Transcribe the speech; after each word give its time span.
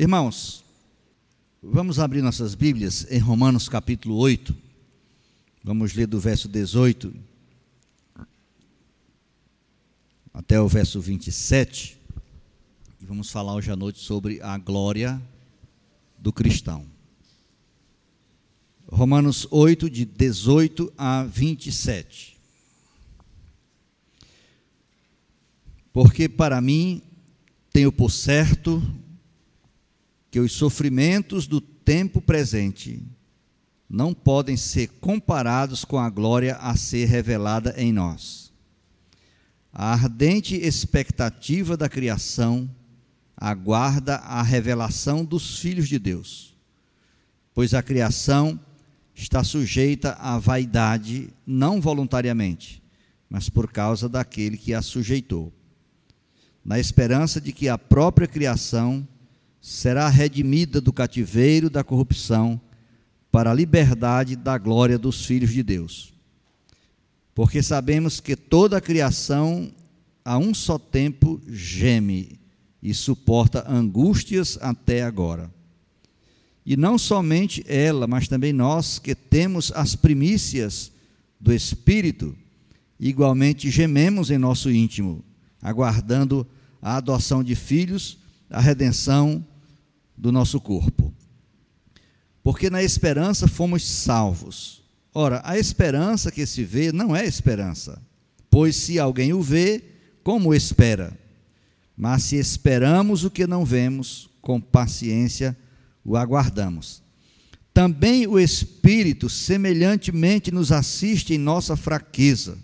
Irmãos, 0.00 0.64
vamos 1.60 1.98
abrir 1.98 2.22
nossas 2.22 2.54
Bíblias 2.54 3.04
em 3.10 3.18
Romanos 3.18 3.68
capítulo 3.68 4.14
8. 4.14 4.56
Vamos 5.64 5.92
ler 5.92 6.06
do 6.06 6.20
verso 6.20 6.48
18 6.48 7.12
até 10.32 10.60
o 10.60 10.68
verso 10.68 11.00
27. 11.00 11.98
E 13.00 13.04
vamos 13.04 13.32
falar 13.32 13.52
hoje 13.56 13.72
à 13.72 13.74
noite 13.74 13.98
sobre 13.98 14.40
a 14.40 14.56
glória 14.56 15.20
do 16.16 16.32
cristão. 16.32 16.86
Romanos 18.86 19.48
8, 19.50 19.90
de 19.90 20.04
18 20.04 20.92
a 20.96 21.24
27. 21.24 22.36
Porque 25.92 26.28
para 26.28 26.60
mim 26.60 27.02
tenho 27.72 27.90
por 27.90 28.12
certo 28.12 28.80
que 30.30 30.40
os 30.40 30.52
sofrimentos 30.52 31.46
do 31.46 31.60
tempo 31.60 32.20
presente 32.20 33.02
não 33.88 34.12
podem 34.12 34.56
ser 34.56 34.88
comparados 35.00 35.84
com 35.84 35.98
a 35.98 36.10
glória 36.10 36.56
a 36.56 36.76
ser 36.76 37.06
revelada 37.06 37.74
em 37.78 37.92
nós. 37.92 38.52
A 39.72 39.92
ardente 39.92 40.54
expectativa 40.54 41.76
da 41.76 41.88
criação 41.88 42.68
aguarda 43.36 44.16
a 44.16 44.42
revelação 44.42 45.24
dos 45.24 45.60
filhos 45.60 45.88
de 45.88 45.98
Deus, 45.98 46.54
pois 47.54 47.72
a 47.72 47.82
criação 47.82 48.60
está 49.14 49.42
sujeita 49.42 50.12
à 50.14 50.38
vaidade 50.38 51.30
não 51.46 51.80
voluntariamente, 51.80 52.82
mas 53.30 53.48
por 53.48 53.70
causa 53.70 54.08
daquele 54.08 54.56
que 54.56 54.74
a 54.74 54.82
sujeitou, 54.82 55.52
na 56.64 56.78
esperança 56.78 57.40
de 57.40 57.52
que 57.52 57.68
a 57.68 57.78
própria 57.78 58.26
criação 58.26 59.06
será 59.68 60.08
redimida 60.08 60.80
do 60.80 60.94
cativeiro 60.94 61.68
da 61.68 61.84
corrupção 61.84 62.58
para 63.30 63.50
a 63.50 63.54
liberdade 63.54 64.34
da 64.34 64.56
glória 64.56 64.98
dos 64.98 65.26
filhos 65.26 65.52
de 65.52 65.62
Deus. 65.62 66.14
Porque 67.34 67.62
sabemos 67.62 68.18
que 68.18 68.34
toda 68.34 68.78
a 68.78 68.80
criação 68.80 69.70
a 70.24 70.38
um 70.38 70.54
só 70.54 70.78
tempo 70.78 71.38
geme 71.46 72.40
e 72.82 72.94
suporta 72.94 73.70
angústias 73.70 74.58
até 74.62 75.02
agora. 75.02 75.52
E 76.64 76.74
não 76.74 76.96
somente 76.96 77.62
ela, 77.68 78.06
mas 78.06 78.26
também 78.26 78.54
nós 78.54 78.98
que 78.98 79.14
temos 79.14 79.70
as 79.72 79.94
primícias 79.94 80.90
do 81.38 81.52
Espírito, 81.52 82.34
igualmente 82.98 83.70
gememos 83.70 84.30
em 84.30 84.38
nosso 84.38 84.70
íntimo, 84.70 85.22
aguardando 85.60 86.46
a 86.80 86.96
adoção 86.96 87.44
de 87.44 87.54
filhos, 87.54 88.16
a 88.48 88.62
redenção 88.62 89.44
do 90.18 90.32
nosso 90.32 90.60
corpo. 90.60 91.14
Porque 92.42 92.68
na 92.68 92.82
esperança 92.82 93.46
fomos 93.46 93.86
salvos. 93.86 94.82
Ora, 95.14 95.40
a 95.44 95.58
esperança 95.58 96.30
que 96.30 96.44
se 96.44 96.64
vê 96.64 96.92
não 96.92 97.14
é 97.14 97.24
esperança, 97.24 98.02
pois 98.50 98.76
se 98.76 98.98
alguém 98.98 99.32
o 99.32 99.40
vê, 99.40 99.82
como 100.22 100.54
espera? 100.54 101.16
Mas 101.96 102.24
se 102.24 102.36
esperamos 102.36 103.24
o 103.24 103.30
que 103.30 103.46
não 103.46 103.64
vemos, 103.64 104.28
com 104.40 104.60
paciência 104.60 105.56
o 106.04 106.16
aguardamos. 106.16 107.02
Também 107.72 108.26
o 108.26 108.38
Espírito 108.38 109.28
semelhantemente 109.28 110.50
nos 110.50 110.72
assiste 110.72 111.34
em 111.34 111.38
nossa 111.38 111.76
fraqueza, 111.76 112.58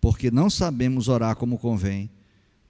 porque 0.00 0.30
não 0.30 0.50
sabemos 0.50 1.08
orar 1.08 1.36
como 1.36 1.58
convém, 1.58 2.10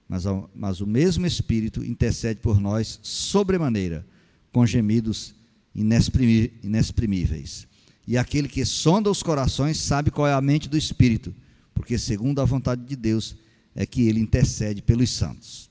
mas, 0.07 0.23
mas 0.55 0.81
o 0.81 0.87
mesmo 0.87 1.25
Espírito 1.25 1.83
intercede 1.83 2.39
por 2.39 2.59
nós 2.59 2.99
sobremaneira, 3.03 4.05
com 4.51 4.65
gemidos 4.65 5.35
inexprimíveis. 5.75 7.67
E 8.07 8.17
aquele 8.17 8.47
que 8.47 8.63
sonda 8.63 9.11
os 9.11 9.21
corações 9.21 9.77
sabe 9.77 10.09
qual 10.09 10.27
é 10.27 10.33
a 10.33 10.41
mente 10.41 10.69
do 10.69 10.77
Espírito, 10.77 11.35
porque 11.73 11.97
segundo 11.97 12.39
a 12.39 12.45
vontade 12.45 12.85
de 12.85 12.95
Deus 12.95 13.35
é 13.75 13.85
que 13.85 14.07
ele 14.07 14.19
intercede 14.19 14.81
pelos 14.81 15.09
santos. 15.09 15.69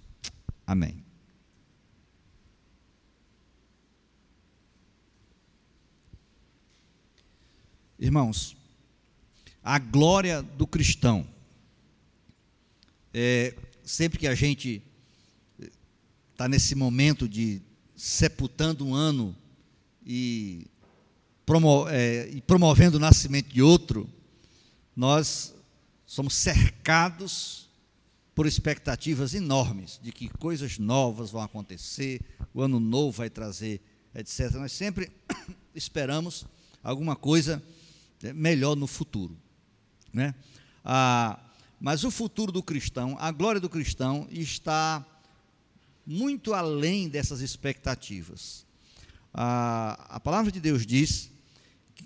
Amém. 0.66 1.02
Irmãos, 7.98 8.54
a 9.64 9.78
glória 9.78 10.42
do 10.42 10.66
cristão. 10.66 11.26
É, 13.12 13.54
sempre 13.86 14.18
que 14.18 14.26
a 14.26 14.34
gente 14.34 14.82
está 16.32 16.48
nesse 16.48 16.74
momento 16.74 17.28
de 17.28 17.62
sepultando 17.94 18.84
um 18.84 18.94
ano 18.94 19.34
e, 20.04 20.66
promo, 21.46 21.88
é, 21.88 22.28
e 22.28 22.40
promovendo 22.42 22.96
o 22.96 23.00
nascimento 23.00 23.48
de 23.48 23.62
outro, 23.62 24.10
nós 24.94 25.54
somos 26.04 26.34
cercados 26.34 27.70
por 28.34 28.44
expectativas 28.44 29.34
enormes 29.34 30.00
de 30.02 30.10
que 30.10 30.28
coisas 30.28 30.78
novas 30.78 31.30
vão 31.30 31.40
acontecer, 31.40 32.20
o 32.52 32.60
ano 32.60 32.80
novo 32.80 33.12
vai 33.12 33.30
trazer, 33.30 33.80
etc. 34.14 34.50
Nós 34.56 34.72
sempre 34.72 35.10
esperamos 35.74 36.44
alguma 36.82 37.14
coisa 37.14 37.62
eh, 38.22 38.32
melhor 38.32 38.74
no 38.74 38.86
futuro. 38.86 39.36
Né? 40.12 40.34
Ah, 40.84 41.45
mas 41.80 42.04
o 42.04 42.10
futuro 42.10 42.50
do 42.50 42.62
cristão, 42.62 43.16
a 43.18 43.30
glória 43.30 43.60
do 43.60 43.68
cristão, 43.68 44.26
está 44.30 45.04
muito 46.06 46.54
além 46.54 47.08
dessas 47.08 47.40
expectativas. 47.40 48.64
Ah, 49.32 50.06
a 50.08 50.20
palavra 50.20 50.50
de 50.50 50.60
Deus 50.60 50.86
diz, 50.86 51.30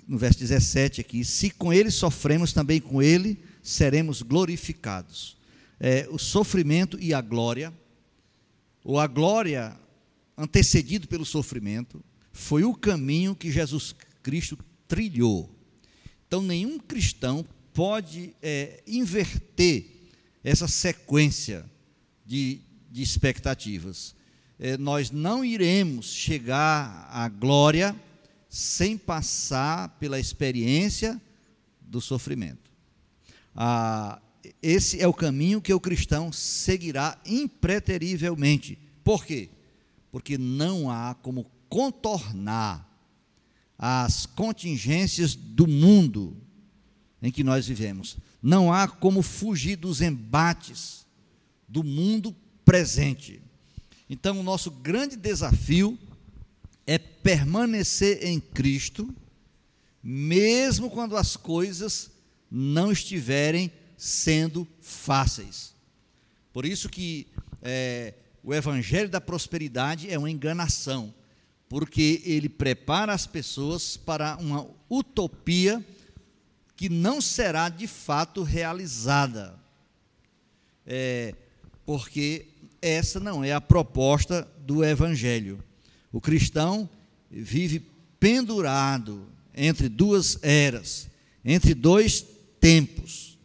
no 0.07 0.19
verso 0.19 0.39
17 0.39 1.01
aqui: 1.01 1.25
se 1.25 1.51
com 1.51 1.73
ele 1.73 1.91
sofremos, 1.91 2.53
também 2.53 2.81
com 2.81 3.03
ele 3.03 3.43
seremos 3.63 4.23
glorificados 4.23 5.41
é, 5.81 6.07
o 6.11 6.19
sofrimento 6.19 6.99
e 7.01 7.15
a 7.15 7.23
glória, 7.23 7.73
ou 8.85 9.01
a 9.01 9.07
glória 9.07 9.75
antecedido 10.37 11.09
pelo 11.09 11.25
sofrimento, 11.25 12.05
foi 12.33 12.63
o 12.65 12.75
caminho 12.75 13.35
que 13.35 13.51
Jesus 13.51 13.95
Cristo 14.23 14.59
trilhou. 14.87 15.51
Então, 16.29 16.43
nenhum 16.43 16.79
cristão 16.79 17.45
pode 17.73 18.35
é, 18.43 18.83
inverter 18.87 19.87
essa 20.43 20.67
sequência 20.67 21.65
de, 22.25 22.61
de 22.91 23.03
expectativas. 23.03 24.15
É, 24.59 24.77
nós 24.77 25.11
não 25.11 25.45
iremos 25.45 26.13
chegar 26.13 27.09
à 27.11 27.29
glória 27.29 27.95
sem 28.49 28.99
passar 28.99 29.89
pela 30.01 30.19
experiência 30.19 31.21
do 31.81 32.01
sofrimento. 32.01 32.71
Ah, 33.55 34.21
esse 34.63 35.01
é 35.01 35.07
o 35.07 35.15
caminho 35.15 35.61
que 35.61 35.73
o 35.73 35.81
cristão 35.81 36.33
seguirá 36.33 37.19
impreterivelmente. 37.25 38.79
Por 39.05 39.25
quê? 39.25 39.49
Porque 40.11 40.37
não 40.37 40.91
há 40.91 41.15
como 41.15 41.47
contornar 41.69 42.87
as 43.79 44.27
contingências 44.27 45.35
do 45.35 45.67
mundo 45.67 46.37
em 47.23 47.31
que 47.31 47.45
nós 47.45 47.67
vivemos. 47.67 48.17
Não 48.43 48.73
há 48.73 48.89
como 48.89 49.23
fugir 49.23 49.77
dos 49.77 50.01
embates 50.01 51.07
do 51.69 51.85
mundo 51.85 52.35
presente. 52.65 53.41
Então, 54.09 54.41
o 54.41 54.43
nosso 54.43 54.71
grande 54.71 55.17
desafio 55.17 55.99
é 56.87 56.99
permanecer 56.99 58.25
em 58.25 58.41
Cristo, 58.41 59.15
mesmo 60.03 60.91
quando 60.91 61.17
as 61.17 61.37
coisas 61.37 62.11
não 62.51 62.91
estiverem 62.91 63.71
sendo 63.97 64.67
fáceis. 64.81 65.75
Por 66.53 66.65
isso 66.65 66.89
que 66.89 67.29
é, 67.63 68.15
o 68.43 68.55
evangelho 68.55 69.09
da 69.09 69.21
prosperidade 69.21 70.11
é 70.11 70.19
uma 70.19 70.31
enganação, 70.31 71.15
porque 71.69 72.23
ele 72.25 72.49
prepara 72.49 73.13
as 73.13 73.27
pessoas 73.27 73.97
para 73.97 74.37
uma 74.39 74.67
utopia 74.89 75.85
que 76.81 76.89
não 76.89 77.21
será 77.21 77.69
de 77.69 77.87
fato 77.87 78.43
realizada. 78.43 79.55
É, 80.87 81.35
porque 81.85 82.47
essa 82.81 83.21
não 83.21 83.45
é 83.45 83.53
a 83.53 83.61
proposta 83.61 84.51
do 84.61 84.83
evangelho. 84.83 85.63
O 86.11 86.23
cristão 86.23 86.89
vive 87.31 87.87
pendurado 88.19 89.29
entre 89.55 89.91
duas 89.91 90.39
eras, 90.43 91.07
entre 91.45 91.75
dois 91.75 92.25
tempos. 92.59 93.37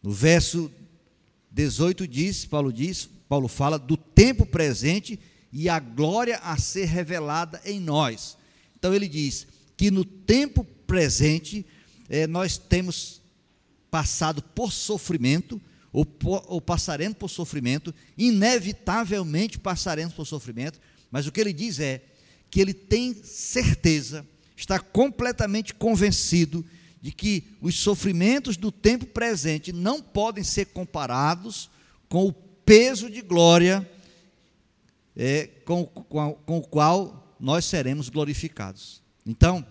No 0.00 0.12
verso 0.12 0.70
18 1.50 2.06
diz, 2.06 2.44
Paulo 2.44 2.72
diz, 2.72 3.10
Paulo 3.28 3.48
fala 3.48 3.76
do 3.76 3.96
tempo 3.96 4.46
presente 4.46 5.18
e 5.52 5.68
a 5.68 5.80
glória 5.80 6.38
a 6.44 6.56
ser 6.56 6.84
revelada 6.84 7.60
em 7.64 7.80
nós. 7.80 8.38
Então 8.78 8.94
ele 8.94 9.08
diz 9.08 9.48
que 9.76 9.90
no 9.90 10.04
tempo 10.04 10.62
presente 10.86 11.66
eh, 12.08 12.26
nós 12.26 12.56
temos 12.56 13.20
passado 13.90 14.42
por 14.42 14.72
sofrimento, 14.72 15.60
ou, 15.92 16.06
ou 16.46 16.60
passaremos 16.60 17.16
por 17.16 17.28
sofrimento, 17.28 17.94
inevitavelmente 18.18 19.58
passaremos 19.58 20.14
por 20.14 20.26
sofrimento, 20.26 20.80
mas 21.10 21.26
o 21.26 21.32
que 21.32 21.40
ele 21.40 21.52
diz 21.52 21.80
é 21.80 22.02
que 22.50 22.60
ele 22.60 22.74
tem 22.74 23.14
certeza, 23.14 24.26
está 24.56 24.78
completamente 24.78 25.74
convencido 25.74 26.64
de 27.00 27.12
que 27.12 27.44
os 27.60 27.78
sofrimentos 27.78 28.56
do 28.56 28.72
tempo 28.72 29.06
presente 29.06 29.72
não 29.72 30.02
podem 30.02 30.42
ser 30.42 30.66
comparados 30.66 31.70
com 32.08 32.26
o 32.26 32.32
peso 32.32 33.08
de 33.08 33.22
glória 33.22 33.88
é, 35.16 35.46
com, 35.64 35.86
com, 35.86 36.34
com, 36.34 36.58
o 36.58 36.62
qual 36.62 37.34
nós 37.40 37.64
seremos 37.64 38.08
glorificados. 38.08 39.02
Então, 39.24 39.64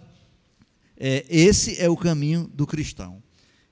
é, 0.97 1.25
esse 1.29 1.79
é 1.81 1.89
o 1.89 1.97
caminho 1.97 2.49
do 2.53 2.65
cristão. 2.65 3.21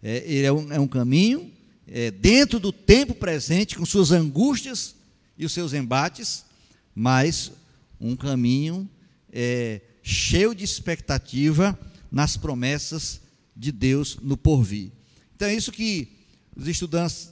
É, 0.01 0.23
ele 0.25 0.45
é 0.45 0.51
um, 0.51 0.73
é 0.73 0.79
um 0.79 0.87
caminho 0.87 1.51
é, 1.87 2.11
dentro 2.11 2.59
do 2.59 2.71
tempo 2.71 3.13
presente, 3.13 3.77
com 3.77 3.85
suas 3.85 4.11
angústias 4.11 4.95
e 5.37 5.45
os 5.45 5.53
seus 5.53 5.73
embates, 5.73 6.45
mas 6.93 7.51
um 7.99 8.15
caminho 8.15 8.89
é, 9.31 9.81
cheio 10.01 10.53
de 10.53 10.63
expectativa 10.63 11.77
nas 12.11 12.37
promessas 12.37 13.21
de 13.55 13.71
Deus 13.71 14.17
no 14.21 14.35
porvir. 14.35 14.91
Então 15.35 15.47
é 15.47 15.55
isso 15.55 15.71
que 15.71 16.09
os 16.55 16.67
estudantes 16.67 17.31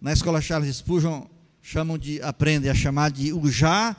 na 0.00 0.12
escola 0.12 0.40
Charles 0.40 0.76
Spurgeon 0.76 1.26
chamam 1.62 1.96
de, 1.96 2.20
aprendem 2.22 2.70
a 2.70 2.74
chamar 2.74 3.10
de 3.10 3.32
o 3.32 3.50
já 3.50 3.96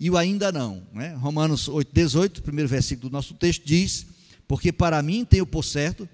e 0.00 0.10
o 0.10 0.16
ainda 0.16 0.50
não. 0.50 0.82
Né? 0.92 1.14
Romanos 1.14 1.68
8, 1.68 1.92
18, 1.92 2.42
primeiro 2.42 2.68
versículo 2.68 3.08
do 3.08 3.12
nosso 3.12 3.34
texto, 3.34 3.62
diz: 3.64 4.06
Porque 4.52 4.70
para 4.70 5.00
mim 5.00 5.24
tenho 5.24 5.46
por 5.46 5.64
certo 5.64 6.06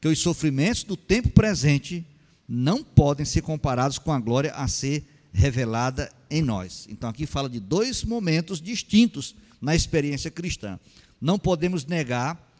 que 0.00 0.08
os 0.08 0.18
sofrimentos 0.18 0.82
do 0.82 0.96
tempo 0.96 1.28
presente 1.28 2.02
não 2.48 2.82
podem 2.82 3.26
ser 3.26 3.42
comparados 3.42 3.98
com 3.98 4.10
a 4.10 4.18
glória 4.18 4.50
a 4.54 4.66
ser 4.66 5.04
revelada 5.30 6.10
em 6.30 6.40
nós. 6.40 6.86
Então 6.88 7.06
aqui 7.10 7.26
fala 7.26 7.50
de 7.50 7.60
dois 7.60 8.02
momentos 8.02 8.62
distintos 8.62 9.36
na 9.60 9.74
experiência 9.74 10.30
cristã. 10.30 10.80
Não 11.20 11.38
podemos 11.38 11.84
negar 11.84 12.50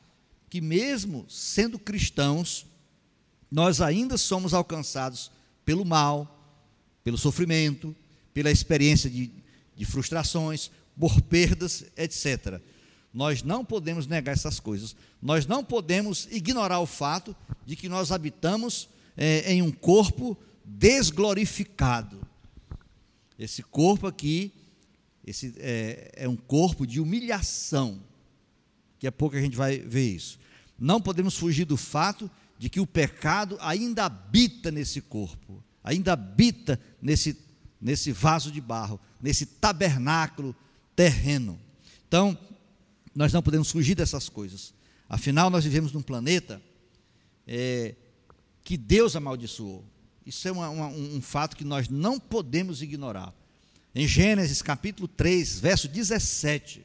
que, 0.50 0.60
mesmo 0.60 1.24
sendo 1.30 1.78
cristãos, 1.78 2.66
nós 3.50 3.80
ainda 3.80 4.18
somos 4.18 4.52
alcançados 4.52 5.32
pelo 5.64 5.86
mal, 5.86 6.60
pelo 7.02 7.16
sofrimento, 7.16 7.96
pela 8.34 8.50
experiência 8.50 9.08
de, 9.08 9.30
de 9.74 9.84
frustrações, 9.86 10.70
por 10.94 11.22
perdas, 11.22 11.86
etc. 11.96 12.60
Nós 13.12 13.42
não 13.42 13.64
podemos 13.64 14.06
negar 14.06 14.32
essas 14.32 14.58
coisas. 14.58 14.96
Nós 15.20 15.46
não 15.46 15.62
podemos 15.62 16.26
ignorar 16.30 16.80
o 16.80 16.86
fato 16.86 17.36
de 17.66 17.76
que 17.76 17.88
nós 17.88 18.10
habitamos 18.10 18.88
é, 19.16 19.52
em 19.52 19.60
um 19.60 19.70
corpo 19.70 20.36
desglorificado. 20.64 22.20
Esse 23.38 23.62
corpo 23.62 24.06
aqui, 24.06 24.52
esse 25.26 25.54
é, 25.58 26.12
é 26.14 26.28
um 26.28 26.36
corpo 26.36 26.86
de 26.86 27.00
humilhação. 27.00 28.00
Daqui 28.94 29.06
a 29.06 29.12
pouco 29.12 29.36
a 29.36 29.40
gente 29.40 29.56
vai 29.56 29.78
ver 29.78 30.14
isso. 30.14 30.38
Não 30.78 31.00
podemos 31.00 31.36
fugir 31.36 31.64
do 31.64 31.76
fato 31.76 32.30
de 32.58 32.70
que 32.70 32.80
o 32.80 32.86
pecado 32.86 33.58
ainda 33.60 34.04
habita 34.04 34.70
nesse 34.70 35.00
corpo, 35.00 35.62
ainda 35.82 36.12
habita 36.12 36.80
nesse, 37.00 37.36
nesse 37.80 38.12
vaso 38.12 38.50
de 38.52 38.60
barro, 38.60 39.00
nesse 39.20 39.44
tabernáculo 39.44 40.54
terreno. 40.94 41.58
Então, 42.06 42.38
nós 43.14 43.32
não 43.32 43.42
podemos 43.42 43.70
fugir 43.70 43.94
dessas 43.94 44.28
coisas. 44.28 44.74
Afinal, 45.08 45.50
nós 45.50 45.64
vivemos 45.64 45.92
num 45.92 46.02
planeta 46.02 46.62
é, 47.46 47.94
que 48.64 48.76
Deus 48.76 49.14
amaldiçoou. 49.16 49.84
Isso 50.24 50.46
é 50.46 50.52
uma, 50.52 50.68
uma, 50.70 50.86
um 50.86 51.20
fato 51.20 51.56
que 51.56 51.64
nós 51.64 51.88
não 51.88 52.18
podemos 52.18 52.80
ignorar. 52.80 53.34
Em 53.94 54.06
Gênesis 54.06 54.62
capítulo 54.62 55.06
3, 55.08 55.60
verso 55.60 55.88
17. 55.88 56.84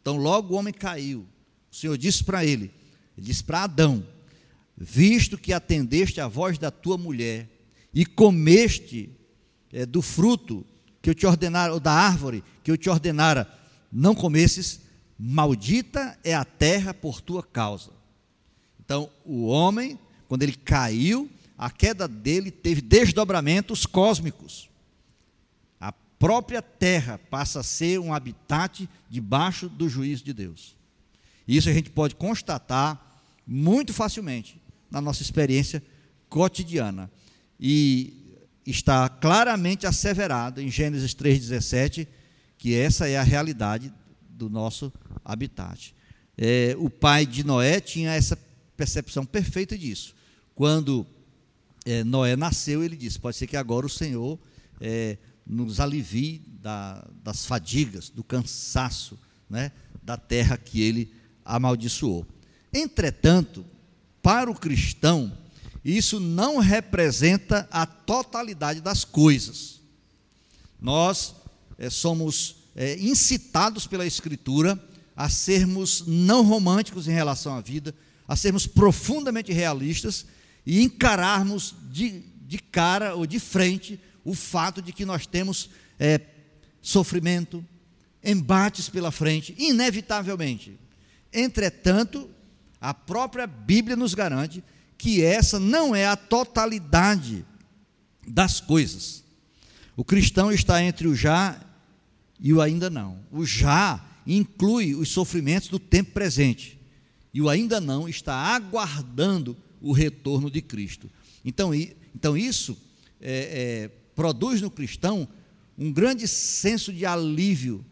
Então, 0.00 0.16
logo 0.16 0.54
o 0.54 0.58
homem 0.58 0.74
caiu. 0.74 1.26
O 1.72 1.74
Senhor 1.74 1.96
disse 1.96 2.22
para 2.22 2.44
ele: 2.44 2.70
ele 3.16 3.26
disse 3.26 3.42
para 3.42 3.62
Adão: 3.62 4.04
Visto 4.76 5.38
que 5.38 5.52
atendeste 5.52 6.20
à 6.20 6.28
voz 6.28 6.58
da 6.58 6.70
tua 6.70 6.98
mulher 6.98 7.48
e 7.92 8.04
comeste 8.04 9.10
é, 9.72 9.86
do 9.86 10.02
fruto 10.02 10.66
que 11.00 11.08
eu 11.08 11.14
te 11.14 11.26
ordenara, 11.26 11.72
ou 11.72 11.80
da 11.80 11.92
árvore 11.92 12.42
que 12.62 12.70
eu 12.70 12.76
te 12.76 12.90
ordenara, 12.90 13.48
não 13.92 14.14
comesses, 14.14 14.80
maldita 15.26 16.18
é 16.22 16.34
a 16.34 16.44
terra 16.44 16.92
por 16.92 17.22
tua 17.22 17.42
causa. 17.42 17.90
Então, 18.84 19.08
o 19.24 19.46
homem, 19.46 19.98
quando 20.28 20.42
ele 20.42 20.52
caiu, 20.52 21.30
a 21.56 21.70
queda 21.70 22.06
dele 22.06 22.50
teve 22.50 22.82
desdobramentos 22.82 23.86
cósmicos. 23.86 24.68
A 25.80 25.92
própria 26.18 26.60
terra 26.60 27.18
passa 27.30 27.60
a 27.60 27.62
ser 27.62 27.98
um 27.98 28.12
habitat 28.12 28.86
debaixo 29.08 29.66
do 29.66 29.88
juízo 29.88 30.22
de 30.22 30.34
Deus. 30.34 30.76
Isso 31.48 31.70
a 31.70 31.72
gente 31.72 31.88
pode 31.88 32.14
constatar 32.16 33.22
muito 33.46 33.94
facilmente 33.94 34.60
na 34.90 35.00
nossa 35.00 35.22
experiência 35.22 35.82
cotidiana. 36.28 37.10
E 37.58 38.12
está 38.66 39.08
claramente 39.08 39.86
asseverado 39.86 40.60
em 40.60 40.70
Gênesis 40.70 41.14
3,17 41.14 42.06
que 42.58 42.74
essa 42.74 43.08
é 43.08 43.16
a 43.16 43.22
realidade 43.22 43.90
do 44.34 44.50
nosso 44.50 44.92
habitat. 45.24 45.94
É, 46.36 46.74
o 46.78 46.90
pai 46.90 47.24
de 47.24 47.44
Noé 47.44 47.80
tinha 47.80 48.12
essa 48.12 48.36
percepção 48.76 49.24
perfeita 49.24 49.78
disso. 49.78 50.14
Quando 50.54 51.06
é, 51.84 52.02
Noé 52.02 52.36
nasceu, 52.36 52.82
ele 52.82 52.96
disse: 52.96 53.18
Pode 53.18 53.36
ser 53.36 53.46
que 53.46 53.56
agora 53.56 53.86
o 53.86 53.90
Senhor 53.90 54.38
é, 54.80 55.16
nos 55.46 55.80
alivie 55.80 56.42
da, 56.60 57.06
das 57.22 57.46
fadigas, 57.46 58.10
do 58.10 58.24
cansaço 58.24 59.18
né, 59.48 59.70
da 60.02 60.16
terra 60.16 60.56
que 60.56 60.80
ele 60.80 61.12
amaldiçoou. 61.44 62.26
Entretanto, 62.72 63.64
para 64.22 64.50
o 64.50 64.58
cristão, 64.58 65.36
isso 65.84 66.18
não 66.18 66.58
representa 66.58 67.68
a 67.70 67.84
totalidade 67.84 68.80
das 68.80 69.04
coisas. 69.04 69.80
Nós 70.80 71.34
é, 71.78 71.90
somos 71.90 72.63
é, 72.74 72.96
incitados 72.98 73.86
pela 73.86 74.06
Escritura 74.06 74.78
a 75.16 75.28
sermos 75.28 76.04
não 76.06 76.42
românticos 76.42 77.06
em 77.06 77.12
relação 77.12 77.54
à 77.54 77.60
vida, 77.60 77.94
a 78.26 78.34
sermos 78.34 78.66
profundamente 78.66 79.52
realistas 79.52 80.26
e 80.66 80.82
encararmos 80.82 81.74
de, 81.90 82.24
de 82.46 82.58
cara 82.58 83.14
ou 83.14 83.26
de 83.26 83.38
frente 83.38 84.00
o 84.24 84.34
fato 84.34 84.82
de 84.82 84.92
que 84.92 85.04
nós 85.04 85.26
temos 85.26 85.70
é, 85.98 86.20
sofrimento, 86.80 87.64
embates 88.22 88.88
pela 88.88 89.12
frente, 89.12 89.54
inevitavelmente. 89.58 90.78
Entretanto, 91.32 92.28
a 92.80 92.92
própria 92.94 93.46
Bíblia 93.46 93.96
nos 93.96 94.14
garante 94.14 94.64
que 94.96 95.22
essa 95.22 95.60
não 95.60 95.94
é 95.94 96.06
a 96.06 96.16
totalidade 96.16 97.44
das 98.26 98.60
coisas. 98.60 99.22
O 99.96 100.04
cristão 100.04 100.50
está 100.50 100.82
entre 100.82 101.06
o 101.06 101.14
já 101.14 101.60
e 102.44 102.52
o 102.52 102.60
ainda 102.60 102.90
não. 102.90 103.18
O 103.32 103.46
já 103.46 104.04
inclui 104.26 104.94
os 104.94 105.08
sofrimentos 105.08 105.68
do 105.68 105.78
tempo 105.78 106.12
presente. 106.12 106.78
E 107.32 107.40
o 107.40 107.48
ainda 107.48 107.80
não 107.80 108.06
está 108.06 108.34
aguardando 108.34 109.56
o 109.80 109.92
retorno 109.92 110.50
de 110.50 110.60
Cristo. 110.60 111.10
Então, 111.42 111.72
então 111.74 112.36
isso 112.36 112.76
é, 113.18 113.86
é, 113.86 113.90
produz 114.14 114.60
no 114.60 114.70
cristão 114.70 115.26
um 115.78 115.90
grande 115.90 116.28
senso 116.28 116.92
de 116.92 117.06
alívio 117.06 117.82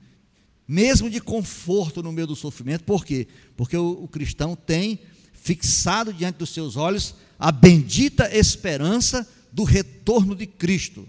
mesmo 0.68 1.08
de 1.08 1.20
conforto 1.20 2.02
no 2.02 2.12
meio 2.12 2.26
do 2.26 2.36
sofrimento. 2.36 2.84
Por 2.84 3.06
quê? 3.06 3.26
Porque 3.56 3.76
o, 3.76 4.04
o 4.04 4.08
cristão 4.08 4.54
tem 4.54 5.00
fixado 5.32 6.12
diante 6.12 6.36
dos 6.36 6.50
seus 6.50 6.76
olhos 6.76 7.14
a 7.38 7.50
bendita 7.50 8.30
esperança 8.36 9.26
do 9.50 9.64
retorno 9.64 10.36
de 10.36 10.46
Cristo, 10.46 11.08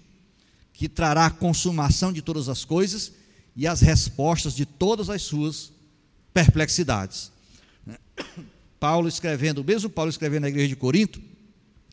que 0.72 0.88
trará 0.88 1.26
a 1.26 1.30
consumação 1.30 2.10
de 2.10 2.22
todas 2.22 2.48
as 2.48 2.64
coisas 2.64 3.12
e 3.56 3.66
as 3.66 3.80
respostas 3.80 4.54
de 4.54 4.66
todas 4.66 5.08
as 5.08 5.22
suas 5.22 5.72
perplexidades. 6.32 7.32
Paulo 8.80 9.08
escrevendo, 9.08 9.58
o 9.58 9.64
mesmo 9.64 9.88
Paulo 9.88 10.10
escrevendo 10.10 10.42
na 10.42 10.48
igreja 10.48 10.68
de 10.68 10.76
Corinto, 10.76 11.20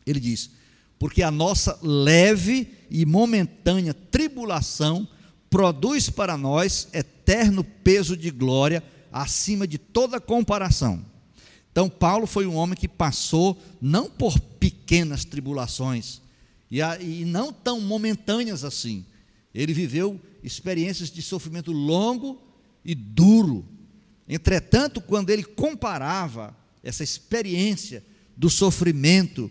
ele 0.06 0.20
diz: 0.20 0.50
Porque 0.98 1.22
a 1.22 1.30
nossa 1.30 1.78
leve 1.82 2.72
e 2.90 3.06
momentânea 3.06 3.94
tribulação 3.94 5.08
produz 5.48 6.10
para 6.10 6.36
nós 6.36 6.88
eterno 6.92 7.62
peso 7.62 8.16
de 8.16 8.30
glória 8.30 8.82
acima 9.12 9.66
de 9.66 9.78
toda 9.78 10.20
comparação. 10.20 11.04
Então, 11.70 11.88
Paulo 11.88 12.26
foi 12.26 12.46
um 12.46 12.54
homem 12.54 12.76
que 12.76 12.88
passou 12.88 13.58
não 13.80 14.08
por 14.08 14.38
pequenas 14.38 15.24
tribulações, 15.24 16.20
e, 16.70 17.24
não 17.24 17.52
tão 17.52 17.80
momentâneas 17.80 18.64
assim. 18.64 19.04
Ele 19.54 19.72
viveu 19.72 20.20
experiências 20.42 21.10
de 21.10 21.22
sofrimento 21.22 21.72
longo 21.72 22.40
e 22.84 22.94
duro. 22.94 23.64
Entretanto, 24.28 25.00
quando 25.00 25.30
ele 25.30 25.44
comparava 25.44 26.56
essa 26.82 27.04
experiência 27.04 28.04
do 28.36 28.48
sofrimento 28.50 29.50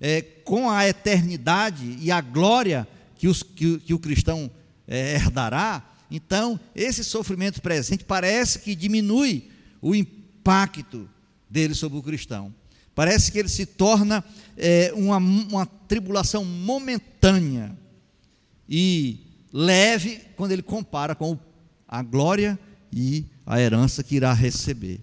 é, 0.00 0.22
com 0.22 0.70
a 0.70 0.88
eternidade 0.88 1.98
e 2.00 2.10
a 2.10 2.20
glória 2.20 2.88
que, 3.18 3.28
os, 3.28 3.42
que, 3.42 3.78
que 3.80 3.92
o 3.92 3.98
cristão 3.98 4.50
é, 4.86 5.14
herdará, 5.14 5.86
então 6.10 6.58
esse 6.74 7.04
sofrimento 7.04 7.60
presente 7.60 8.04
parece 8.04 8.60
que 8.60 8.74
diminui 8.74 9.50
o 9.80 9.94
impacto 9.94 11.08
dele 11.48 11.74
sobre 11.74 11.98
o 11.98 12.02
cristão. 12.02 12.54
Parece 12.94 13.30
que 13.30 13.38
ele 13.38 13.48
se 13.48 13.66
torna 13.66 14.24
é, 14.56 14.92
uma, 14.94 15.16
uma 15.16 15.66
tribulação 15.66 16.44
momentânea 16.44 17.76
e 18.68 19.29
leve 19.52 20.20
quando 20.36 20.52
ele 20.52 20.62
compara 20.62 21.14
com 21.14 21.38
a 21.88 22.02
glória 22.02 22.58
e 22.92 23.24
a 23.44 23.60
herança 23.60 24.02
que 24.02 24.16
irá 24.16 24.32
receber. 24.32 25.00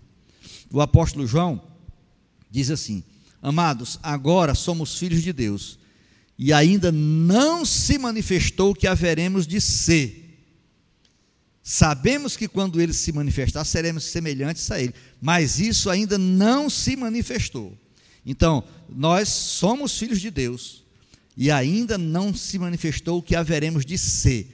O 0.72 0.82
apóstolo 0.82 1.28
João 1.28 1.62
diz 2.50 2.70
assim: 2.70 3.04
Amados, 3.42 4.00
agora 4.02 4.56
somos 4.56 4.98
filhos 4.98 5.22
de 5.22 5.32
Deus, 5.32 5.78
e 6.38 6.52
ainda 6.54 6.92
não 6.92 7.66
se 7.66 7.98
manifestou 7.98 8.72
o 8.72 8.76
que 8.76 8.88
haveremos 8.88 9.46
de 9.46 9.60
ser. 9.62 10.24
Sabemos 11.62 12.38
que 12.38 12.48
quando 12.48 12.80
ele 12.80 12.94
se 12.94 13.12
manifestar, 13.12 13.66
seremos 13.66 14.06
semelhantes 14.06 14.72
a 14.72 14.82
ele, 14.82 14.94
mas 15.22 15.60
isso 15.60 15.90
ainda 15.90 16.18
não 16.18 16.70
se 16.70 16.96
manifestou. 16.96 17.78
Então, 18.26 18.64
nós 18.88 19.28
somos 19.28 19.98
filhos 19.98 20.22
de 20.22 20.32
Deus, 20.32 20.86
e 21.38 21.52
ainda 21.52 22.00
não 22.00 22.34
se 22.34 22.58
manifestou 22.58 23.20
o 23.20 23.22
que 23.22 23.36
haveremos 23.36 23.86
de 23.86 23.96
ser. 23.96 24.52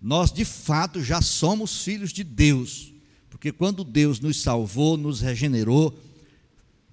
Nós, 0.00 0.30
de 0.30 0.44
fato, 0.44 1.02
já 1.02 1.20
somos 1.20 1.82
filhos 1.82 2.12
de 2.12 2.22
Deus, 2.22 2.92
porque 3.28 3.50
quando 3.50 3.82
Deus 3.82 4.20
nos 4.20 4.40
salvou, 4.40 4.96
nos 4.96 5.20
regenerou, 5.20 5.98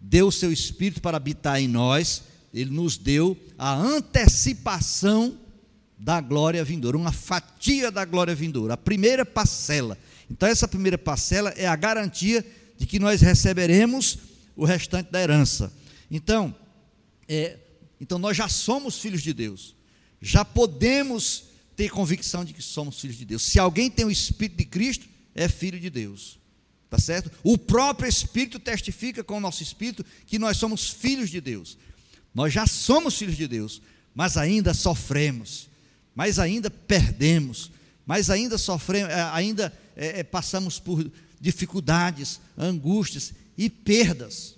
deu 0.01 0.27
o 0.27 0.31
seu 0.31 0.51
Espírito 0.51 1.01
para 1.01 1.17
habitar 1.17 1.61
em 1.61 1.67
nós, 1.67 2.23
ele 2.51 2.71
nos 2.71 2.97
deu 2.97 3.37
a 3.59 3.75
antecipação 3.75 5.37
da 5.97 6.19
glória 6.19 6.63
vindoura, 6.63 6.97
uma 6.97 7.11
fatia 7.11 7.91
da 7.91 8.03
glória 8.03 8.33
vindoura, 8.33 8.73
a 8.73 8.77
primeira 8.77 9.23
parcela. 9.23 9.97
Então, 10.29 10.49
essa 10.49 10.67
primeira 10.67 10.97
parcela 10.97 11.51
é 11.51 11.67
a 11.67 11.75
garantia 11.75 12.43
de 12.75 12.87
que 12.87 12.97
nós 12.97 13.21
receberemos 13.21 14.17
o 14.55 14.65
restante 14.65 15.11
da 15.11 15.21
herança. 15.21 15.71
Então, 16.09 16.55
é, 17.27 17.59
então 18.01 18.17
nós 18.17 18.35
já 18.35 18.49
somos 18.49 18.97
filhos 18.99 19.21
de 19.21 19.31
Deus, 19.31 19.75
já 20.19 20.43
podemos 20.43 21.43
ter 21.75 21.91
convicção 21.91 22.43
de 22.43 22.51
que 22.51 22.61
somos 22.61 22.99
filhos 22.99 23.15
de 23.15 23.25
Deus. 23.25 23.43
Se 23.43 23.59
alguém 23.59 23.91
tem 23.91 24.03
o 24.03 24.11
Espírito 24.11 24.57
de 24.57 24.65
Cristo, 24.65 25.07
é 25.35 25.47
filho 25.47 25.79
de 25.79 25.89
Deus. 25.89 26.39
Tá 26.89 26.97
certo? 26.99 27.31
O 27.43 27.57
próprio 27.57 28.09
Espírito 28.09 28.59
testifica 28.59 29.23
com 29.23 29.37
o 29.37 29.39
nosso 29.39 29.61
Espírito 29.61 30.03
que 30.25 30.39
nós 30.39 30.57
somos 30.57 30.89
filhos 30.89 31.29
de 31.29 31.39
Deus. 31.39 31.77
Nós 32.33 32.51
já 32.51 32.65
somos 32.65 33.17
filhos 33.17 33.37
de 33.37 33.47
Deus, 33.47 33.81
mas 34.15 34.35
ainda 34.35 34.73
sofremos, 34.73 35.69
mas 36.15 36.39
ainda 36.39 36.71
perdemos, 36.71 37.71
mas 38.05 38.31
ainda 38.31 38.57
sofremos, 38.57 39.11
eh, 39.11 39.29
ainda 39.31 39.71
é, 39.95 40.19
é, 40.19 40.23
passamos 40.23 40.79
por 40.79 41.09
dificuldades, 41.39 42.41
angústias 42.57 43.31
e 43.55 43.69
perdas. 43.69 44.55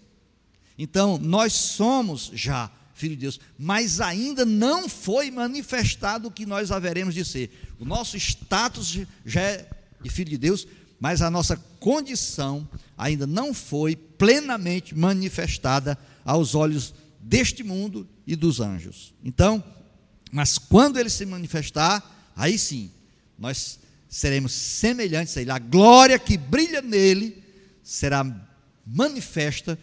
Então, 0.77 1.17
nós 1.17 1.53
somos 1.53 2.31
já 2.33 2.71
filho 2.93 3.15
de 3.15 3.21
Deus, 3.21 3.39
mas 3.57 3.99
ainda 3.99 4.45
não 4.45 4.87
foi 4.87 5.31
manifestado 5.31 6.27
o 6.27 6.31
que 6.31 6.45
nós 6.45 6.71
haveremos 6.71 7.13
de 7.13 7.25
ser. 7.25 7.49
O 7.79 7.85
nosso 7.85 8.15
status 8.17 8.99
já 9.25 9.41
é 9.41 9.69
de 10.01 10.09
filho 10.09 10.29
de 10.29 10.37
Deus, 10.37 10.67
mas 10.99 11.21
a 11.21 11.29
nossa 11.29 11.57
condição 11.79 12.67
ainda 12.97 13.27
não 13.27 13.53
foi 13.53 13.95
plenamente 13.95 14.95
manifestada 14.95 15.97
aos 16.23 16.55
olhos 16.55 16.93
deste 17.19 17.63
mundo 17.63 18.07
e 18.25 18.35
dos 18.35 18.59
anjos. 18.59 19.13
Então, 19.23 19.63
mas 20.31 20.57
quando 20.57 20.99
ele 20.99 21.09
se 21.09 21.25
manifestar, 21.25 22.31
aí 22.35 22.57
sim, 22.57 22.91
nós 23.37 23.79
seremos 24.07 24.51
semelhantes 24.51 25.35
a 25.35 25.41
ele. 25.41 25.51
A 25.51 25.59
glória 25.59 26.17
que 26.19 26.37
brilha 26.37 26.81
nele 26.81 27.43
será 27.83 28.25
manifesta 28.85 29.77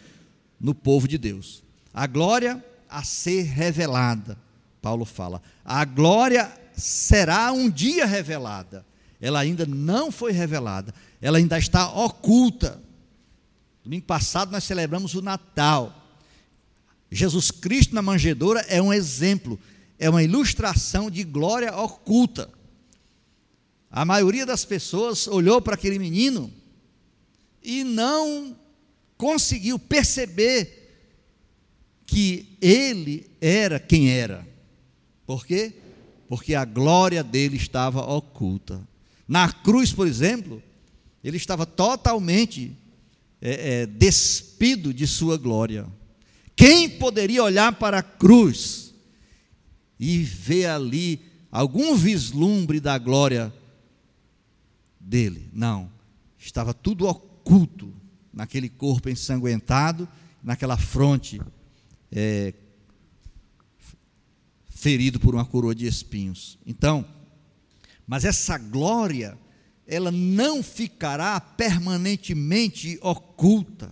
no 0.59 0.73
povo 0.73 1.07
de 1.07 1.17
Deus. 1.17 1.63
A 1.93 2.07
glória 2.07 2.63
a 2.91 3.03
ser 3.03 3.43
revelada, 3.43 4.37
Paulo 4.81 5.05
fala. 5.05 5.41
A 5.63 5.85
glória 5.85 6.51
será 6.73 7.51
um 7.51 7.69
dia 7.69 8.05
revelada. 8.05 8.85
Ela 9.19 9.39
ainda 9.39 9.65
não 9.65 10.11
foi 10.11 10.31
revelada 10.31 10.93
ela 11.21 11.37
ainda 11.37 11.57
está 11.57 11.87
oculta. 11.93 12.81
Domingo 13.83 14.05
passado 14.05 14.51
nós 14.51 14.63
celebramos 14.63 15.13
o 15.13 15.21
Natal. 15.21 15.95
Jesus 17.11 17.51
Cristo 17.51 17.93
na 17.93 18.01
manjedoura 18.01 18.61
é 18.61 18.81
um 18.81 18.91
exemplo, 18.91 19.59
é 19.99 20.09
uma 20.09 20.23
ilustração 20.23 21.11
de 21.11 21.23
glória 21.23 21.75
oculta. 21.75 22.49
A 23.89 24.03
maioria 24.03 24.45
das 24.45 24.65
pessoas 24.65 25.27
olhou 25.27 25.61
para 25.61 25.75
aquele 25.75 25.99
menino 25.99 26.51
e 27.61 27.83
não 27.83 28.57
conseguiu 29.17 29.77
perceber 29.77 30.80
que 32.11 32.57
ele 32.59 33.25
era 33.39 33.79
quem 33.79 34.09
era. 34.11 34.45
Por 35.25 35.45
quê? 35.45 35.73
Porque 36.27 36.53
a 36.53 36.65
glória 36.65 37.23
dele 37.23 37.55
estava 37.55 38.01
oculta. 38.01 38.85
Na 39.25 39.49
cruz, 39.49 39.93
por 39.93 40.05
exemplo, 40.05 40.61
ele 41.23 41.37
estava 41.37 41.65
totalmente 41.65 42.75
é, 43.41 43.83
é, 43.83 43.85
despido 43.85 44.93
de 44.93 45.07
sua 45.07 45.37
glória. 45.37 45.87
Quem 46.53 46.89
poderia 46.89 47.41
olhar 47.45 47.71
para 47.79 47.99
a 47.99 48.03
cruz 48.03 48.93
e 49.97 50.17
ver 50.21 50.65
ali 50.65 51.21
algum 51.49 51.95
vislumbre 51.95 52.81
da 52.81 52.97
glória 52.97 53.53
dele? 54.99 55.49
Não, 55.53 55.89
estava 56.37 56.73
tudo 56.73 57.07
oculto 57.07 57.93
naquele 58.33 58.67
corpo 58.67 59.07
ensanguentado, 59.07 60.09
naquela 60.43 60.75
fronte 60.75 61.39
é, 62.11 62.53
ferido 64.69 65.19
por 65.19 65.35
uma 65.35 65.45
coroa 65.45 65.75
de 65.75 65.85
espinhos. 65.85 66.57
Então, 66.65 67.05
mas 68.07 68.25
essa 68.25 68.57
glória 68.57 69.37
ela 69.87 70.11
não 70.11 70.63
ficará 70.63 71.39
permanentemente 71.39 72.97
oculta, 73.01 73.91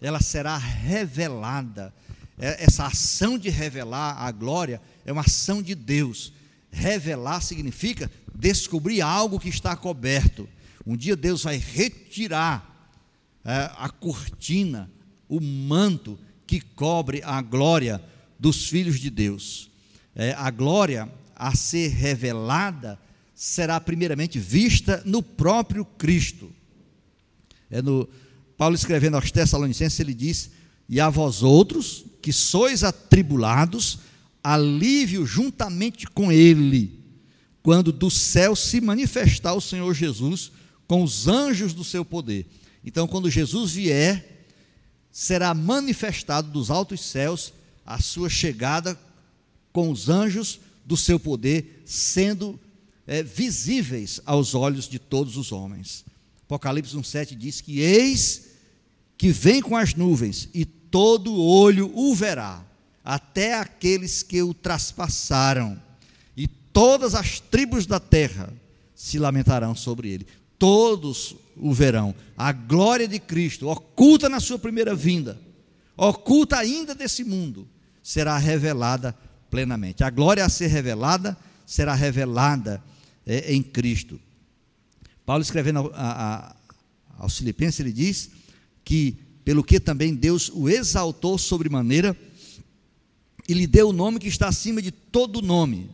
ela 0.00 0.20
será 0.20 0.56
revelada. 0.56 1.94
É, 2.38 2.64
essa 2.64 2.86
ação 2.86 3.38
de 3.38 3.50
revelar 3.50 4.16
a 4.18 4.32
glória 4.32 4.80
é 5.04 5.12
uma 5.12 5.20
ação 5.20 5.62
de 5.62 5.74
Deus. 5.74 6.32
Revelar 6.70 7.42
significa 7.42 8.10
descobrir 8.34 9.02
algo 9.02 9.38
que 9.38 9.50
está 9.50 9.76
coberto. 9.76 10.48
Um 10.86 10.96
dia 10.96 11.14
Deus 11.14 11.42
vai 11.42 11.58
retirar 11.58 12.90
é, 13.44 13.70
a 13.76 13.90
cortina, 13.90 14.90
o 15.28 15.38
manto 15.40 16.18
que 16.50 16.60
cobre 16.60 17.22
a 17.22 17.40
glória 17.40 18.02
dos 18.36 18.68
filhos 18.68 18.98
de 18.98 19.08
Deus. 19.08 19.70
É, 20.16 20.32
a 20.32 20.50
glória 20.50 21.08
a 21.36 21.54
ser 21.54 21.90
revelada 21.90 22.98
será 23.36 23.80
primeiramente 23.80 24.40
vista 24.40 25.00
no 25.06 25.22
próprio 25.22 25.84
Cristo. 25.84 26.50
É 27.70 27.80
no 27.80 28.08
Paulo 28.58 28.74
escrevendo 28.74 29.14
aos 29.14 29.30
Tessalonicenses, 29.30 30.00
ele 30.00 30.12
diz: 30.12 30.50
"E 30.88 30.98
a 30.98 31.08
vós 31.08 31.44
outros, 31.44 32.04
que 32.20 32.32
sois 32.32 32.82
atribulados, 32.82 34.00
alívio 34.42 35.24
juntamente 35.24 36.04
com 36.08 36.32
ele, 36.32 36.98
quando 37.62 37.92
do 37.92 38.10
céu 38.10 38.56
se 38.56 38.80
manifestar 38.80 39.54
o 39.54 39.60
Senhor 39.60 39.94
Jesus 39.94 40.50
com 40.88 41.04
os 41.04 41.28
anjos 41.28 41.72
do 41.72 41.84
seu 41.84 42.04
poder." 42.04 42.44
Então, 42.84 43.06
quando 43.06 43.30
Jesus 43.30 43.70
vier, 43.70 44.29
será 45.12 45.52
manifestado 45.54 46.50
dos 46.50 46.70
altos 46.70 47.00
céus 47.00 47.52
a 47.84 48.00
sua 48.00 48.28
chegada 48.28 48.98
com 49.72 49.90
os 49.90 50.08
anjos 50.08 50.60
do 50.84 50.96
seu 50.96 51.18
poder, 51.18 51.82
sendo 51.84 52.58
é, 53.06 53.22
visíveis 53.22 54.20
aos 54.24 54.54
olhos 54.54 54.88
de 54.88 54.98
todos 54.98 55.36
os 55.36 55.52
homens. 55.52 56.04
Apocalipse 56.44 56.96
1,7 56.96 57.36
diz 57.36 57.60
que 57.60 57.80
eis 57.80 58.50
que 59.16 59.30
vem 59.30 59.60
com 59.60 59.76
as 59.76 59.94
nuvens, 59.94 60.48
e 60.54 60.64
todo 60.64 61.34
olho 61.34 61.92
o 61.94 62.14
verá, 62.14 62.64
até 63.04 63.54
aqueles 63.54 64.22
que 64.22 64.42
o 64.42 64.54
traspassaram, 64.54 65.80
e 66.36 66.46
todas 66.46 67.14
as 67.14 67.38
tribos 67.38 67.86
da 67.86 68.00
terra 68.00 68.52
se 68.94 69.18
lamentarão 69.18 69.74
sobre 69.74 70.08
ele. 70.08 70.26
Todos 70.58 71.36
o 71.60 71.72
verão. 71.72 72.14
A 72.36 72.52
glória 72.52 73.06
de 73.06 73.18
Cristo, 73.18 73.68
oculta 73.68 74.28
na 74.28 74.40
sua 74.40 74.58
primeira 74.58 74.94
vinda, 74.94 75.38
oculta 75.96 76.56
ainda 76.56 76.94
desse 76.94 77.24
mundo, 77.24 77.68
será 78.02 78.38
revelada 78.38 79.14
plenamente. 79.50 80.02
A 80.02 80.10
glória 80.10 80.44
a 80.44 80.48
ser 80.48 80.68
revelada 80.68 81.36
será 81.66 81.94
revelada 81.94 82.82
é, 83.26 83.52
em 83.52 83.62
Cristo. 83.62 84.18
Paulo 85.24 85.42
escrevendo 85.42 85.92
a, 85.94 86.46
a, 86.48 86.56
aos 87.18 87.38
Filipenses, 87.38 87.80
ele 87.80 87.92
diz 87.92 88.30
que, 88.84 89.16
pelo 89.44 89.62
que 89.62 89.78
também 89.78 90.14
Deus 90.14 90.50
o 90.52 90.68
exaltou 90.68 91.38
sobremaneira 91.38 92.16
e 93.48 93.54
lhe 93.54 93.66
deu 93.66 93.88
o 93.90 93.92
nome 93.92 94.18
que 94.18 94.28
está 94.28 94.48
acima 94.48 94.80
de 94.80 94.90
todo 94.90 95.42
nome. 95.42 95.90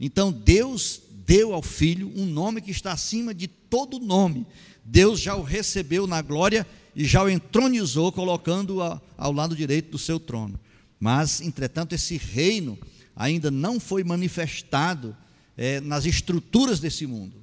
Então 0.00 0.32
Deus 0.32 1.00
deu 1.24 1.54
ao 1.54 1.62
Filho 1.62 2.12
um 2.16 2.26
nome 2.26 2.60
que 2.60 2.70
está 2.70 2.92
acima 2.92 3.32
de 3.32 3.46
todo 3.46 3.98
nome. 3.98 4.46
Deus 4.84 5.20
já 5.20 5.34
o 5.34 5.42
recebeu 5.42 6.06
na 6.06 6.20
glória 6.22 6.66
e 6.94 7.04
já 7.04 7.22
o 7.22 7.30
entronizou, 7.30 8.12
colocando-o 8.12 9.00
ao 9.16 9.32
lado 9.32 9.56
direito 9.56 9.90
do 9.90 9.98
seu 9.98 10.20
trono. 10.20 10.58
Mas, 10.98 11.40
entretanto, 11.40 11.94
esse 11.94 12.16
reino 12.16 12.78
ainda 13.16 13.50
não 13.50 13.80
foi 13.80 14.04
manifestado 14.04 15.16
é, 15.56 15.80
nas 15.80 16.04
estruturas 16.04 16.80
desse 16.80 17.06
mundo. 17.06 17.36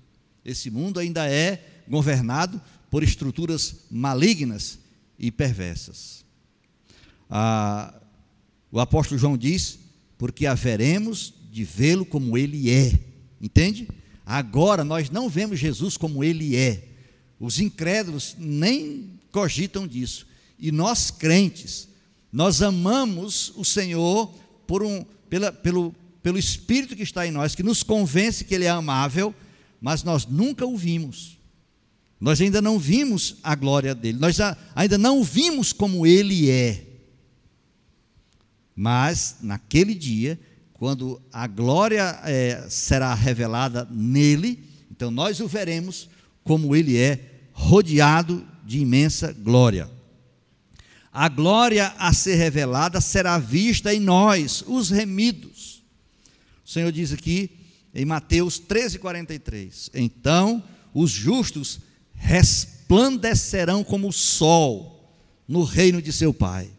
Esse 0.44 0.70
mundo 0.70 1.00
ainda 1.00 1.30
é 1.30 1.84
governado 1.88 2.62
por 2.90 3.04
estruturas 3.04 3.76
malignas 3.90 4.80
e 5.18 5.32
perversas. 5.32 6.24
Ah, 7.30 7.94
o 8.72 8.80
apóstolo 8.80 9.20
João 9.20 9.38
diz: 9.38 9.80
porque 10.18 10.46
haveremos 10.46 11.34
de 11.52 11.64
vê-lo 11.64 12.06
como 12.06 12.38
ele 12.38 12.70
é. 12.70 12.98
Entende? 13.42 13.88
Agora 14.26 14.84
nós 14.84 15.10
não 15.10 15.30
vemos 15.30 15.60
Jesus 15.60 15.98
como 15.98 16.24
ele 16.24 16.56
é. 16.56 16.89
Os 17.40 17.60
incrédulos 17.60 18.36
nem 18.38 19.20
cogitam 19.32 19.88
disso. 19.88 20.28
E 20.58 20.72
nós 20.72 21.10
crentes, 21.10 21.88
nós 22.32 22.62
amamos 22.62 23.54
o 23.56 23.64
Senhor 23.64 24.34
por 24.68 24.84
um, 24.84 25.06
pela, 25.30 25.52
pelo, 25.52 25.96
pelo 26.22 26.38
Espírito 26.38 26.96
que 26.96 27.04
está 27.04 27.26
em 27.26 27.32
nós, 27.32 27.56
que 27.56 27.64
nos 27.64 27.82
convence 27.82 28.44
que 28.44 28.54
Ele 28.54 28.66
é 28.66 28.70
amável, 28.70 29.34
mas 29.80 30.04
nós 30.04 30.26
nunca 30.26 30.66
o 30.66 30.78
vimos. 30.78 31.40
Nós 32.20 32.42
ainda 32.42 32.62
não 32.62 32.78
vimos 32.78 33.38
a 33.42 33.56
glória 33.56 33.96
dele, 33.96 34.20
nós 34.20 34.38
ainda 34.76 34.98
não 34.98 35.22
o 35.22 35.24
vimos 35.24 35.72
como 35.72 36.06
ele 36.06 36.50
é. 36.52 36.86
Mas 38.76 39.38
naquele 39.42 39.96
dia, 39.96 40.38
quando 40.74 41.22
a 41.32 41.48
glória 41.48 42.20
é, 42.26 42.68
será 42.70 43.14
revelada 43.14 43.88
nele, 43.90 44.62
então 44.92 45.10
nós 45.10 45.40
o 45.40 45.48
veremos 45.48 46.10
como 46.44 46.76
ele 46.76 46.98
é, 46.98 47.29
rodeado 47.60 48.48
de 48.66 48.80
imensa 48.80 49.34
glória. 49.34 49.90
A 51.12 51.28
glória 51.28 51.94
a 51.98 52.14
ser 52.14 52.36
revelada 52.36 53.02
será 53.02 53.38
vista 53.38 53.94
em 53.94 54.00
nós, 54.00 54.64
os 54.66 54.90
remidos. 54.90 55.84
O 56.66 56.70
Senhor 56.70 56.92
diz 56.92 57.12
aqui 57.12 57.52
em 57.94 58.06
Mateus 58.06 58.60
13:43. 58.60 59.92
Então 59.94 60.64
os 60.94 61.12
justos 61.12 61.82
resplandecerão 62.14 63.84
como 63.84 64.08
o 64.08 64.14
sol 64.14 65.14
no 65.48 65.64
reino 65.64 66.02
de 66.02 66.14
seu 66.14 66.34
Pai. 66.34 66.70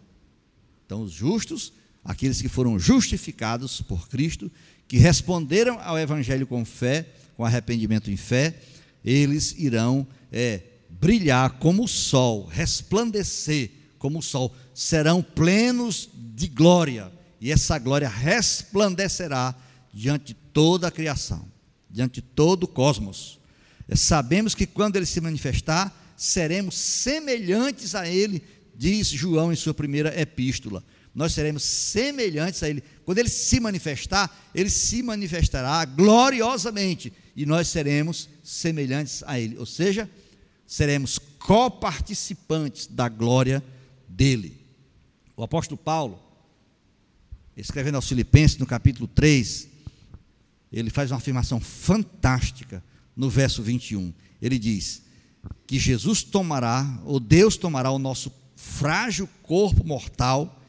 Então, 0.86 1.02
os 1.02 1.12
justos, 1.12 1.72
aqueles 2.04 2.40
que 2.40 2.48
foram 2.48 2.78
justificados 2.78 3.82
por 3.82 4.08
Cristo, 4.08 4.50
que 4.88 4.96
responderam 4.96 5.78
ao 5.80 5.98
Evangelho 5.98 6.46
com 6.46 6.64
fé, 6.64 7.06
com 7.36 7.44
arrependimento 7.44 8.10
em 8.10 8.16
fé, 8.16 8.60
eles 9.04 9.54
irão 9.56 10.06
é, 10.32 10.62
brilhar 11.00 11.58
como 11.58 11.84
o 11.84 11.88
sol, 11.88 12.46
resplandecer 12.46 13.70
como 13.98 14.18
o 14.18 14.22
sol, 14.22 14.54
serão 14.74 15.22
plenos 15.22 16.08
de 16.14 16.46
glória, 16.46 17.10
e 17.40 17.50
essa 17.50 17.78
glória 17.78 18.08
resplandecerá 18.08 19.54
diante 19.92 20.26
de 20.26 20.34
toda 20.34 20.88
a 20.88 20.90
criação, 20.90 21.46
diante 21.90 22.20
de 22.20 22.22
todo 22.22 22.64
o 22.64 22.68
cosmos 22.68 23.40
sabemos 23.96 24.54
que 24.54 24.66
quando 24.66 24.96
ele 24.96 25.06
se 25.06 25.20
manifestar, 25.20 26.14
seremos 26.16 26.76
semelhantes 26.76 27.94
a 27.94 28.08
ele, 28.08 28.42
diz 28.74 29.08
João 29.08 29.52
em 29.52 29.56
sua 29.56 29.74
primeira 29.74 30.18
epístola. 30.20 30.84
Nós 31.14 31.32
seremos 31.32 31.64
semelhantes 31.64 32.62
a 32.62 32.68
ele. 32.68 32.84
Quando 33.04 33.18
ele 33.18 33.28
se 33.28 33.58
manifestar, 33.58 34.50
ele 34.54 34.70
se 34.70 35.02
manifestará 35.02 35.84
gloriosamente 35.84 37.12
e 37.34 37.44
nós 37.44 37.68
seremos 37.68 38.28
semelhantes 38.44 39.24
a 39.26 39.40
ele. 39.40 39.58
Ou 39.58 39.66
seja, 39.66 40.08
seremos 40.70 41.18
coparticipantes 41.18 42.86
da 42.86 43.08
glória 43.08 43.60
dele. 44.08 44.64
O 45.36 45.42
apóstolo 45.42 45.76
Paulo, 45.76 46.22
escrevendo 47.56 47.96
aos 47.96 48.08
Filipenses 48.08 48.56
no 48.56 48.64
capítulo 48.64 49.08
3, 49.08 49.68
ele 50.72 50.88
faz 50.88 51.10
uma 51.10 51.16
afirmação 51.16 51.58
fantástica 51.58 52.84
no 53.16 53.28
verso 53.28 53.64
21. 53.64 54.14
Ele 54.40 54.60
diz 54.60 55.02
que 55.66 55.76
Jesus 55.76 56.22
tomará, 56.22 57.00
ou 57.04 57.18
Deus 57.18 57.56
tomará 57.56 57.90
o 57.90 57.98
nosso 57.98 58.32
frágil 58.54 59.28
corpo 59.42 59.84
mortal 59.84 60.62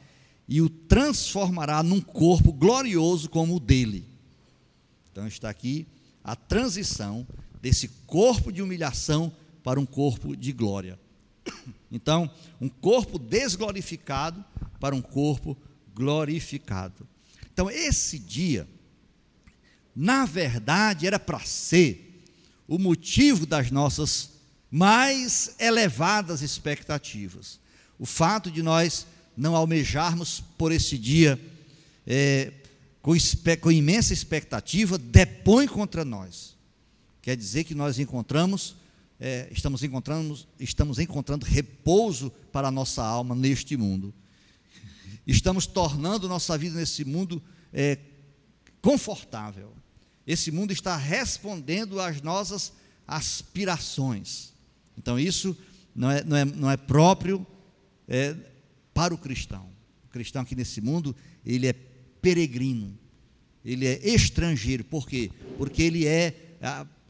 e 0.47 0.63
o 0.63 0.67
transformará 0.69 1.83
num 1.83 2.01
corpo 2.01 2.51
glorioso 2.51 3.29
como 3.29 3.57
o 3.57 3.59
dele. 3.59 4.09
Então 5.11 5.27
está 5.27 5.47
aqui 5.47 5.85
a 6.23 6.35
transição 6.35 7.27
desse 7.61 7.87
corpo 8.07 8.51
de 8.51 8.63
humilhação 8.63 9.31
para 9.63 9.79
um 9.79 9.85
corpo 9.85 10.35
de 10.35 10.51
glória. 10.51 10.99
Então, 11.91 12.29
um 12.59 12.69
corpo 12.69 13.19
desglorificado 13.19 14.43
para 14.79 14.95
um 14.95 15.01
corpo 15.01 15.57
glorificado. 15.93 17.07
Então, 17.53 17.69
esse 17.69 18.17
dia, 18.17 18.67
na 19.95 20.25
verdade, 20.25 21.05
era 21.05 21.19
para 21.19 21.39
ser 21.41 22.23
o 22.67 22.79
motivo 22.79 23.45
das 23.45 23.69
nossas 23.71 24.31
mais 24.71 25.55
elevadas 25.59 26.41
expectativas. 26.41 27.59
O 27.99 28.05
fato 28.05 28.49
de 28.49 28.63
nós 28.63 29.05
não 29.35 29.55
almejarmos 29.55 30.41
por 30.57 30.71
esse 30.71 30.97
dia 30.97 31.39
é, 32.07 32.53
com, 33.01 33.13
com 33.59 33.71
imensa 33.71 34.13
expectativa, 34.13 34.97
depõe 34.97 35.67
contra 35.67 36.05
nós. 36.05 36.55
Quer 37.21 37.35
dizer 37.35 37.63
que 37.63 37.75
nós 37.75 37.99
encontramos, 37.99 38.75
é, 39.23 39.47
estamos 39.51 39.83
encontrando, 39.83 40.35
estamos 40.59 40.97
encontrando 40.97 41.45
repouso 41.45 42.31
para 42.51 42.69
a 42.69 42.71
nossa 42.71 43.03
alma 43.03 43.35
neste 43.35 43.77
mundo. 43.77 44.11
Estamos 45.27 45.67
tornando 45.67 46.27
nossa 46.27 46.57
vida 46.57 46.75
nesse 46.75 47.05
mundo 47.05 47.39
é, 47.71 47.99
confortável. 48.81 49.75
Esse 50.25 50.49
mundo 50.49 50.73
está 50.73 50.97
respondendo 50.97 52.01
às 52.01 52.19
nossas 52.23 52.73
aspirações. 53.07 54.53
Então, 54.97 55.19
isso 55.19 55.55
não 55.95 56.09
é, 56.09 56.23
não 56.23 56.37
é, 56.37 56.45
não 56.45 56.71
é 56.71 56.75
próprio 56.75 57.45
é, 58.07 58.35
para 58.91 59.13
o 59.13 59.19
cristão. 59.19 59.69
O 60.05 60.09
cristão 60.09 60.41
aqui 60.41 60.55
nesse 60.55 60.81
mundo, 60.81 61.15
ele 61.45 61.67
é 61.67 61.73
peregrino, 61.73 62.97
ele 63.63 63.85
é 63.85 63.99
estrangeiro. 64.03 64.83
Por 64.83 65.07
quê? 65.07 65.29
Porque 65.59 65.83
ele 65.83 66.07
é 66.07 66.57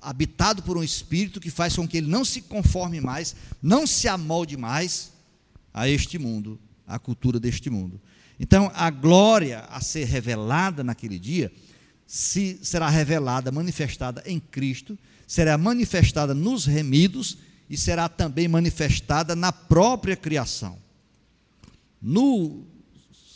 habitado 0.02 0.64
por 0.64 0.78
um 0.78 0.84
espírito 0.84 1.40
que 1.40 1.52
faz 1.52 1.76
com 1.76 1.88
que 1.88 1.98
ele 1.98 2.08
não 2.08 2.26
se 2.26 2.42
conforme 2.42 3.00
mais, 3.00 3.36
não 3.62 3.86
se 3.86 4.08
amolde 4.08 4.58
mais 4.58 5.12
a 5.74 5.88
este 5.88 6.18
mundo, 6.18 6.60
à 6.88 6.98
cultura 6.98 7.40
deste 7.40 7.70
mundo. 7.70 8.02
Então, 8.40 8.72
a 8.74 8.90
glória 8.90 9.60
a 9.70 9.80
ser 9.80 10.06
revelada 10.06 10.84
naquele 10.84 11.20
dia 11.20 11.52
se 12.08 12.60
será 12.62 12.90
revelada, 12.90 13.52
manifestada 13.52 14.22
em 14.26 14.40
Cristo, 14.40 14.98
será 15.28 15.58
manifestada 15.58 16.34
nos 16.34 16.66
remidos 16.66 17.38
e 17.70 17.78
será 17.78 18.10
também 18.10 18.48
manifestada 18.50 19.34
na 19.34 19.52
própria 19.54 20.18
criação. 20.18 20.78
No, 22.02 22.66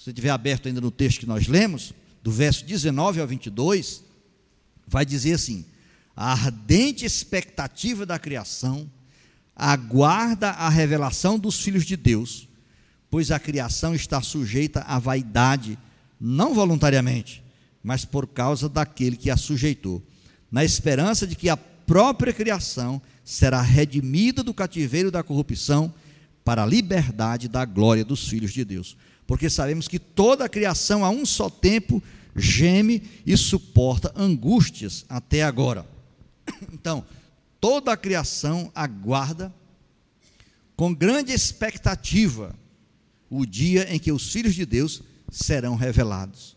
se 0.03 0.11
tiver 0.11 0.31
aberto 0.31 0.67
ainda 0.67 0.81
no 0.81 0.91
texto 0.91 1.21
que 1.21 1.25
nós 1.25 1.47
lemos, 1.47 1.93
do 2.21 2.31
verso 2.31 2.65
19 2.65 3.21
ao 3.21 3.27
22, 3.27 4.03
vai 4.87 5.05
dizer 5.05 5.33
assim: 5.33 5.63
a 6.15 6.31
ardente 6.31 7.05
expectativa 7.05 8.05
da 8.05 8.17
criação 8.17 8.89
aguarda 9.55 10.49
a 10.51 10.69
revelação 10.69 11.37
dos 11.37 11.61
filhos 11.61 11.85
de 11.85 11.97
Deus, 11.97 12.47
pois 13.09 13.31
a 13.31 13.39
criação 13.39 13.93
está 13.93 14.21
sujeita 14.21 14.81
à 14.81 14.99
vaidade, 14.99 15.77
não 16.19 16.53
voluntariamente, 16.53 17.43
mas 17.83 18.05
por 18.05 18.27
causa 18.27 18.67
daquele 18.69 19.15
que 19.15 19.29
a 19.29 19.37
sujeitou, 19.37 20.01
na 20.51 20.63
esperança 20.63 21.27
de 21.27 21.35
que 21.35 21.49
a 21.49 21.57
própria 21.57 22.33
criação 22.33 23.01
será 23.23 23.61
redimida 23.61 24.43
do 24.43 24.53
cativeiro 24.53 25.11
da 25.11 25.23
corrupção 25.23 25.93
para 26.43 26.63
a 26.63 26.65
liberdade 26.65 27.47
da 27.47 27.65
glória 27.65 28.05
dos 28.05 28.27
filhos 28.27 28.53
de 28.53 28.63
Deus. 28.63 28.95
Porque 29.25 29.49
sabemos 29.49 29.87
que 29.87 29.97
toda 29.97 30.45
a 30.45 30.49
criação 30.49 31.03
a 31.03 31.09
um 31.09 31.25
só 31.25 31.49
tempo 31.49 32.01
geme 32.35 33.01
e 33.25 33.35
suporta 33.35 34.13
angústias 34.15 35.05
até 35.09 35.43
agora. 35.43 35.94
Então, 36.71 37.05
toda 37.59 37.91
a 37.91 37.97
criação 37.97 38.71
aguarda 38.75 39.53
com 40.75 40.93
grande 40.93 41.31
expectativa 41.31 42.55
o 43.29 43.45
dia 43.45 43.93
em 43.93 43.99
que 43.99 44.11
os 44.11 44.31
filhos 44.31 44.53
de 44.53 44.65
Deus 44.65 45.01
serão 45.31 45.75
revelados 45.75 46.55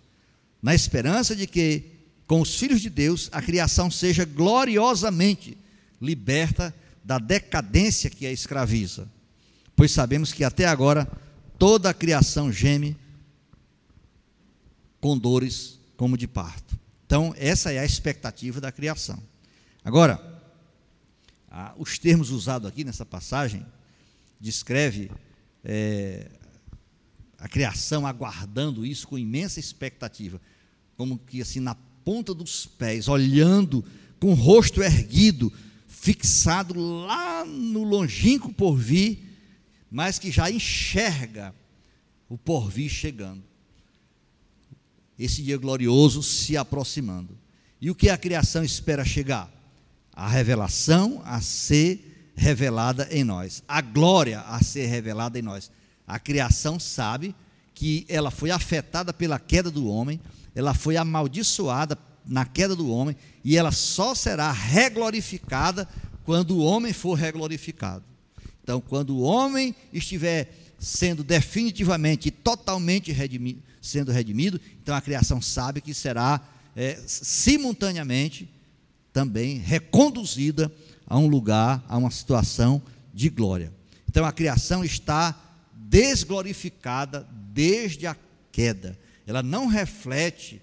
na 0.62 0.74
esperança 0.74 1.34
de 1.34 1.46
que, 1.46 1.84
com 2.26 2.40
os 2.40 2.58
filhos 2.58 2.80
de 2.80 2.90
Deus, 2.90 3.28
a 3.32 3.40
criação 3.40 3.90
seja 3.90 4.24
gloriosamente 4.24 5.56
liberta 6.00 6.74
da 7.04 7.18
decadência 7.18 8.10
que 8.10 8.26
a 8.26 8.32
escraviza. 8.32 9.08
Pois 9.74 9.92
sabemos 9.92 10.32
que 10.32 10.44
até 10.44 10.66
agora 10.66 11.10
toda 11.58 11.90
a 11.90 11.94
criação 11.94 12.52
geme 12.52 12.96
com 15.00 15.16
dores 15.16 15.78
como 15.96 16.18
de 16.18 16.26
parto. 16.26 16.78
Então, 17.06 17.32
essa 17.38 17.72
é 17.72 17.78
a 17.78 17.84
expectativa 17.84 18.60
da 18.60 18.70
criação. 18.70 19.22
Agora, 19.88 20.20
os 21.78 21.98
termos 21.98 22.28
usados 22.28 22.68
aqui 22.68 22.84
nessa 22.84 23.06
passagem 23.06 23.64
descreve 24.38 25.10
é, 25.64 26.30
a 27.38 27.48
criação 27.48 28.06
aguardando 28.06 28.84
isso 28.84 29.08
com 29.08 29.16
imensa 29.16 29.58
expectativa, 29.58 30.38
como 30.94 31.16
que 31.16 31.40
assim 31.40 31.58
na 31.58 31.74
ponta 32.04 32.34
dos 32.34 32.66
pés, 32.66 33.08
olhando 33.08 33.82
com 34.20 34.32
o 34.32 34.34
rosto 34.34 34.82
erguido, 34.82 35.50
fixado 35.86 36.78
lá 36.78 37.46
no 37.46 37.82
longínquo 37.82 38.52
porvir, 38.52 39.20
mas 39.90 40.18
que 40.18 40.30
já 40.30 40.50
enxerga 40.50 41.54
o 42.28 42.36
porvir 42.36 42.90
chegando. 42.90 43.42
Esse 45.18 45.42
dia 45.42 45.56
glorioso 45.56 46.22
se 46.22 46.58
aproximando. 46.58 47.38
E 47.80 47.90
o 47.90 47.94
que 47.94 48.10
a 48.10 48.18
criação 48.18 48.62
espera 48.62 49.02
chegar? 49.02 49.56
A 50.18 50.26
revelação 50.26 51.22
a 51.24 51.40
ser 51.40 52.32
revelada 52.34 53.06
em 53.12 53.22
nós, 53.22 53.62
a 53.68 53.80
glória 53.80 54.40
a 54.40 54.60
ser 54.60 54.86
revelada 54.86 55.38
em 55.38 55.42
nós. 55.42 55.70
A 56.08 56.18
criação 56.18 56.80
sabe 56.80 57.36
que 57.72 58.04
ela 58.08 58.28
foi 58.28 58.50
afetada 58.50 59.12
pela 59.12 59.38
queda 59.38 59.70
do 59.70 59.86
homem, 59.86 60.20
ela 60.56 60.74
foi 60.74 60.96
amaldiçoada 60.96 61.96
na 62.26 62.44
queda 62.44 62.74
do 62.74 62.90
homem, 62.90 63.14
e 63.44 63.56
ela 63.56 63.70
só 63.70 64.12
será 64.12 64.50
reglorificada 64.50 65.88
quando 66.24 66.56
o 66.56 66.64
homem 66.64 66.92
for 66.92 67.14
reglorificado. 67.14 68.02
Então, 68.60 68.80
quando 68.80 69.10
o 69.10 69.20
homem 69.20 69.72
estiver 69.92 70.52
sendo 70.80 71.22
definitivamente 71.22 72.26
e 72.26 72.32
totalmente 72.32 73.12
redimido, 73.12 73.62
sendo 73.80 74.10
redimido, 74.10 74.60
então 74.82 74.96
a 74.96 75.00
criação 75.00 75.40
sabe 75.40 75.80
que 75.80 75.94
será 75.94 76.40
é, 76.74 76.98
simultaneamente 77.06 78.48
também 79.18 79.58
reconduzida 79.58 80.72
a 81.04 81.18
um 81.18 81.26
lugar, 81.26 81.84
a 81.88 81.98
uma 81.98 82.08
situação 82.08 82.80
de 83.12 83.28
glória. 83.28 83.72
Então 84.08 84.24
a 84.24 84.30
criação 84.30 84.84
está 84.84 85.36
desglorificada 85.74 87.26
desde 87.52 88.06
a 88.06 88.16
queda. 88.52 88.96
Ela 89.26 89.42
não 89.42 89.66
reflete 89.66 90.62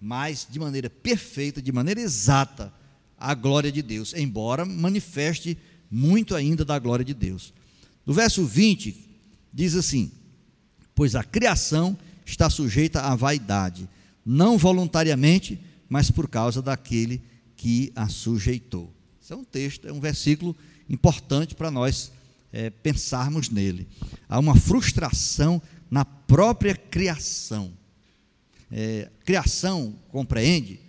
mais 0.00 0.44
de 0.50 0.58
maneira 0.58 0.90
perfeita, 0.90 1.62
de 1.62 1.70
maneira 1.70 2.00
exata, 2.00 2.74
a 3.16 3.34
glória 3.34 3.70
de 3.70 3.82
Deus, 3.82 4.12
embora 4.14 4.64
manifeste 4.64 5.56
muito 5.88 6.34
ainda 6.34 6.64
da 6.64 6.80
glória 6.80 7.04
de 7.04 7.14
Deus. 7.14 7.54
No 8.04 8.12
verso 8.12 8.44
20, 8.44 8.96
diz 9.54 9.76
assim: 9.76 10.10
Pois 10.92 11.14
a 11.14 11.22
criação 11.22 11.96
está 12.26 12.50
sujeita 12.50 13.00
à 13.02 13.14
vaidade, 13.14 13.88
não 14.26 14.58
voluntariamente, 14.58 15.56
mas 15.88 16.10
por 16.10 16.28
causa 16.28 16.60
daquele 16.60 17.22
que 17.62 17.92
a 17.94 18.08
sujeitou. 18.08 18.92
Esse 19.22 19.32
é 19.32 19.36
um 19.36 19.44
texto, 19.44 19.86
é 19.86 19.92
um 19.92 20.00
versículo 20.00 20.56
importante 20.90 21.54
para 21.54 21.70
nós 21.70 22.10
é, 22.52 22.70
pensarmos 22.70 23.50
nele. 23.50 23.86
Há 24.28 24.40
uma 24.40 24.56
frustração 24.56 25.62
na 25.88 26.04
própria 26.04 26.74
criação. 26.74 27.72
É, 28.68 29.08
criação 29.24 29.94
compreende 30.08 30.80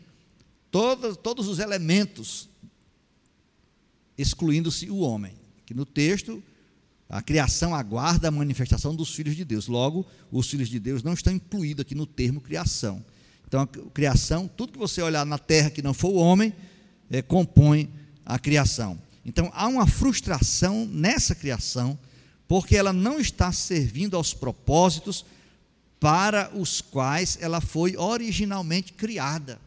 todos, 0.71 1.15
todos 1.15 1.47
os 1.47 1.59
elementos, 1.59 2.49
excluindo-se 4.17 4.89
o 4.89 4.97
homem. 4.97 5.35
Que 5.67 5.75
no 5.75 5.85
texto, 5.85 6.41
a 7.07 7.21
criação 7.21 7.75
aguarda 7.75 8.29
a 8.29 8.31
manifestação 8.31 8.95
dos 8.95 9.13
filhos 9.13 9.35
de 9.35 9.45
Deus. 9.45 9.67
Logo, 9.67 10.07
os 10.31 10.49
filhos 10.49 10.69
de 10.69 10.79
Deus 10.79 11.03
não 11.03 11.13
estão 11.13 11.33
incluídos 11.33 11.81
aqui 11.81 11.93
no 11.93 12.07
termo 12.07 12.41
criação. 12.41 13.05
Então, 13.53 13.61
a 13.61 13.67
criação, 13.91 14.47
tudo 14.47 14.73
que 14.73 14.79
você 14.79 14.99
olhar 14.99 15.23
na 15.27 15.37
terra 15.37 15.69
que 15.69 15.83
não 15.83 15.93
for 15.93 16.09
o 16.09 16.15
homem, 16.15 16.51
é, 17.11 17.21
compõe 17.21 17.87
a 18.25 18.39
criação. 18.39 18.99
Então, 19.23 19.51
há 19.53 19.67
uma 19.67 19.85
frustração 19.85 20.87
nessa 20.87 21.35
criação, 21.35 21.95
porque 22.47 22.75
ela 22.75 22.91
não 22.91 23.19
está 23.19 23.51
servindo 23.51 24.17
aos 24.17 24.33
propósitos 24.33 25.23
para 25.99 26.49
os 26.55 26.81
quais 26.81 27.37
ela 27.39 27.61
foi 27.61 27.95
originalmente 27.95 28.91
criada. 28.91 29.61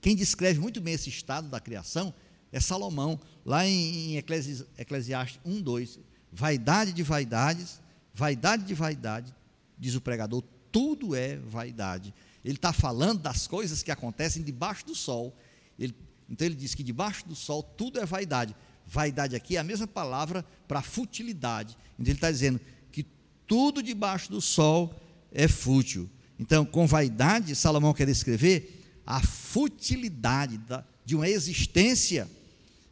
Quem 0.00 0.16
descreve 0.16 0.58
muito 0.58 0.80
bem 0.80 0.94
esse 0.94 1.08
estado 1.08 1.46
da 1.46 1.60
criação 1.60 2.12
é 2.50 2.58
Salomão, 2.58 3.20
lá 3.44 3.64
em 3.64 4.16
Eclesiastes 4.16 5.38
1, 5.44 5.62
2. 5.62 6.00
Vaidade 6.32 6.92
de 6.92 7.04
vaidades, 7.04 7.80
vaidade 8.12 8.64
de 8.64 8.74
vaidade, 8.74 9.32
diz 9.78 9.94
o 9.94 10.00
pregador, 10.00 10.42
tudo 10.72 11.14
é 11.14 11.36
vaidade. 11.36 12.12
Ele 12.46 12.54
está 12.54 12.72
falando 12.72 13.22
das 13.22 13.48
coisas 13.48 13.82
que 13.82 13.90
acontecem 13.90 14.40
debaixo 14.40 14.86
do 14.86 14.94
sol. 14.94 15.36
Ele, 15.76 15.92
então 16.30 16.46
ele 16.46 16.54
diz 16.54 16.76
que 16.76 16.84
debaixo 16.84 17.26
do 17.26 17.34
sol 17.34 17.60
tudo 17.60 17.98
é 17.98 18.06
vaidade. 18.06 18.54
Vaidade 18.86 19.34
aqui 19.34 19.56
é 19.56 19.58
a 19.58 19.64
mesma 19.64 19.88
palavra 19.88 20.44
para 20.68 20.80
futilidade. 20.80 21.76
Então 21.94 22.04
ele 22.06 22.12
está 22.12 22.30
dizendo 22.30 22.60
que 22.92 23.04
tudo 23.48 23.82
debaixo 23.82 24.30
do 24.30 24.40
sol 24.40 24.94
é 25.32 25.48
fútil. 25.48 26.08
Então, 26.38 26.64
com 26.64 26.86
vaidade, 26.86 27.56
Salomão 27.56 27.92
quer 27.92 28.06
descrever 28.06 29.02
a 29.04 29.20
futilidade 29.20 30.56
da, 30.58 30.84
de 31.04 31.16
uma 31.16 31.28
existência 31.28 32.30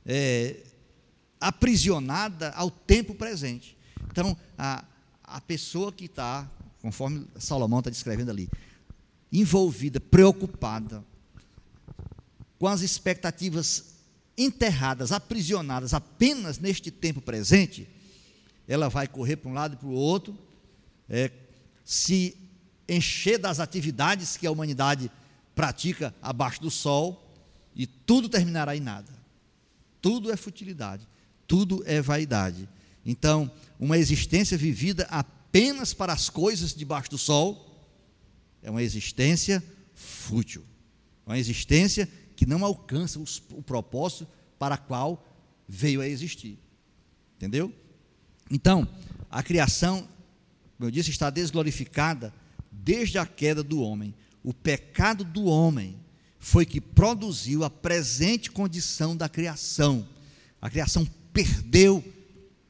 é, 0.05 0.65
aprisionada 1.41 2.51
ao 2.57 2.73
tempo 2.73 3.15
presente. 3.15 3.79
Então, 4.11 4.37
a, 4.59 4.85
a 5.23 5.41
pessoa 5.41 5.93
que 5.93 6.07
está, 6.07 6.51
conforme 6.83 7.25
Salomão 7.39 7.79
está 7.79 7.91
descrevendo 7.91 8.33
ali, 8.33 8.51
envolvida, 9.41 9.99
preocupada, 9.99 11.05
com 12.57 12.69
as 12.69 12.83
expectativas 12.83 13.97
enterradas, 14.39 15.11
aprisionadas 15.11 15.93
apenas 15.93 16.59
neste 16.59 16.91
tempo 16.91 17.21
presente, 17.21 17.89
ela 18.67 18.89
vai 18.89 19.09
correr 19.09 19.37
para 19.37 19.51
um 19.51 19.55
lado 19.55 19.75
e 19.75 19.77
para 19.77 19.89
o 19.89 19.93
outro, 19.93 20.39
é, 21.09 21.31
se 21.85 22.37
encher 22.89 23.39
das 23.39 23.59
atividades 23.59 24.37
que 24.37 24.47
a 24.47 24.51
humanidade 24.51 25.11
pratica 25.55 26.15
abaixo 26.23 26.63
do 26.63 26.71
sol 26.71 27.29
e 27.75 27.87
tudo 27.87 28.29
terminará 28.29 28.77
em 28.77 28.81
nada. 28.81 29.13
Tudo 30.01 30.31
é 30.33 30.37
futilidade, 30.37 31.07
tudo 31.47 31.83
é 31.87 32.01
vaidade. 32.01 32.69
Então, 33.05 33.51
uma 33.79 33.99
existência 33.99 34.57
vivida 34.57 35.07
apenas 35.11 35.93
para 35.93 36.13
as 36.13 36.31
coisas 36.31 36.75
debaixo 36.75 37.11
do 37.11 37.19
sol 37.19 37.74
é 38.65 38.71
uma 38.71 38.83
existência 38.83 39.63
fútil, 39.95 40.65
uma 41.25 41.39
existência 41.39 42.09
que 42.35 42.45
não 42.45 42.65
alcança 42.65 43.21
os, 43.21 43.41
o 43.53 43.63
propósito 43.63 44.27
para 44.59 44.77
qual 44.77 45.25
veio 45.69 46.01
a 46.01 46.09
existir. 46.09 46.59
Entendeu? 47.37 47.73
Então, 48.51 48.89
a 49.31 49.41
criação, 49.41 50.09
como 50.77 50.89
eu 50.89 50.91
disse, 50.91 51.11
está 51.11 51.31
desglorificada 51.31 52.35
desde 52.73 53.19
a 53.19 53.25
queda 53.25 53.63
do 53.63 53.81
homem 53.81 54.13
o 54.45 54.53
pecado 54.53 55.25
do 55.25 55.45
homem 55.47 55.97
foi 56.39 56.67
que 56.67 56.79
produziu 56.79 57.65
a 57.65 57.71
presente 57.71 58.51
condição 58.51 59.17
da 59.17 59.27
criação. 59.27 60.07
A 60.61 60.69
criação 60.69 61.09
perdeu 61.33 62.05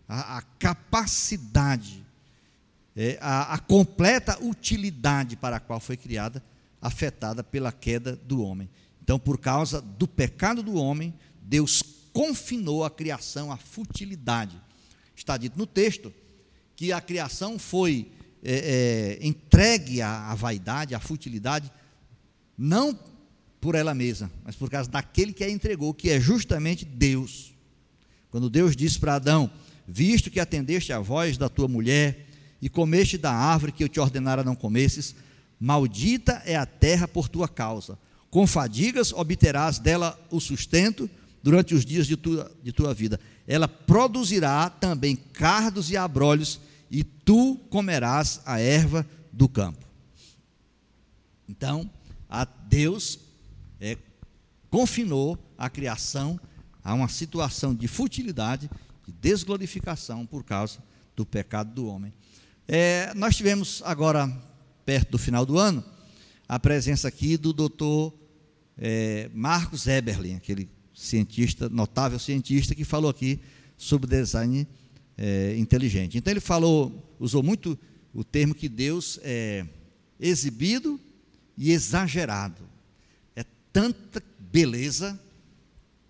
a, 0.07 0.39
a 0.39 0.43
capacidade, 0.43 2.04
é, 2.97 3.19
a, 3.21 3.55
a 3.55 3.59
completa 3.59 4.39
utilidade 4.43 5.37
para 5.37 5.57
a 5.57 5.61
qual 5.61 5.81
foi 5.81 5.97
criada, 5.97 6.43
afetada 6.81 7.43
pela 7.43 7.73
queda 7.73 8.15
do 8.15 8.43
homem. 8.43 8.69
Então, 9.03 9.19
por 9.19 9.39
causa 9.39 9.81
do 9.81 10.07
pecado 10.07 10.63
do 10.63 10.75
homem, 10.75 11.13
Deus 11.43 11.83
confinou 12.13 12.85
a 12.85 12.91
criação 12.91 13.51
à 13.51 13.57
futilidade. 13.57 14.61
Está 15.17 15.37
dito 15.37 15.59
no 15.59 15.67
texto 15.67 16.13
que 16.77 16.93
a 16.93 17.01
criação 17.01 17.59
foi 17.59 18.11
é, 18.43 19.19
é, 19.23 19.27
entregue 19.27 20.01
à, 20.01 20.31
à 20.31 20.35
vaidade, 20.35 20.95
à 20.95 21.01
futilidade, 21.01 21.71
não 22.57 22.99
por 23.61 23.75
ela 23.75 23.95
mesma, 23.95 24.31
mas 24.45 24.55
por 24.55 24.69
causa 24.69 24.91
daquele 24.91 25.33
que 25.33 25.43
a 25.43 25.51
entregou, 25.51 25.95
que 25.95 26.11
é 26.11 26.21
justamente 26.21 26.85
Deus. 26.85 27.55
Quando 28.31 28.51
Deus 28.51 28.77
disse 28.77 28.99
para 28.99 29.15
Adão: 29.15 29.51
Visto 29.87 30.31
que 30.31 30.39
atendeste 30.39 30.93
à 30.93 31.01
voz 31.01 31.39
da 31.39 31.49
tua 31.49 31.67
mulher 31.67 32.27
e 32.65 32.69
comeste 32.71 33.19
da 33.19 33.31
árvore 33.31 33.73
que 33.73 33.85
eu 33.85 33.91
te 33.91 34.01
ordenara 34.01 34.43
não 34.43 34.57
comesses, 34.57 35.15
maldita 35.61 36.41
é 36.47 36.57
a 36.57 36.65
terra 36.65 37.07
por 37.07 37.29
tua 37.29 37.47
causa. 37.47 37.99
Com 38.31 38.47
fadigas 38.47 39.13
obterás 39.13 39.79
dela 39.79 40.19
o 40.31 40.41
sustento 40.41 41.11
durante 41.43 41.75
os 41.75 41.85
dias 41.85 42.07
de 42.07 42.17
tua, 42.17 42.51
de 42.63 42.73
tua 42.73 42.95
vida. 42.95 43.21
Ela 43.47 43.69
produzirá 43.69 44.71
também 44.71 45.15
cardos 45.15 45.91
e 45.91 45.97
abrolhos 45.99 46.59
e 46.91 47.05
tu 47.05 47.61
comerás 47.69 48.41
a 48.47 48.59
erva 48.59 49.07
do 49.31 49.47
campo. 49.47 49.85
Então, 51.47 51.91
a 52.31 52.47
Deus 52.47 53.19
é, 53.79 53.99
confinou 54.71 55.39
a 55.59 55.69
criação 55.69 56.41
a 56.83 56.95
uma 56.95 57.09
situação 57.09 57.75
de 57.75 57.87
futilidade, 57.87 58.71
de 59.07 59.13
desglorificação 59.13 60.25
por 60.25 60.43
causa 60.43 60.79
do 61.15 61.27
pecado 61.27 61.75
do 61.75 61.87
homem. 61.87 62.11
É, 62.67 63.13
nós 63.15 63.37
tivemos 63.37 63.83
agora, 63.85 64.27
perto 64.87 65.11
do 65.11 65.19
final 65.19 65.45
do 65.45 65.59
ano, 65.59 65.85
a 66.49 66.59
presença 66.59 67.09
aqui 67.09 67.37
do 67.37 67.53
doutor 67.53 68.15
é, 68.79 69.31
Marcos 69.35 69.87
Eberlin, 69.87 70.37
aquele 70.37 70.71
cientista, 70.95 71.69
notável 71.69 72.19
cientista, 72.19 72.75
que 72.75 72.83
falou 72.83 73.11
aqui 73.11 73.39
sobre 73.77 74.09
design 74.09 74.67
é, 75.19 75.55
inteligente. 75.59 76.17
Então 76.17 76.33
ele 76.33 76.41
falou, 76.41 77.15
usou 77.21 77.43
muito 77.43 77.79
o 78.15 78.25
termo 78.25 78.55
que 78.55 78.69
Deus 78.69 79.21
é 79.23 79.67
exibido 80.19 80.99
e 81.59 81.71
exagerado. 81.71 82.63
É 83.37 83.45
tanta 83.73 84.23
beleza, 84.39 85.21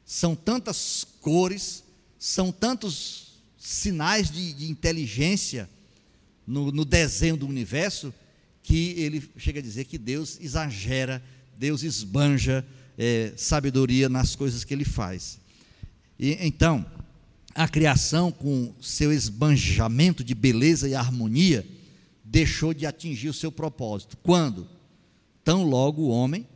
são 0.04 0.36
tantas 0.36 1.04
cores, 1.20 1.82
são 2.16 2.52
tantos 2.52 3.40
sinais 3.58 4.30
de, 4.30 4.52
de 4.52 4.70
inteligência 4.70 5.68
no, 6.46 6.70
no 6.70 6.84
desenho 6.84 7.36
do 7.36 7.46
universo 7.46 8.12
que 8.62 8.94
ele 8.96 9.22
chega 9.36 9.60
a 9.60 9.62
dizer 9.62 9.84
que 9.84 9.98
Deus 9.98 10.38
exagera, 10.40 11.22
Deus 11.58 11.82
esbanja 11.82 12.64
é, 12.96 13.32
sabedoria 13.36 14.08
nas 14.08 14.34
coisas 14.34 14.64
que 14.64 14.72
ele 14.72 14.84
faz. 14.84 15.38
E, 16.18 16.38
então, 16.40 16.84
a 17.54 17.68
criação, 17.68 18.32
com 18.32 18.74
seu 18.80 19.12
esbanjamento 19.12 20.24
de 20.24 20.34
beleza 20.34 20.88
e 20.88 20.94
harmonia, 20.94 21.66
deixou 22.24 22.72
de 22.72 22.86
atingir 22.86 23.28
o 23.28 23.34
seu 23.34 23.52
propósito. 23.52 24.16
Quando? 24.22 24.66
Tão 25.44 25.62
logo 25.62 26.02
o 26.02 26.08
homem, 26.08 26.48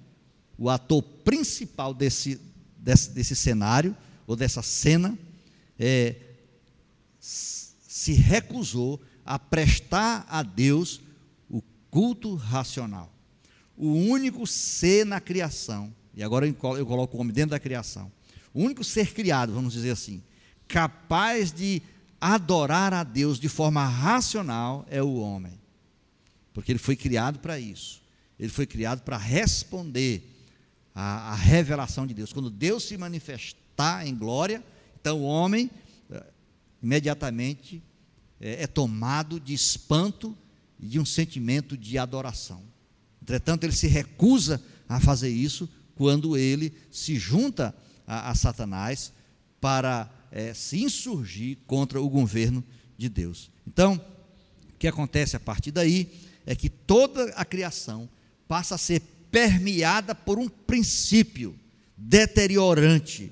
o 0.56 0.68
ator 0.70 1.02
principal 1.02 1.92
desse, 1.92 2.40
desse, 2.78 3.10
desse 3.10 3.36
cenário, 3.36 3.96
ou 4.26 4.34
dessa 4.34 4.62
cena, 4.62 5.16
é, 5.78 6.16
se 7.20 8.12
recusou 8.12 9.00
a 9.28 9.38
prestar 9.38 10.26
a 10.26 10.42
Deus 10.42 11.02
o 11.50 11.60
culto 11.90 12.34
racional. 12.34 13.12
O 13.76 13.92
único 13.92 14.46
ser 14.46 15.04
na 15.04 15.20
criação, 15.20 15.94
e 16.14 16.22
agora 16.22 16.48
eu 16.48 16.86
coloco 16.86 17.14
o 17.14 17.20
homem 17.20 17.34
dentro 17.34 17.50
da 17.50 17.60
criação, 17.60 18.10
o 18.54 18.62
único 18.62 18.82
ser 18.82 19.12
criado, 19.12 19.52
vamos 19.52 19.74
dizer 19.74 19.90
assim, 19.90 20.22
capaz 20.66 21.52
de 21.52 21.82
adorar 22.18 22.94
a 22.94 23.04
Deus 23.04 23.38
de 23.38 23.50
forma 23.50 23.84
racional 23.84 24.86
é 24.88 25.02
o 25.02 25.16
homem. 25.16 25.60
Porque 26.54 26.72
ele 26.72 26.78
foi 26.78 26.96
criado 26.96 27.38
para 27.38 27.60
isso. 27.60 28.00
Ele 28.40 28.48
foi 28.48 28.66
criado 28.66 29.02
para 29.02 29.18
responder 29.18 30.22
à, 30.94 31.32
à, 31.32 31.34
revelação 31.34 32.06
de 32.06 32.14
Deus. 32.14 32.32
Quando 32.32 32.48
Deus 32.48 32.84
se 32.84 32.96
manifestar 32.96 34.06
em 34.06 34.14
glória, 34.14 34.64
então 34.98 35.20
o 35.20 35.24
homem 35.24 35.70
eh, 36.10 36.24
imediatamente 36.82 37.82
é, 38.40 38.64
é 38.64 38.66
tomado 38.66 39.40
de 39.40 39.54
espanto 39.54 40.36
e 40.78 40.86
de 40.86 40.98
um 40.98 41.04
sentimento 41.04 41.76
de 41.76 41.98
adoração. 41.98 42.62
Entretanto, 43.22 43.64
ele 43.64 43.72
se 43.72 43.86
recusa 43.86 44.62
a 44.88 45.00
fazer 45.00 45.28
isso 45.28 45.68
quando 45.94 46.36
ele 46.36 46.72
se 46.90 47.16
junta 47.16 47.74
a, 48.06 48.30
a 48.30 48.34
Satanás 48.34 49.12
para 49.60 50.10
é, 50.30 50.54
se 50.54 50.82
insurgir 50.82 51.58
contra 51.66 52.00
o 52.00 52.08
governo 52.08 52.64
de 52.96 53.08
Deus. 53.08 53.50
Então, 53.66 54.00
o 54.74 54.78
que 54.78 54.86
acontece 54.86 55.36
a 55.36 55.40
partir 55.40 55.72
daí 55.72 56.08
é 56.46 56.54
que 56.54 56.68
toda 56.68 57.24
a 57.34 57.44
criação 57.44 58.08
passa 58.46 58.76
a 58.76 58.78
ser 58.78 59.02
permeada 59.30 60.14
por 60.14 60.38
um 60.38 60.48
princípio 60.48 61.54
deteriorante. 61.96 63.30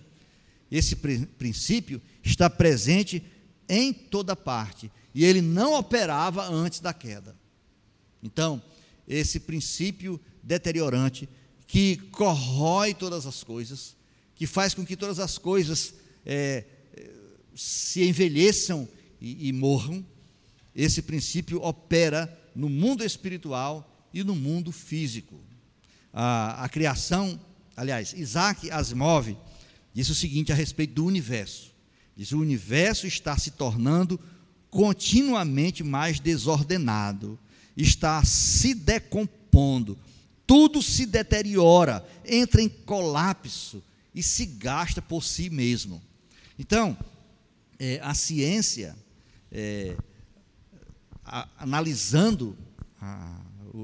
Esse 0.71 0.97
princípio 0.97 2.03
está 2.23 2.51
presente 2.51 3.23
em 3.69 3.93
toda 3.93 4.37
parte 4.37 4.91
e 5.15 5.25
ele 5.25 5.41
não 5.41 5.75
operava 5.75 6.47
antes 6.49 6.81
da 6.81 6.93
queda. 6.93 7.35
Então, 8.23 8.63
esse 9.09 9.41
princípio 9.41 10.21
deteriorante 10.43 11.29
que 11.67 11.97
corrói 12.13 12.95
todas 12.95 13.27
as 13.27 13.43
coisas, 13.43 13.97
que 14.35 14.47
faz 14.47 14.75
com 14.75 14.85
que 14.85 14.97
todas 14.97 15.19
as 15.19 15.39
coisas 15.39 15.95
é, 16.25 16.65
se 17.55 18.07
envelheçam 18.07 18.89
e, 19.21 19.49
e 19.49 19.53
morram, 19.53 20.05
esse 20.75 21.03
princípio 21.03 21.63
opera 21.63 22.31
no 22.55 22.69
mundo 22.69 23.03
espiritual 23.03 24.09
e 24.13 24.23
no 24.23 24.37
mundo 24.37 24.71
físico. 24.71 25.41
A, 26.13 26.65
a 26.65 26.69
criação, 26.69 27.41
aliás, 27.77 28.13
Isaac 28.13 28.71
Asimov 28.71 29.37
disse 29.95 30.13
o 30.13 30.15
seguinte 30.15 30.53
a 30.53 30.55
respeito 30.55 30.95
do 30.95 31.07
universo: 31.07 31.73
diz 32.17 32.33
o 32.33 32.41
universo 32.41 33.07
está 33.07 33.37
se 33.37 33.51
tornando 33.51 34.19
continuamente 34.71 35.85
mais 35.85 36.19
desordenado, 36.19 37.39
está 37.77 38.25
se 38.25 38.75
decompondo, 38.75 39.99
tudo 40.47 40.81
se 40.81 41.05
deteriora, 41.05 42.07
entra 42.25 42.63
em 42.63 42.69
colapso 42.69 43.83
e 44.15 44.23
se 44.23 44.47
gasta 44.47 45.03
por 45.03 45.23
si 45.23 45.51
mesmo. 45.51 46.03
Então, 46.59 46.97
é, 47.79 48.01
a 48.03 48.15
ciência, 48.15 48.97
é, 49.53 49.97
a, 51.25 51.47
analisando 51.59 52.57
a, 53.01 53.41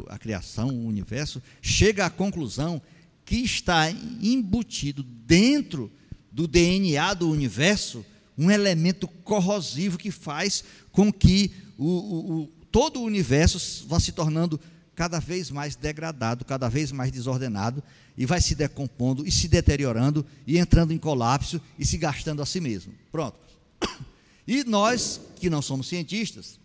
a 0.09 0.19
criação, 0.19 0.69
o 0.69 0.87
universo, 0.87 1.43
chega 1.61 2.07
à 2.07 2.11
conclusão 2.11 2.81
que 3.25 3.37
está 3.37 3.91
embutido 3.91 5.03
dentro 5.03 5.93
do 6.31 6.47
DNA 6.47 7.13
do 7.15 7.31
universo 7.31 8.05
um 8.37 8.51
elemento 8.51 9.07
corrosivo 9.07 9.99
que 9.99 10.11
faz 10.11 10.65
com 10.91 11.13
que 11.13 11.53
o, 11.79 11.87
o, 11.87 12.41
o, 12.43 12.47
todo 12.71 13.01
o 13.01 13.05
universo 13.05 13.87
vá 13.87 14.01
se 14.01 14.13
tornando 14.13 14.61
cada 14.95 15.19
vez 15.19 15.51
mais 15.51 15.75
degradado, 15.75 16.45
cada 16.45 16.69
vez 16.69 16.93
mais 16.93 17.11
desordenado, 17.11 17.83
e 18.17 18.27
vai 18.27 18.41
se 18.41 18.55
decompondo 18.55 19.27
e 19.27 19.31
se 19.31 19.49
deteriorando 19.49 20.25
e 20.47 20.59
entrando 20.59 20.93
em 20.93 20.99
colapso 20.99 21.61
e 21.79 21.85
se 21.85 21.97
gastando 21.97 22.43
a 22.43 22.47
si 22.47 22.61
mesmo. 22.61 22.95
Pronto. 23.11 23.39
E 24.45 24.65
nós, 24.65 25.21
que 25.37 25.49
não 25.49 25.63
somos 25.63 25.87
cientistas, 25.87 26.59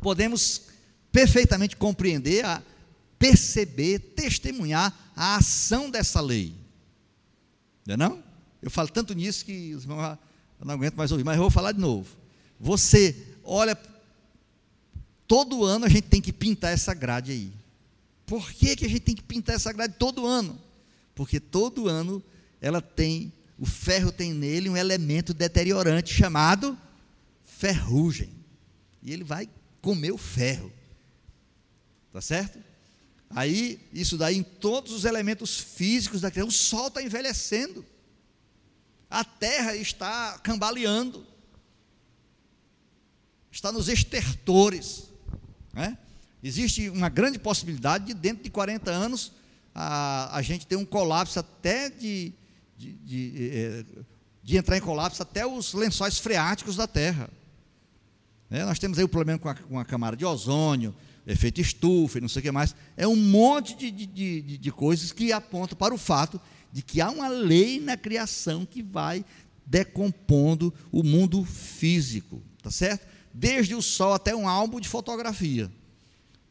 podemos 0.00 0.62
perfeitamente 1.12 1.76
compreender, 1.76 2.42
a 2.42 2.62
perceber, 3.18 3.98
testemunhar 3.98 5.12
a 5.14 5.36
ação 5.36 5.90
dessa 5.90 6.22
lei. 6.22 6.54
Não 7.86 7.94
é 7.94 7.96
não? 7.98 8.24
Eu 8.62 8.70
falo 8.70 8.88
tanto 8.88 9.12
nisso 9.12 9.44
que 9.44 9.74
os 9.74 9.82
irmãos 9.82 10.18
não 10.64 10.74
aguento 10.74 10.94
mais 10.94 11.10
ouvir, 11.10 11.24
mas 11.24 11.36
eu 11.36 11.42
vou 11.42 11.50
falar 11.50 11.72
de 11.72 11.80
novo. 11.80 12.08
Você 12.58 13.16
olha, 13.44 13.76
todo 15.26 15.64
ano 15.64 15.86
a 15.86 15.88
gente 15.88 16.08
tem 16.08 16.20
que 16.20 16.32
pintar 16.32 16.72
essa 16.72 16.94
grade 16.94 17.32
aí. 17.32 17.52
Por 18.26 18.50
que, 18.52 18.76
que 18.76 18.86
a 18.86 18.88
gente 18.88 19.00
tem 19.00 19.14
que 19.14 19.22
pintar 19.22 19.56
essa 19.56 19.72
grade 19.72 19.94
todo 19.98 20.26
ano? 20.26 20.60
Porque 21.14 21.40
todo 21.40 21.88
ano 21.88 22.22
ela 22.60 22.80
tem 22.80 23.32
o 23.60 23.66
ferro 23.66 24.10
tem 24.10 24.32
nele 24.32 24.70
um 24.70 24.76
elemento 24.76 25.34
deteriorante 25.34 26.14
chamado 26.14 26.78
ferrugem. 27.44 28.30
E 29.02 29.12
ele 29.12 29.22
vai 29.22 29.50
comer 29.82 30.12
o 30.12 30.16
ferro. 30.16 30.72
Tá 32.10 32.22
certo? 32.22 32.58
Aí, 33.28 33.78
isso 33.92 34.16
daí 34.16 34.38
em 34.38 34.42
todos 34.42 34.92
os 34.92 35.04
elementos 35.04 35.58
físicos 35.58 36.22
da 36.22 36.30
criação. 36.30 36.48
O 36.48 36.52
sol 36.52 36.88
está 36.88 37.02
envelhecendo. 37.02 37.84
A 39.10 39.24
terra 39.24 39.74
está 39.74 40.38
cambaleando. 40.38 41.26
Está 43.50 43.72
nos 43.72 43.88
estertores. 43.88 45.10
Né? 45.72 45.98
Existe 46.42 46.88
uma 46.88 47.08
grande 47.08 47.38
possibilidade 47.38 48.06
de, 48.06 48.14
dentro 48.14 48.44
de 48.44 48.50
40 48.50 48.90
anos, 48.90 49.32
a, 49.74 50.36
a 50.36 50.42
gente 50.42 50.66
ter 50.66 50.76
um 50.76 50.84
colapso 50.84 51.40
até 51.40 51.90
de, 51.90 52.32
de, 52.78 52.92
de, 52.92 53.50
eh, 53.52 53.84
de 54.42 54.56
entrar 54.56 54.76
em 54.76 54.80
colapso 54.80 55.22
até 55.22 55.44
os 55.44 55.74
lençóis 55.74 56.18
freáticos 56.18 56.76
da 56.76 56.86
Terra. 56.86 57.28
É, 58.50 58.64
nós 58.64 58.78
temos 58.78 58.98
aí 58.98 59.04
o 59.04 59.08
problema 59.08 59.38
com 59.38 59.48
a, 59.48 59.54
com 59.54 59.78
a, 59.78 59.84
camada 59.84 60.16
de 60.16 60.24
ozônio, 60.24 60.94
efeito 61.26 61.60
estufa 61.60 62.18
e 62.18 62.20
não 62.20 62.28
sei 62.28 62.40
o 62.40 62.42
que 62.42 62.50
mais. 62.50 62.74
É 62.96 63.06
um 63.06 63.16
monte 63.16 63.76
de, 63.76 63.90
de, 63.90 64.06
de, 64.06 64.58
de 64.58 64.72
coisas 64.72 65.12
que 65.12 65.32
apontam 65.32 65.76
para 65.76 65.94
o 65.94 65.98
fato 65.98 66.40
de 66.72 66.82
que 66.82 67.00
há 67.00 67.10
uma 67.10 67.28
lei 67.28 67.80
na 67.80 67.96
criação 67.96 68.64
que 68.64 68.82
vai 68.82 69.24
decompondo 69.66 70.72
o 70.90 71.02
mundo 71.02 71.44
físico, 71.44 72.42
tá 72.62 72.70
certo? 72.70 73.06
Desde 73.32 73.74
o 73.74 73.82
sol 73.82 74.12
até 74.12 74.34
um 74.34 74.48
álbum 74.48 74.80
de 74.80 74.88
fotografia. 74.88 75.70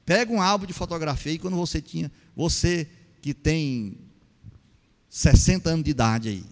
Pega 0.05 0.31
um 0.31 0.41
álbum 0.41 0.65
de 0.65 0.73
fotografia 0.73 1.33
e 1.33 1.39
quando 1.39 1.57
você 1.57 1.81
tinha, 1.81 2.11
você 2.35 2.87
que 3.21 3.33
tem 3.33 3.97
60 5.09 5.69
anos 5.69 5.83
de 5.83 5.91
idade 5.91 6.29
aí. 6.29 6.45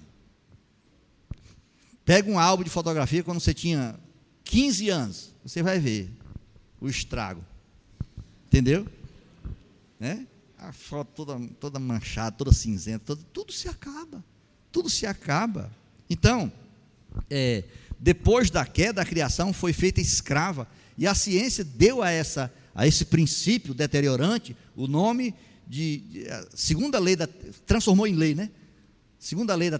Pega 2.03 2.30
um 2.30 2.39
álbum 2.39 2.63
de 2.63 2.69
fotografia 2.69 3.23
quando 3.23 3.39
você 3.39 3.53
tinha 3.53 3.99
15 4.43 4.89
anos, 4.89 5.34
você 5.43 5.63
vai 5.63 5.80
ver 5.80 6.10
o 6.80 6.88
estrago. 6.88 7.43
Entendeu? 8.45 8.88
Né? 9.99 10.25
A 10.58 10.72
foto 10.72 11.26
toda, 11.26 11.48
toda 11.60 11.80
manchada, 11.80 12.36
toda 12.36 12.52
cinzenta, 12.52 13.06
toda, 13.06 13.22
tudo 13.32 13.52
se 13.52 13.67
acaba. 13.67 14.24
Tudo 14.72 14.89
se 14.89 15.06
acaba. 15.06 15.72
Então, 16.10 16.52
é, 17.30 17.63
depois 18.00 18.50
da 18.50 18.65
queda, 18.65 19.02
a 19.02 19.06
criação 19.06 19.54
foi 19.54 19.74
feita 19.74 20.02
escrava. 20.02 20.67
E 20.98 21.06
a 21.06 21.13
ciência 21.13 21.63
deu 21.63 22.02
a, 22.02 22.10
essa, 22.10 22.52
a 22.74 22.88
esse 22.88 23.06
princípio 23.06 23.74
deteriorante 23.74 24.56
o 24.76 24.88
nome 24.88 25.34
de, 25.67 25.98
de 25.98 26.28
segunda 26.56 26.98
lei 27.00 27.15
da 27.15 27.28
transformou 27.65 28.08
em 28.08 28.15
lei, 28.15 28.34
né? 28.34 28.50
Segunda 29.20 29.54
lei 29.56 29.70
da 29.70 29.80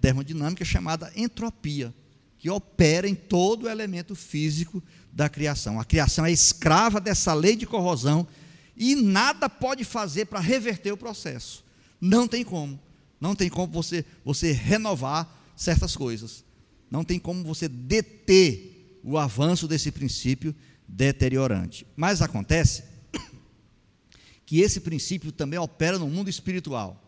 termodinâmica 0.00 0.64
chamada 0.64 1.10
entropia, 1.16 1.94
que 2.38 2.50
opera 2.50 3.08
em 3.08 3.14
todo 3.14 3.64
o 3.64 3.68
elemento 3.68 4.14
físico 4.14 4.82
da 5.12 5.28
criação. 5.28 5.80
A 5.80 5.84
criação 5.84 6.26
é 6.26 6.32
escrava 6.32 7.00
dessa 7.00 7.32
lei 7.32 7.56
de 7.56 7.66
corrosão 7.66 8.26
e 8.76 8.94
nada 8.94 9.48
pode 9.48 9.84
fazer 9.84 10.26
para 10.26 10.40
reverter 10.40 10.92
o 10.92 10.96
processo. 10.96 11.64
Não 12.00 12.26
tem 12.26 12.44
como. 12.44 12.78
Não 13.20 13.34
tem 13.34 13.48
como 13.48 13.72
você, 13.72 14.04
você 14.24 14.52
renovar 14.52 15.42
certas 15.56 15.96
coisas. 15.96 16.44
Não 16.90 17.04
tem 17.04 17.18
como 17.18 17.44
você 17.44 17.68
deter 17.68 19.00
o 19.02 19.16
avanço 19.18 19.68
desse 19.68 19.90
princípio 19.90 20.54
deteriorante. 20.86 21.86
Mas 21.96 22.20
acontece 22.20 22.84
que 24.44 24.60
esse 24.60 24.80
princípio 24.80 25.32
também 25.32 25.58
opera 25.58 25.98
no 25.98 26.08
mundo 26.08 26.28
espiritual. 26.28 27.00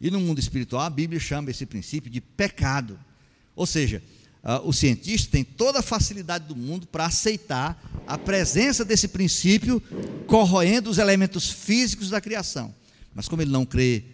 E 0.00 0.10
no 0.10 0.20
mundo 0.20 0.38
espiritual, 0.38 0.82
a 0.82 0.90
Bíblia 0.90 1.20
chama 1.20 1.50
esse 1.50 1.66
princípio 1.66 2.10
de 2.10 2.20
pecado. 2.20 2.98
Ou 3.54 3.66
seja, 3.66 4.02
uh, 4.42 4.66
o 4.66 4.72
cientista 4.72 5.30
tem 5.30 5.44
toda 5.44 5.80
a 5.80 5.82
facilidade 5.82 6.46
do 6.46 6.56
mundo 6.56 6.86
para 6.86 7.06
aceitar 7.06 7.80
a 8.06 8.18
presença 8.18 8.84
desse 8.84 9.08
princípio 9.08 9.82
corroendo 10.26 10.90
os 10.90 10.98
elementos 10.98 11.50
físicos 11.50 12.10
da 12.10 12.20
criação. 12.20 12.74
Mas 13.14 13.28
como 13.28 13.42
ele 13.42 13.50
não 13.50 13.66
crê, 13.66 14.04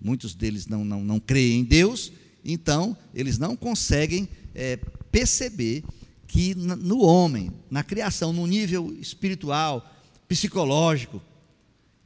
muitos 0.00 0.34
deles 0.34 0.66
não, 0.66 0.84
não, 0.84 1.02
não 1.02 1.20
creem 1.20 1.60
em 1.60 1.64
Deus, 1.64 2.12
então 2.44 2.96
eles 3.14 3.38
não 3.38 3.56
conseguem 3.56 4.28
é, 4.54 4.76
perceber 5.10 5.84
que 6.26 6.54
no 6.54 7.02
homem, 7.02 7.52
na 7.70 7.84
criação, 7.84 8.32
no 8.32 8.46
nível 8.46 8.90
espiritual, 8.98 9.86
psicológico, 10.26 11.22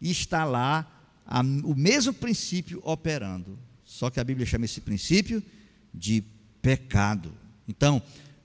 está 0.00 0.44
lá 0.44 0.84
a, 1.24 1.40
o 1.40 1.74
mesmo 1.74 2.12
princípio 2.12 2.80
operando. 2.84 3.58
Só 3.84 4.10
que 4.10 4.18
a 4.18 4.24
Bíblia 4.24 4.44
chama 4.44 4.64
esse 4.64 4.80
princípio 4.80 5.42
de 5.94 6.24
pecado. 6.60 7.32
Então, 7.68 8.02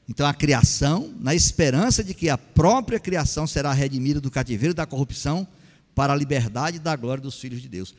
então 0.08 0.26
a 0.26 0.34
criação, 0.34 1.14
na 1.20 1.34
esperança 1.34 2.04
de 2.04 2.14
que 2.14 2.30
a 2.30 2.38
própria 2.38 3.00
criação 3.00 3.48
será 3.48 3.72
redimida 3.72 4.20
do 4.20 4.32
cativeiro 4.32 4.74
da 4.74 4.86
corrupção 4.86 5.48
para 5.96 6.14
a 6.14 6.16
liberdade 6.16 6.80
da 6.80 6.96
glória 6.96 7.22
dos 7.22 7.40
filhos 7.40 7.62
de 7.62 7.70
Deus. 7.70 7.94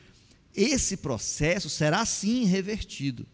Esse 0.54 0.96
processo 0.96 1.70
será 1.70 2.04
sim 2.04 2.44
revertido. 2.44 3.26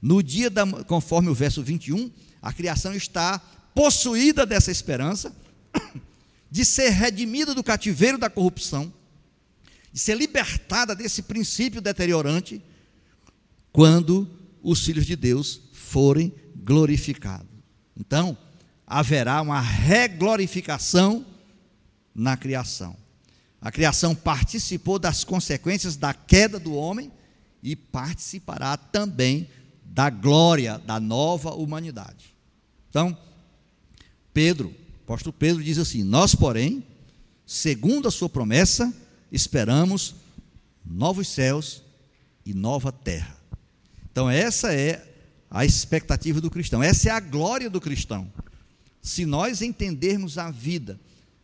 No 0.00 0.22
dia 0.22 0.50
da, 0.50 0.66
conforme 0.84 1.28
o 1.28 1.34
verso 1.34 1.62
21, 1.62 2.10
a 2.42 2.52
criação 2.52 2.94
está 2.94 3.38
possuída 3.74 4.44
dessa 4.44 4.70
esperança 4.70 5.34
de 6.50 6.64
ser 6.64 6.90
redimida 6.90 7.54
do 7.54 7.62
cativeiro 7.62 8.18
da 8.18 8.30
corrupção, 8.30 8.92
de 9.92 10.00
ser 10.00 10.16
libertada 10.16 10.94
desse 10.94 11.22
princípio 11.22 11.80
deteriorante 11.80 12.62
quando 13.72 14.28
os 14.62 14.84
filhos 14.84 15.06
de 15.06 15.14
Deus 15.14 15.60
forem 15.72 16.32
glorificados. 16.62 17.48
Então, 17.98 18.36
haverá 18.86 19.40
uma 19.42 19.60
reglorificação 19.60 21.26
na 22.14 22.36
criação. 22.36 22.96
A 23.60 23.70
criação 23.72 24.14
participou 24.14 24.98
das 24.98 25.24
consequências 25.24 25.96
da 25.96 26.14
queda 26.14 26.58
do 26.58 26.74
homem 26.74 27.10
e 27.62 27.74
participará 27.74 28.76
também 28.76 29.48
da 29.84 30.10
glória 30.10 30.78
da 30.78 31.00
nova 31.00 31.54
humanidade. 31.54 32.36
Então, 32.88 33.16
Pedro, 34.32 34.74
apóstolo 35.02 35.32
Pedro 35.32 35.62
diz 35.62 35.78
assim: 35.78 36.04
Nós, 36.04 36.34
porém, 36.34 36.84
segundo 37.46 38.06
a 38.06 38.10
sua 38.10 38.28
promessa, 38.28 38.92
esperamos 39.32 40.14
novos 40.84 41.28
céus 41.28 41.82
e 42.44 42.54
nova 42.54 42.92
terra. 42.92 43.36
Então, 44.12 44.30
essa 44.30 44.72
é 44.72 45.15
a 45.50 45.64
expectativa 45.64 46.40
do 46.40 46.50
cristão, 46.50 46.82
essa 46.82 47.08
é 47.08 47.12
a 47.12 47.20
glória 47.20 47.70
do 47.70 47.80
cristão. 47.80 48.30
Se 49.00 49.24
nós 49.24 49.62
entendermos 49.62 50.38
a 50.38 50.50
vida 50.50 50.98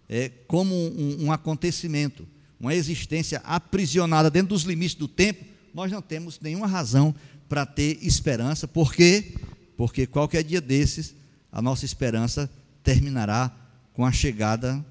é, 0.09 0.29
como 0.47 0.75
um, 0.75 1.27
um 1.27 1.33
acontecimento, 1.33 2.27
uma 2.59 2.75
existência 2.75 3.41
aprisionada 3.45 4.31
dentro 4.31 4.49
dos 4.49 4.62
limites 4.62 4.95
do 4.95 5.09
tempo, 5.09 5.45
nós 5.73 5.91
não 5.91 6.03
temos 6.03 6.38
nenhuma 6.41 6.67
razão 6.67 7.15
para 7.49 7.65
ter 7.67 7.99
esperança, 8.03 8.67
por 8.67 8.95
quê? 8.95 9.35
Porque 9.77 10.07
qualquer 10.07 10.43
dia 10.43 10.61
desses, 10.61 11.15
a 11.51 11.61
nossa 11.61 11.85
esperança 11.85 12.51
terminará 12.83 13.55
com 13.93 14.05
a 14.05 14.12
chegada 14.12 14.85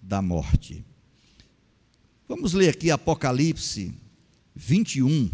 da 0.00 0.22
morte. 0.22 0.84
Vamos 2.28 2.52
ler 2.52 2.68
aqui 2.68 2.90
Apocalipse 2.90 3.94
21, 4.54 5.30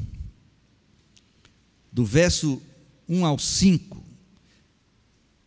do 1.92 2.05
verso 2.05 2.61
1 3.08 3.24
ao 3.24 3.38
5. 3.38 4.02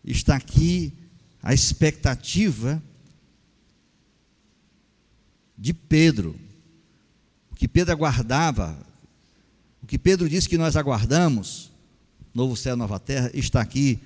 Está 0.03 0.35
aqui 0.35 0.93
a 1.41 1.53
expectativa 1.53 2.81
de 5.57 5.73
Pedro. 5.73 6.35
O 7.51 7.55
que 7.55 7.67
Pedro 7.67 7.93
aguardava 7.93 8.87
o 9.87 9.87
que 9.87 9.97
Pedro 9.97 10.27
disse 10.27 10.49
que 10.49 10.57
nós 10.57 10.75
aguardamos, 10.75 11.71
novo 12.33 12.57
céu, 12.57 12.75
nova 12.75 12.99
terra, 12.99 13.31
está 13.33 13.61
aqui 13.61 13.99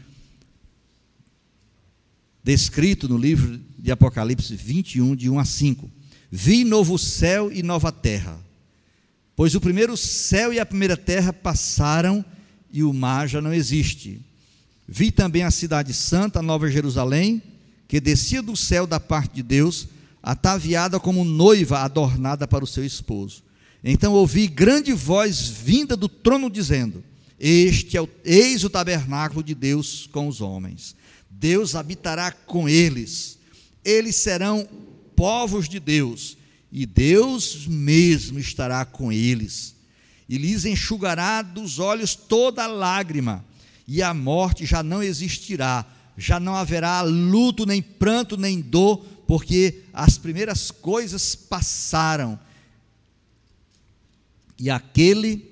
descrito 2.43 3.09
no 3.09 3.17
livro 3.17 3.59
de 3.79 3.91
Apocalipse 3.91 4.55
21, 4.55 5.15
de 5.15 5.27
1 5.27 5.39
a 5.39 5.43
5. 5.43 5.91
Vi 6.29 6.63
novo 6.63 6.99
céu 6.99 7.51
e 7.51 7.63
nova 7.63 7.91
terra, 7.91 8.39
pois 9.35 9.55
o 9.55 9.59
primeiro 9.59 9.97
céu 9.97 10.53
e 10.53 10.59
a 10.59 10.65
primeira 10.67 10.95
terra 10.95 11.33
passaram 11.33 12.23
e 12.23 12.40
o 12.79 12.93
mar 12.93 13.27
já 13.27 13.41
não 13.41 13.53
existe. 13.53 14.21
Vi 14.87 15.11
também 15.11 15.43
a 15.43 15.51
cidade 15.51 15.93
santa, 15.93 16.41
Nova 16.41 16.69
Jerusalém, 16.69 17.41
que 17.87 17.99
descia 17.99 18.41
do 18.41 18.55
céu 18.55 18.87
da 18.87 18.99
parte 18.99 19.35
de 19.35 19.43
Deus, 19.43 19.87
ataviada 20.23 20.99
como 20.99 21.25
noiva 21.25 21.79
adornada 21.79 22.47
para 22.47 22.63
o 22.63 22.67
seu 22.67 22.85
esposo. 22.85 23.43
Então 23.83 24.13
ouvi 24.13 24.47
grande 24.47 24.93
voz 24.93 25.47
vinda 25.47 25.97
do 25.97 26.07
trono 26.07 26.49
dizendo: 26.49 27.03
Este 27.39 27.97
é 27.97 28.01
o, 28.01 28.09
eis 28.23 28.63
o 28.63 28.69
tabernáculo 28.69 29.43
de 29.43 29.55
Deus 29.55 30.07
com 30.11 30.27
os 30.27 30.39
homens. 30.39 30.95
Deus 31.29 31.75
habitará 31.75 32.31
com 32.31 32.69
eles. 32.69 33.39
Eles 33.83 34.17
serão 34.17 34.67
povos 35.15 35.67
de 35.67 35.79
Deus, 35.79 36.37
e 36.71 36.85
Deus 36.85 37.65
mesmo 37.67 38.39
estará 38.39 38.85
com 38.85 39.11
eles. 39.11 39.75
E 40.31 40.37
lhes 40.39 40.65
enxugará 40.65 41.43
dos 41.43 41.77
olhos 41.77 42.15
toda 42.15 42.65
lágrima, 42.65 43.45
e 43.87 44.01
a 44.01 44.13
morte 44.15 44.65
já 44.65 44.81
não 44.81 45.03
existirá, 45.03 45.85
já 46.17 46.39
não 46.39 46.55
haverá 46.55 47.01
luto, 47.01 47.67
nem 47.67 47.83
pranto, 47.83 48.35
nem 48.35 48.59
dor, 48.59 49.05
porque 49.27 49.83
as 49.93 50.17
primeiras 50.17 50.71
coisas 50.71 51.35
passaram 51.35 52.39
e 54.61 54.69
aquele 54.69 55.43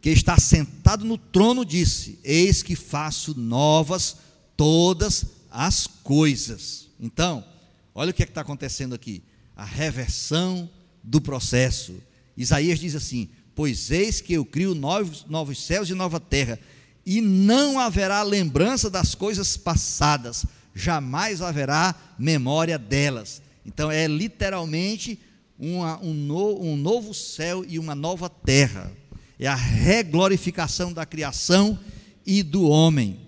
que 0.00 0.10
está 0.10 0.38
sentado 0.38 1.04
no 1.04 1.18
trono 1.18 1.64
disse: 1.64 2.20
Eis 2.22 2.62
que 2.62 2.76
faço 2.76 3.36
novas 3.36 4.18
todas 4.56 5.26
as 5.50 5.88
coisas. 5.88 6.86
Então, 7.00 7.44
olha 7.92 8.12
o 8.12 8.14
que 8.14 8.22
é 8.22 8.24
está 8.24 8.42
acontecendo 8.42 8.94
aqui: 8.94 9.20
a 9.56 9.64
reversão 9.64 10.70
do 11.02 11.20
processo. 11.20 11.96
Isaías 12.36 12.78
diz 12.78 12.94
assim: 12.94 13.30
Pois 13.54 13.90
eis 13.90 14.20
que 14.20 14.34
eu 14.34 14.44
crio 14.44 14.74
novos, 14.74 15.26
novos 15.28 15.64
céus 15.64 15.90
e 15.90 15.94
nova 15.94 16.18
terra, 16.18 16.58
e 17.04 17.20
não 17.20 17.78
haverá 17.78 18.22
lembrança 18.22 18.88
das 18.88 19.14
coisas 19.14 19.56
passadas, 19.56 20.46
jamais 20.74 21.42
haverá 21.42 21.94
memória 22.18 22.78
delas. 22.78 23.42
Então, 23.66 23.90
é 23.90 24.06
literalmente 24.06 25.18
uma, 25.58 26.00
um, 26.02 26.12
no, 26.12 26.60
um 26.60 26.76
novo 26.76 27.12
céu 27.12 27.64
e 27.66 27.78
uma 27.78 27.94
nova 27.94 28.28
terra. 28.28 28.92
É 29.38 29.46
a 29.46 29.54
reglorificação 29.54 30.92
da 30.92 31.04
criação 31.04 31.78
e 32.24 32.42
do 32.42 32.68
homem. 32.68 33.20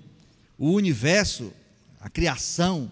O 0.58 0.70
universo, 0.70 1.52
a 2.00 2.08
criação, 2.08 2.90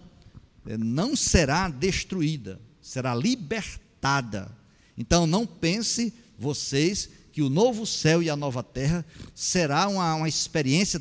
eh, 0.66 0.76
não 0.76 1.14
será 1.14 1.68
destruída, 1.68 2.60
será 2.80 3.14
libertada. 3.14 4.50
Então 4.98 5.26
não 5.26 5.46
pense 5.46 6.12
vocês 6.38 7.08
que 7.32 7.42
o 7.42 7.48
novo 7.48 7.86
céu 7.86 8.22
e 8.22 8.28
a 8.28 8.36
nova 8.36 8.62
terra 8.62 9.04
será 9.34 9.88
uma, 9.88 10.14
uma 10.14 10.28
experiência 10.28 11.00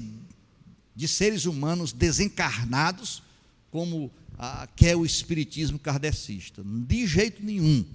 de 0.95 1.07
seres 1.07 1.45
humanos 1.45 1.91
desencarnados, 1.91 3.21
como 3.69 4.11
a, 4.37 4.67
quer 4.75 4.95
o 4.95 5.05
espiritismo 5.05 5.77
kardecista. 5.77 6.63
De 6.63 7.05
jeito 7.05 7.43
nenhum 7.43 7.85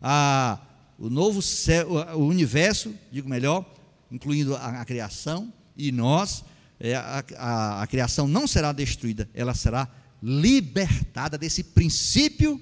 a, 0.00 0.58
o 0.98 1.08
novo 1.08 1.40
céu, 1.40 1.88
o 2.14 2.26
universo, 2.26 2.94
digo 3.10 3.28
melhor, 3.28 3.64
incluindo 4.10 4.56
a, 4.56 4.80
a 4.80 4.84
criação, 4.84 5.52
e 5.76 5.92
nós, 5.92 6.44
é, 6.80 6.94
a, 6.94 7.24
a, 7.36 7.82
a 7.82 7.86
criação 7.86 8.26
não 8.26 8.46
será 8.46 8.72
destruída, 8.72 9.28
ela 9.32 9.54
será 9.54 9.88
libertada 10.22 11.36
desse 11.36 11.62
princípio 11.62 12.60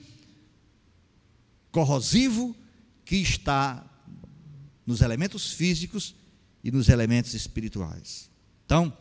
corrosivo 1.71 2.57
que 3.05 3.17
está 3.17 3.85
nos 4.91 5.01
elementos 5.01 5.53
físicos 5.53 6.15
e 6.63 6.71
nos 6.71 6.89
elementos 6.89 7.33
espirituais. 7.33 8.29
Então, 8.67 8.93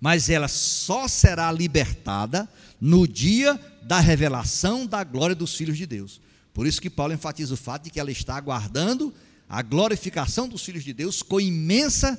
mas 0.00 0.30
ela 0.30 0.48
só 0.48 1.06
será 1.06 1.52
libertada 1.52 2.48
no 2.80 3.06
dia 3.06 3.60
da 3.82 4.00
revelação 4.00 4.86
da 4.86 5.04
glória 5.04 5.36
dos 5.36 5.54
filhos 5.54 5.76
de 5.76 5.84
Deus. 5.84 6.20
Por 6.54 6.66
isso 6.66 6.80
que 6.80 6.88
Paulo 6.88 7.12
enfatiza 7.12 7.52
o 7.52 7.56
fato 7.56 7.84
de 7.84 7.90
que 7.90 8.00
ela 8.00 8.10
está 8.10 8.36
aguardando 8.36 9.12
a 9.48 9.62
glorificação 9.62 10.48
dos 10.48 10.62
filhos 10.62 10.84
de 10.84 10.92
Deus 10.92 11.22
com 11.22 11.40
imensa 11.40 12.18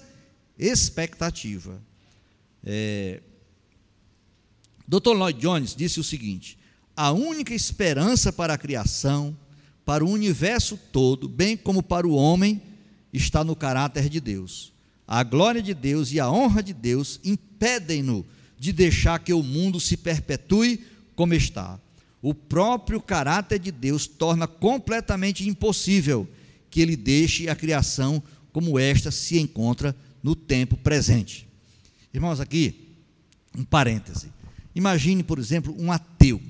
expectativa. 0.59 1.81
É, 2.63 3.21
Dr. 4.87 5.13
Lloyd 5.15 5.39
Jones 5.39 5.75
disse 5.75 5.99
o 5.99 6.03
seguinte: 6.03 6.59
a 6.95 7.11
única 7.11 7.53
esperança 7.53 8.31
para 8.31 8.53
a 8.53 8.57
criação, 8.57 9.35
para 9.85 10.05
o 10.05 10.09
universo 10.09 10.77
todo, 10.91 11.27
bem 11.27 11.57
como 11.57 11.81
para 11.81 12.07
o 12.07 12.13
homem, 12.13 12.61
está 13.14 13.43
no 13.43 13.55
caráter 13.55 14.09
de 14.09 14.20
Deus. 14.20 14.74
A 15.07 15.24
glória 15.24 15.62
de 15.62 15.74
Deus 15.74 16.12
e 16.12 16.20
a 16.20 16.30
honra 16.30 16.64
de 16.64 16.74
Deus 16.74 17.20
impedem-no 17.24 18.26
de 18.57 18.72
deixar 18.72 19.20
que 19.20 19.34
o 19.34 19.43
mundo 19.43 19.80
se 19.80 19.97
perpetue 19.97 20.86
como 21.16 21.34
está. 21.34 21.80
O 22.22 22.34
próprio 22.34 23.01
caráter 23.01 23.59
de 23.59 23.72
Deus 23.72 24.07
torna 24.07 24.47
completamente 24.47 25.47
impossível 25.47 26.30
que 26.70 26.80
ele 26.80 26.95
deixe 26.95 27.49
a 27.49 27.55
criação 27.55 28.22
como 28.53 28.78
esta 28.78 29.12
se 29.12 29.39
encontra 29.39 29.95
no 30.22 30.36
tempo 30.36 30.78
presente. 30.78 31.47
Irmãos, 32.14 32.39
aqui, 32.39 32.95
um 33.57 33.64
parêntese. 33.64 34.32
Imagine, 34.76 35.24
por 35.24 35.39
exemplo, 35.39 35.76
um 35.78 35.91
ateu. 35.91 36.41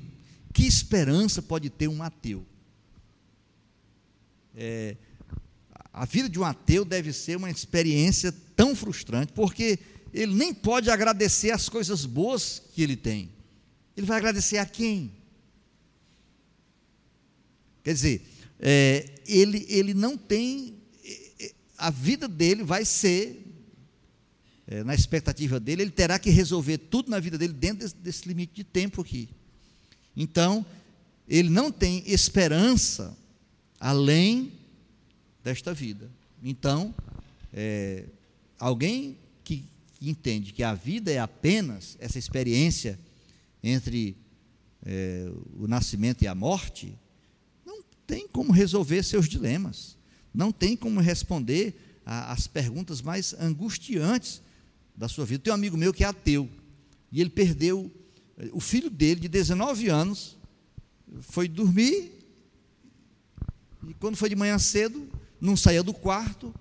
Que 0.54 0.66
esperança 0.66 1.42
pode 1.42 1.70
ter 1.70 1.88
um 1.88 2.04
ateu? 2.04 2.46
É, 4.56 4.98
a 5.94 6.06
vida 6.06 6.30
de 6.30 6.40
um 6.40 6.46
ateu 6.46 6.86
deve 6.86 7.12
ser 7.12 7.36
uma 7.36 7.52
experiência 7.52 8.32
tão 8.56 8.76
frustrante, 8.76 9.34
porque 9.34 9.78
ele 10.14 10.34
nem 10.34 10.54
pode 10.54 10.90
agradecer 10.90 11.52
as 11.52 11.68
coisas 11.68 12.06
boas 12.06 12.62
que 12.74 12.82
ele 12.82 12.96
tem. 12.96 13.30
Ele 13.96 14.06
vai 14.06 14.18
agradecer 14.18 14.58
a 14.58 14.66
quem? 14.66 15.12
Quer 17.84 17.94
dizer, 17.94 18.22
é, 18.60 19.10
ele, 19.26 19.66
ele 19.68 19.94
não 19.94 20.18
tem. 20.18 20.76
É, 21.04 21.46
é, 21.46 21.52
a 21.78 21.90
vida 21.90 22.28
dele 22.28 22.64
vai 22.64 22.86
ser, 22.86 23.46
é, 24.68 24.84
na 24.84 24.96
expectativa 24.96 25.60
dele, 25.60 25.82
ele 25.82 25.92
terá 25.92 26.18
que 26.20 26.30
resolver 26.30 26.78
tudo 26.78 27.10
na 27.10 27.20
vida 27.20 27.38
dele 27.38 27.54
dentro 27.54 27.80
desse, 27.80 27.96
desse 27.96 28.28
limite 28.28 28.54
de 28.54 28.64
tempo 28.64 29.02
aqui. 29.02 29.30
Então, 30.16 30.66
ele 31.28 31.50
não 31.50 31.72
tem 31.72 32.04
esperança 32.06 33.18
além 33.80 34.61
desta 35.44 35.74
vida. 35.74 36.10
Então, 36.44 36.94
é, 37.54 38.06
alguém 38.60 39.18
que, 39.44 39.66
que, 40.00 40.10
entende 40.10 40.54
que 40.54 40.64
a 40.64 40.74
vida 40.74 41.12
é 41.12 41.20
apenas 41.20 41.98
essa 42.00 42.18
experiência 42.18 43.00
entre 43.64 44.16
é, 44.86 45.32
o 45.58 45.68
nascimento 45.68 46.24
e 46.24 46.28
a 46.28 46.34
morte, 46.36 46.98
não 47.66 47.84
tem 48.08 48.28
como 48.28 48.52
resolver 48.52 49.04
seus 49.04 49.28
dilemas, 49.28 49.98
não 50.34 50.52
tem 50.52 50.76
como 50.76 51.00
responder 51.00 51.76
às 52.06 52.48
perguntas 52.48 53.02
mais 53.02 53.34
angustiantes 53.36 54.42
da 54.96 55.08
sua 55.08 55.26
vida. 55.26 55.44
Tem 55.44 55.52
um 55.52 55.56
amigo 55.56 55.78
meu 55.78 55.94
que 55.94 56.04
é 56.04 56.08
ateu, 56.08 56.50
e 57.12 57.22
ele 57.22 57.30
perdeu 57.30 57.92
o 58.52 58.60
filho 58.60 58.90
dele, 58.90 59.20
de 59.22 59.28
19 59.28 59.90
anos, 59.90 60.38
foi 61.22 61.48
dormir, 61.48 62.12
e 63.88 63.94
quando 63.96 64.16
foi 64.16 64.30
de 64.30 64.36
manhã 64.36 64.58
cedo, 64.58 65.08
não 65.42 65.58
saía 65.58 65.82
do 65.82 65.94
quarto. 65.94 66.54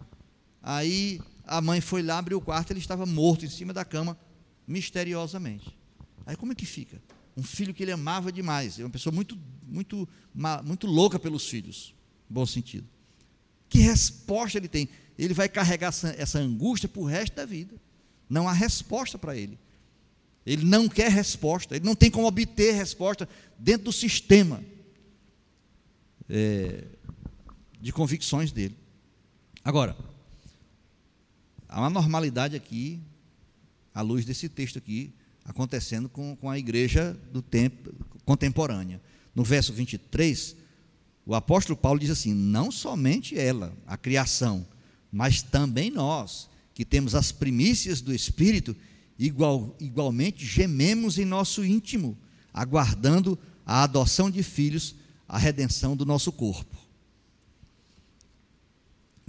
Aí 0.63 1.21
a 1.47 1.61
mãe 1.61 1.81
foi 1.81 2.03
lá, 2.03 2.19
abriu 2.19 2.39
o 2.39 2.41
quarto, 2.41 2.73
ele 2.73 2.81
estava 2.81 3.05
morto 3.05 3.45
em 3.45 3.51
cima 3.51 3.73
da 3.73 3.85
cama, 3.85 4.19
misteriosamente. 4.67 5.77
Aí 6.25 6.35
como 6.35 6.53
é 6.53 6.55
que 6.55 6.65
fica? 6.65 7.01
Um 7.37 7.43
filho 7.43 7.75
que 7.75 7.83
ele 7.83 7.93
amava 7.93 8.33
demais, 8.33 8.81
é 8.81 8.85
uma 8.85 8.91
pessoa 8.91 9.15
muito, 9.15 9.39
muito, 9.67 10.09
muito 10.65 10.87
louca 10.87 11.19
pelos 11.19 11.47
filhos, 11.47 11.95
bom 12.29 12.47
sentido. 12.47 12.89
Que 13.69 13.79
resposta 13.79 14.59
ele 14.59 14.69
tem? 14.69 14.89
Ele 15.19 15.35
vai 15.35 15.49
carregar 15.49 15.89
essa, 15.89 16.15
essa 16.19 16.39
angústia 16.39 16.89
para 16.89 17.03
o 17.03 17.05
resto 17.05 17.37
da 17.37 17.45
vida. 17.45 17.77
Não 18.29 18.49
há 18.49 18.53
resposta 18.53 19.19
para 19.19 19.37
ele. 19.37 19.59
Ele 20.45 20.65
não 20.65 20.89
quer 20.89 21.11
resposta, 21.11 21.77
ele 21.77 21.85
não 21.85 21.95
tem 21.95 22.11
como 22.11 22.27
obter 22.27 22.75
resposta 22.75 23.29
dentro 23.59 23.85
do 23.85 23.93
sistema. 23.93 24.65
É, 26.29 26.85
de 27.81 27.93
convicções 27.93 28.53
dele. 28.53 28.77
Agora, 29.65 29.97
há 31.69 31.81
uma 31.81 31.91
normalidade 31.91 32.57
aqui, 32.57 33.01
à 33.95 34.03
luz 34.03 34.25
desse 34.25 34.49
texto 34.49 34.79
aqui, 34.79 35.13
acontecendo 35.45 36.09
com, 36.09 36.37
com 36.37 36.51
a 36.51 36.59
igreja 36.59 37.19
do 37.33 37.43
tempo 37.43 37.93
contemporânea. 38.25 39.01
No 39.35 39.45
verso 39.45 39.73
23, 39.73 40.57
o 41.27 41.35
apóstolo 41.35 41.77
Paulo 41.77 41.99
diz 41.99 42.11
assim: 42.11 42.35
não 42.35 42.71
somente 42.71 43.39
ela, 43.39 43.73
a 43.87 43.97
criação, 43.97 44.67
mas 45.13 45.43
também 45.43 45.91
nós, 45.91 46.49
que 46.75 46.85
temos 46.85 47.15
as 47.15 47.33
primícias 47.33 48.01
do 48.01 48.15
Espírito, 48.15 48.77
igual, 49.19 49.77
igualmente 49.79 50.45
gememos 50.45 51.19
em 51.19 51.25
nosso 51.25 51.65
íntimo, 51.65 52.17
aguardando 52.53 53.39
a 53.67 53.83
adoção 53.83 54.31
de 54.31 54.43
filhos, 54.43 54.95
a 55.29 55.39
redenção 55.39 55.95
do 55.95 56.07
nosso 56.07 56.33
corpo. 56.33 56.80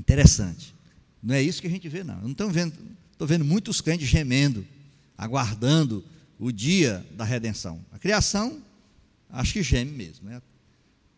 Interessante. 0.02 0.74
Não 1.22 1.36
é 1.36 1.44
isso 1.44 1.62
que 1.62 1.68
a 1.68 1.70
gente 1.70 1.88
vê, 1.88 2.04
não. 2.04 2.20
Não 2.22 2.32
estou 2.32 2.50
vendo, 2.50 2.74
estou 3.12 3.28
vendo 3.28 3.46
muitos 3.46 3.82
crentes 3.82 4.08
gemendo, 4.08 4.66
aguardando 5.16 6.04
o 6.40 6.52
dia 6.52 7.06
da 7.12 7.24
redenção. 7.24 7.86
A 7.92 8.00
criação, 8.00 8.64
acho 9.30 9.54
que 9.54 9.62
geme 9.62 9.92
mesmo, 9.92 10.28
né? 10.28 10.42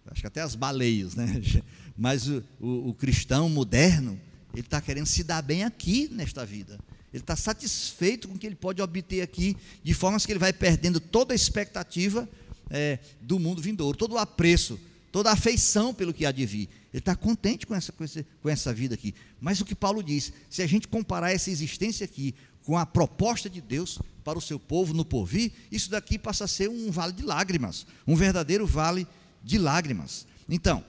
Acho 0.08 0.20
que 0.20 0.28
até 0.28 0.42
as 0.42 0.54
baleias, 0.54 1.16
né? 1.16 1.42
Mas 1.98 2.28
o, 2.28 2.44
o, 2.60 2.90
o 2.90 2.94
cristão 2.94 3.48
moderno, 3.48 4.20
ele 4.52 4.64
está 4.64 4.82
querendo 4.82 5.06
se 5.06 5.24
dar 5.24 5.42
bem 5.42 5.64
aqui 5.64 6.10
nesta 6.12 6.46
vida. 6.46 6.78
Ele 7.14 7.24
está 7.24 7.38
satisfeito 7.38 8.28
com 8.28 8.36
o 8.36 8.38
que 8.38 8.46
ele 8.46 8.56
pode 8.56 8.82
obter 8.82 9.22
aqui, 9.22 9.56
de 9.82 9.94
forma 9.94 10.20
que 10.20 10.30
ele 10.30 10.40
vai 10.40 10.52
perdendo 10.52 11.00
toda 11.00 11.34
a 11.34 11.36
expectativa 11.36 12.28
é, 12.70 13.00
do 13.22 13.40
mundo 13.40 13.62
vindouro, 13.62 13.98
todo 13.98 14.16
o 14.16 14.18
apreço, 14.18 14.78
toda 15.14 15.30
a 15.30 15.34
afeição 15.34 15.94
pelo 15.94 16.12
que 16.12 16.26
há 16.26 16.32
de 16.32 16.44
vir. 16.44 16.68
Ele 16.92 17.00
está 17.00 17.16
contente 17.16 17.68
com 17.68 17.76
essa, 17.76 17.92
com, 17.92 18.04
essa, 18.04 18.26
com 18.42 18.50
essa 18.50 18.74
vida 18.74 18.96
aqui. 18.96 19.14
Mas 19.40 19.62
o 19.62 19.66
que 19.66 19.76
Paulo 19.76 20.02
diz, 20.02 20.34
se 20.50 20.64
a 20.64 20.66
gente 20.66 20.88
comparar 20.88 21.32
essa 21.32 21.52
existência 21.52 22.04
aqui 22.04 22.34
com 22.64 22.80
a 22.80 22.84
proposta 22.84 23.48
de 23.48 23.62
Deus 23.62 24.00
para 24.24 24.40
o 24.40 24.42
seu 24.42 24.60
povo 24.60 24.92
no 24.92 25.06
porvir, 25.06 25.52
isso 25.72 25.92
daqui 25.92 26.18
passa 26.18 26.46
a 26.46 26.48
ser 26.48 26.68
um 26.68 26.90
vale 26.90 27.14
de 27.14 27.22
lágrimas, 27.22 27.86
um 28.08 28.16
verdadeiro 28.16 28.66
vale 28.66 29.08
de 29.44 29.60
lágrimas. 29.60 30.26
Então, 30.50 30.84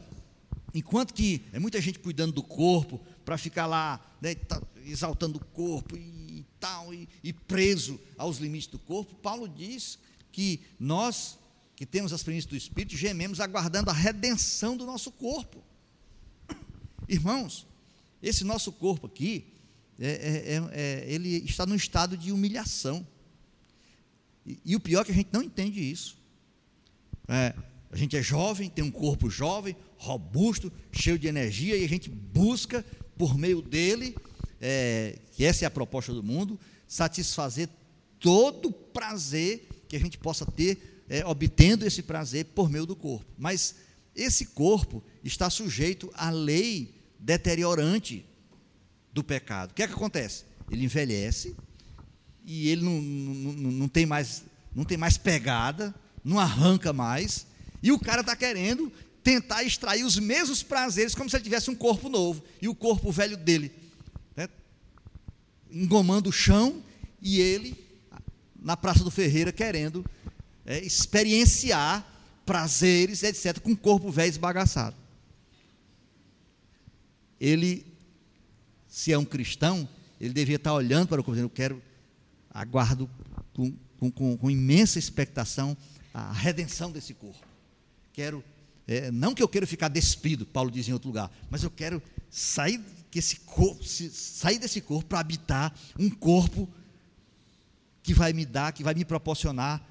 enquanto 0.73 1.13
que 1.13 1.43
é 1.53 1.59
muita 1.59 1.79
gente 1.79 1.99
cuidando 1.99 2.33
do 2.33 2.43
corpo, 2.43 2.99
para 3.27 3.37
ficar 3.37 3.67
lá 3.67 4.01
né, 4.23 4.35
tá, 4.35 4.59
exaltando 4.87 5.37
o 5.37 5.45
corpo 5.45 5.99
e, 5.99 6.47
tal, 6.59 6.95
e, 6.95 7.07
e 7.23 7.31
preso 7.31 8.01
aos 8.17 8.39
limites 8.39 8.69
do 8.69 8.79
corpo, 8.79 9.15
Paulo 9.17 9.47
diz 9.47 9.99
que 10.33 10.63
nós, 10.81 11.39
que 11.77 11.85
temos 11.85 12.13
as 12.13 12.23
premissas 12.23 12.49
do 12.49 12.57
Espírito, 12.57 12.97
gememos 12.97 13.41
aguardando 13.41 13.91
a 13.91 13.93
redenção 13.93 14.77
do 14.77 14.87
nosso 14.87 15.11
corpo. 15.11 15.63
Irmãos, 17.09 17.67
esse 18.23 18.45
nosso 18.45 18.73
corpo 18.73 19.07
aqui, 19.07 19.45
é, 19.99 20.07
é, 20.07 20.55
é, 20.55 20.71
é, 20.73 21.13
ele 21.13 21.37
está 21.45 21.67
num 21.67 21.75
estado 21.75 22.17
de 22.17 22.33
humilhação. 22.33 23.07
E, 24.47 24.59
e, 24.65 24.77
o 24.77 24.81
pior 24.81 25.03
é 25.03 25.05
que 25.05 25.13
a 25.13 25.15
gente 25.15 25.31
não 25.33 25.43
entende 25.43 25.81
isso. 25.81 26.17
É, 27.29 27.55
a 27.91 27.97
gente 27.97 28.17
é 28.17 28.23
jovem, 28.23 28.69
tem 28.69 28.85
um 28.85 28.91
corpo 28.91 29.29
jovem, 29.31 29.77
robusto, 29.97 30.73
cheio 30.93 31.19
de 31.19 31.27
energia, 31.27 31.77
e 31.77 31.85
a 31.85 31.89
gente 31.89 32.09
busca, 32.09 32.85
por 33.17 33.37
meio 33.39 33.63
dele, 33.63 34.17
é, 34.61 35.19
que 35.33 35.45
essa 35.45 35.65
é 35.65 35.67
a 35.67 35.71
proposta 35.71 36.13
do 36.13 36.23
mundo, 36.23 36.59
satisfazer 36.89 37.69
todo 38.19 38.71
o 38.71 38.73
prazer 38.73 39.69
que 39.89 39.97
a 39.97 40.01
gente 40.01 40.19
possa 40.19 40.45
ter, 40.45 40.94
é, 41.09 41.25
obtendo 41.25 41.87
esse 41.87 42.03
prazer 42.03 42.47
por 42.47 42.71
meio 42.71 42.87
do 42.87 42.97
corpo. 42.97 43.27
Mas 43.39 43.77
esse 44.15 44.47
corpo 44.47 45.03
está 45.23 45.51
sujeito 45.51 46.11
à 46.15 46.31
lei 46.31 46.95
deteriorante 47.19 48.25
do 49.13 49.23
pecado. 49.23 49.71
O 49.71 49.75
que 49.75 49.83
é 49.83 49.87
que 49.87 49.95
acontece? 49.95 50.45
Ele 50.71 50.85
envelhece 50.85 51.55
e 52.45 52.69
ele 52.69 52.83
não, 52.83 53.01
não, 53.01 53.73
não, 53.73 53.89
tem, 53.89 54.05
mais, 54.05 54.45
não 54.75 54.85
tem 54.85 54.99
mais 54.99 55.17
pegada, 55.17 55.95
não 56.23 56.39
arranca 56.39 56.93
mais, 56.93 57.47
e 57.83 57.91
o 57.91 57.99
cara 57.99 58.21
está 58.21 58.37
querendo 58.37 58.93
tentar 59.23 59.65
extrair 59.65 60.05
os 60.05 60.19
mesmos 60.19 60.63
prazeres 60.63 61.15
como 61.15 61.31
se 61.31 61.37
ele 61.37 61.45
tivesse 61.45 61.71
um 61.71 61.75
corpo 61.75 62.09
novo, 62.09 62.45
e 62.61 62.69
o 62.69 62.75
corpo 62.75 63.11
velho 63.11 63.37
dele, 63.37 63.73
né, 64.37 64.49
engomando 65.71 66.29
o 66.29 66.33
chão, 66.33 66.83
e 67.23 67.41
ele, 67.41 67.75
na 68.55 68.77
Praça 68.77 69.03
do 69.03 69.11
Ferreira, 69.11 69.51
querendo 69.51 70.05
é, 70.67 70.79
experienciar 70.81 72.07
prazeres, 72.45 73.23
etc., 73.23 73.59
com 73.59 73.73
o 73.73 73.77
corpo 73.77 74.11
velho 74.11 74.31
esbagaçado. 74.31 74.97
Ele 77.41 77.85
se 78.95 79.13
é 79.13 79.19
um 79.19 79.25
cristão, 79.25 79.89
ele 80.21 80.33
devia 80.33 80.55
estar 80.55 80.73
olhando 80.73 81.09
para 81.09 81.21
o 81.21 81.25
corpo, 81.25 81.33
dizendo, 81.33 81.47
eu 81.47 81.51
quero, 81.51 81.83
aguardo 82.49 83.11
com, 83.53 83.75
com, 83.99 84.09
com, 84.09 84.37
com 84.37 84.49
imensa 84.49 85.01
expectação 85.01 85.77
a 86.15 86.33
redenção 86.33 86.93
desse 86.93 87.13
corpo. 87.13 87.45
Quero, 88.13 88.45
é, 88.87 89.11
não 89.11 89.35
que 89.35 89.43
eu 89.43 89.49
quero 89.49 89.67
ficar 89.67 89.89
despido, 89.89 90.47
Paulo 90.47 90.71
diz 90.71 90.89
em 90.89 90.93
outro 90.93 91.09
lugar, 91.09 91.29
mas 91.51 91.65
eu 91.65 91.71
quero 91.71 92.01
sair, 92.31 92.81
que 93.11 93.19
esse 93.19 93.41
corpo, 93.41 93.83
sair 93.83 94.61
desse 94.61 94.81
corpo 94.81 95.07
para 95.07 95.19
habitar 95.19 95.77
um 95.99 96.09
corpo 96.09 96.69
que 98.01 98.15
vai 98.15 98.33
me 98.33 98.47
dar, 98.47 98.73
que 98.73 98.85
vai 98.85 98.95
me 98.95 99.05
proporcionar 99.05 99.85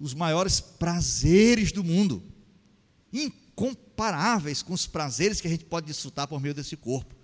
os 0.00 0.14
maiores 0.14 0.60
prazeres 0.60 1.72
do 1.72 1.84
mundo, 1.84 2.22
incomparáveis 3.12 4.62
com 4.62 4.72
os 4.72 4.86
prazeres 4.86 5.40
que 5.40 5.46
a 5.46 5.50
gente 5.50 5.64
pode 5.64 5.86
desfrutar 5.86 6.26
por 6.26 6.40
meio 6.40 6.54
desse 6.54 6.76
corpo. 6.76 7.14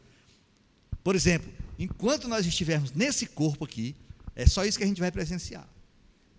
Por 1.02 1.16
exemplo, 1.16 1.50
enquanto 1.78 2.28
nós 2.28 2.46
estivermos 2.46 2.92
nesse 2.92 3.26
corpo 3.26 3.64
aqui, 3.64 3.96
é 4.34 4.46
só 4.46 4.64
isso 4.64 4.78
que 4.78 4.84
a 4.84 4.86
gente 4.86 5.00
vai 5.00 5.10
presenciar 5.10 5.68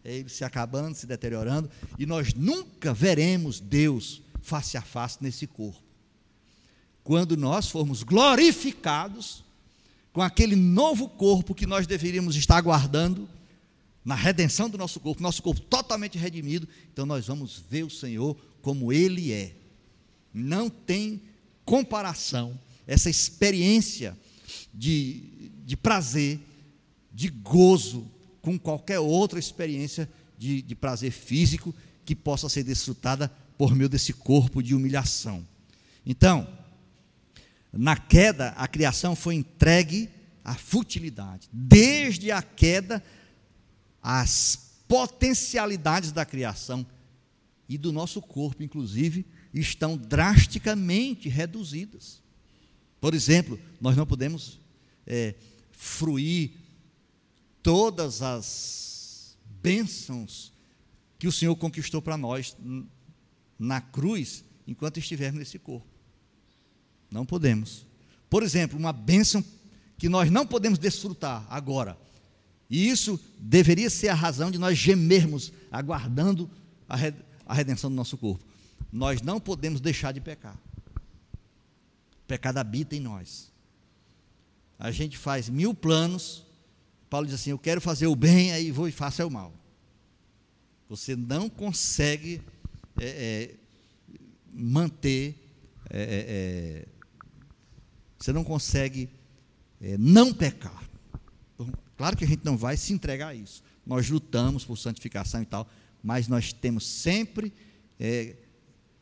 é 0.04 0.16
ele 0.16 0.30
se 0.30 0.44
acabando, 0.44 0.96
se 0.96 1.06
deteriorando, 1.06 1.70
e 1.98 2.06
nós 2.06 2.34
nunca 2.34 2.94
veremos 2.94 3.60
Deus 3.60 4.22
face 4.42 4.78
a 4.78 4.82
face 4.82 5.18
nesse 5.22 5.46
corpo. 5.46 5.82
Quando 7.04 7.36
nós 7.36 7.70
formos 7.70 8.04
glorificados 8.04 9.44
com 10.14 10.22
aquele 10.22 10.56
novo 10.56 11.10
corpo 11.10 11.56
que 11.56 11.66
nós 11.66 11.86
deveríamos 11.88 12.36
estar 12.36 12.58
aguardando 12.58 13.28
na 14.04 14.16
redenção 14.16 14.70
do 14.70 14.78
nosso 14.78 15.00
corpo, 15.00 15.22
nosso 15.22 15.44
corpo 15.44 15.62
totalmente 15.62 16.18
redimido, 16.18 16.68
então 16.92 17.06
nós 17.06 17.28
vamos 17.28 17.64
ver 17.70 17.84
o 17.84 17.90
Senhor 17.90 18.36
como 18.62 18.92
ele 18.92 19.32
é. 19.32 19.56
Não 20.34 20.70
tem 20.70 21.22
comparação 21.66 22.60
essa 22.88 23.10
experiência 23.10 24.18
de, 24.74 25.52
de 25.66 25.78
prazer, 25.78 26.40
de 27.14 27.30
gozo, 27.30 28.10
com 28.42 28.58
qualquer 28.58 29.00
outra 29.00 29.38
experiência 29.38 30.10
de, 30.38 30.62
de 30.62 30.76
prazer 30.76 31.12
físico 31.12 31.76
que 32.06 32.16
possa 32.16 32.50
ser 32.50 32.64
desfrutada 32.64 33.32
por 33.58 33.76
meio 33.76 33.90
desse 33.90 34.14
corpo 34.14 34.64
de 34.64 34.74
humilhação. 34.74 35.46
Então, 36.06 36.48
na 37.72 37.96
queda, 37.96 38.50
a 38.58 38.68
criação 38.68 39.16
foi 39.16 39.36
entregue 39.36 40.10
à 40.44 40.56
futilidade. 40.56 41.48
Desde 41.52 42.32
a 42.32 42.42
queda, 42.42 43.04
as 44.02 44.82
potencialidades 44.88 46.12
da 46.12 46.26
criação 46.26 46.86
e 47.68 47.78
do 47.78 47.92
nosso 47.92 48.22
corpo, 48.22 48.64
inclusive, 48.64 49.26
estão 49.54 49.96
drasticamente 49.96 51.30
reduzidas. 51.30 52.22
Por 53.00 53.14
exemplo, 53.14 53.60
nós 53.80 53.96
não 53.96 54.06
podemos 54.06 54.60
é, 55.06 55.36
fruir 55.72 56.52
todas 57.62 58.22
as 58.22 59.38
bênçãos 59.62 60.52
que 61.18 61.28
o 61.28 61.32
Senhor 61.32 61.56
conquistou 61.56 62.02
para 62.02 62.18
nós 62.18 62.56
na 63.58 63.82
cruz 63.82 64.44
enquanto 64.66 64.98
estivermos 64.98 65.40
nesse 65.40 65.60
corpo. 65.60 65.88
Não 67.12 67.26
podemos. 67.26 67.86
Por 68.30 68.44
exemplo, 68.44 68.78
uma 68.78 68.94
bênção 68.94 69.44
que 69.98 70.08
nós 70.08 70.32
não 70.32 70.46
podemos 70.46 70.80
desfrutar 70.80 71.46
agora. 71.50 71.98
E 72.70 72.88
isso 72.88 73.20
deveria 73.40 73.90
ser 73.90 74.10
a 74.10 74.14
razão 74.14 74.52
de 74.52 74.60
nós 74.60 74.78
gemermos, 74.78 75.52
aguardando 75.72 76.50
a 76.88 77.54
redenção 77.54 77.90
do 77.90 77.96
nosso 77.96 78.18
corpo. 78.18 78.46
Nós 78.92 79.22
não 79.22 79.40
podemos 79.40 79.82
deixar 79.82 80.12
de 80.12 80.22
pecar. 80.22 80.56
O 82.24 82.28
pecado 82.28 82.58
habita 82.58 82.96
em 82.96 83.00
nós. 83.00 83.52
A 84.78 84.92
gente 84.92 85.18
faz 85.18 85.50
mil 85.50 85.74
planos, 85.74 86.46
Paulo 87.10 87.26
diz 87.26 87.36
assim: 87.36 87.50
Eu 87.50 87.60
quero 87.60 87.82
fazer 87.82 88.08
o 88.08 88.16
bem, 88.16 88.52
aí 88.52 88.72
vou 88.72 88.88
e 88.88 88.92
faço 88.92 89.26
o 89.26 89.32
mal. 89.32 89.54
Você 90.88 91.16
não 91.16 91.50
consegue 91.50 92.42
é, 93.00 93.08
é, 93.08 93.56
manter, 94.54 95.36
é, 95.90 96.02
é, 96.02 96.26
é 96.30 96.86
você 98.18 98.34
não 98.34 98.44
consegue 98.44 99.10
é, 99.82 99.98
não 99.98 100.34
pecar. 100.34 100.89
Claro 102.00 102.16
que 102.16 102.24
a 102.24 102.28
gente 102.28 102.46
não 102.46 102.56
vai 102.56 102.78
se 102.78 102.94
entregar 102.94 103.28
a 103.28 103.36
isso. 103.36 103.62
Nós 103.86 104.10
lutamos 104.10 104.64
por 104.64 104.78
santificação 104.78 105.42
e 105.42 105.46
tal, 105.46 105.70
mas 106.02 106.30
nós 106.30 106.54
temos 106.54 106.88
sempre 106.88 107.52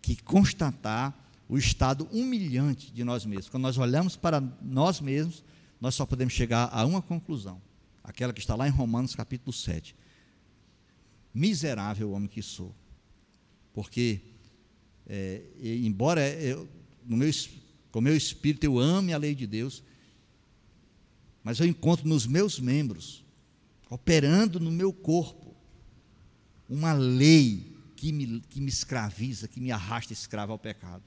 que 0.01 0.15
constatar 0.23 1.15
o 1.47 1.59
estado 1.59 2.05
humilhante 2.11 2.91
de 2.91 3.03
nós 3.03 3.23
mesmos. 3.23 3.49
Quando 3.49 3.61
nós 3.61 3.77
olhamos 3.77 4.15
para 4.15 4.41
nós 4.63 4.99
mesmos, 4.99 5.43
nós 5.79 5.93
só 5.93 6.07
podemos 6.07 6.33
chegar 6.33 6.71
a 6.73 6.83
uma 6.87 6.99
conclusão: 6.99 7.61
aquela 8.03 8.33
que 8.33 8.39
está 8.39 8.55
lá 8.55 8.67
em 8.67 8.71
Romanos 8.71 9.13
capítulo 9.13 9.53
7. 9.53 9.95
Miserável 11.31 12.09
homem 12.13 12.27
que 12.27 12.41
sou. 12.41 12.73
Porque, 13.73 14.21
é, 15.05 15.43
embora 15.61 16.27
eu, 16.27 16.67
no 17.05 17.15
meu, 17.15 17.29
com 17.91 17.99
o 17.99 18.01
meu 18.01 18.17
espírito 18.17 18.63
eu 18.63 18.79
ame 18.79 19.13
a 19.13 19.19
lei 19.19 19.35
de 19.35 19.45
Deus, 19.45 19.83
mas 21.47 21.61
eu 21.61 21.65
encontro 21.65 22.05
nos 22.05 22.27
meus 22.27 22.59
membros, 22.59 23.23
operando 23.89 24.59
no 24.59 24.69
meu 24.69 24.91
corpo, 24.91 25.55
uma 26.67 26.91
lei 26.91 27.73
que 27.95 28.11
me, 28.11 28.41
que 28.49 28.59
me 28.59 28.67
escraviza, 28.67 29.47
que 29.47 29.61
me 29.61 29.71
arrasta 29.71 30.11
escravo 30.11 30.51
ao 30.51 30.59
pecado. 30.59 31.01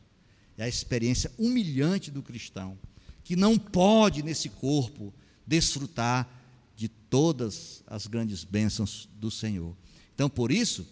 É 0.56 0.62
a 0.62 0.68
experiência 0.68 1.30
humilhante 1.36 2.10
do 2.10 2.22
cristão, 2.22 2.78
que 3.22 3.36
não 3.36 3.58
pode 3.58 4.22
nesse 4.22 4.48
corpo 4.48 5.12
desfrutar 5.46 6.26
de 6.74 6.88
todas 6.88 7.84
as 7.86 8.06
grandes 8.06 8.42
bênçãos 8.42 9.10
do 9.16 9.30
Senhor. 9.30 9.76
Então, 10.14 10.30
por 10.30 10.50
isso, 10.50 10.88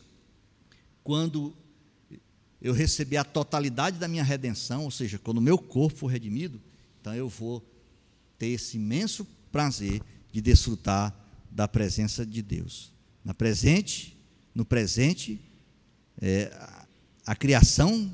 quando 1.02 1.56
eu 2.60 2.74
receber 2.74 3.16
a 3.16 3.24
totalidade 3.24 3.98
da 3.98 4.08
minha 4.08 4.22
redenção, 4.22 4.84
ou 4.84 4.90
seja, 4.90 5.18
quando 5.18 5.38
o 5.38 5.40
meu 5.40 5.56
corpo 5.56 6.00
for 6.00 6.08
redimido, 6.08 6.60
então 7.00 7.14
eu 7.14 7.30
vou 7.30 7.66
ter 8.38 8.48
esse 8.48 8.76
imenso 8.76 9.26
prazer 9.48 10.02
de 10.32 10.40
desfrutar 10.40 11.14
da 11.50 11.66
presença 11.66 12.24
de 12.24 12.42
Deus. 12.42 12.92
Na 13.24 13.34
presente, 13.34 14.16
no 14.54 14.64
presente, 14.64 15.40
é, 16.20 16.50
a 17.26 17.34
criação 17.34 18.10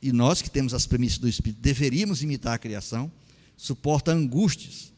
e 0.00 0.12
nós 0.12 0.42
que 0.42 0.50
temos 0.50 0.74
as 0.74 0.86
premissas 0.86 1.18
do 1.18 1.28
Espírito 1.28 1.60
deveríamos 1.60 2.22
imitar 2.22 2.54
a 2.54 2.58
criação, 2.58 3.10
suporta 3.56 4.12
angústias 4.12 4.94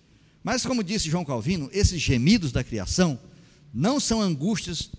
mas, 0.47 0.65
como 0.65 0.85
disse 0.85 1.11
João 1.11 1.25
Calvino, 1.25 1.69
esses 1.73 2.01
gemidos 2.01 2.53
da 2.53 2.63
criação 2.63 3.19
não 3.75 3.99
são 3.99 4.23
angústias, 4.23 4.93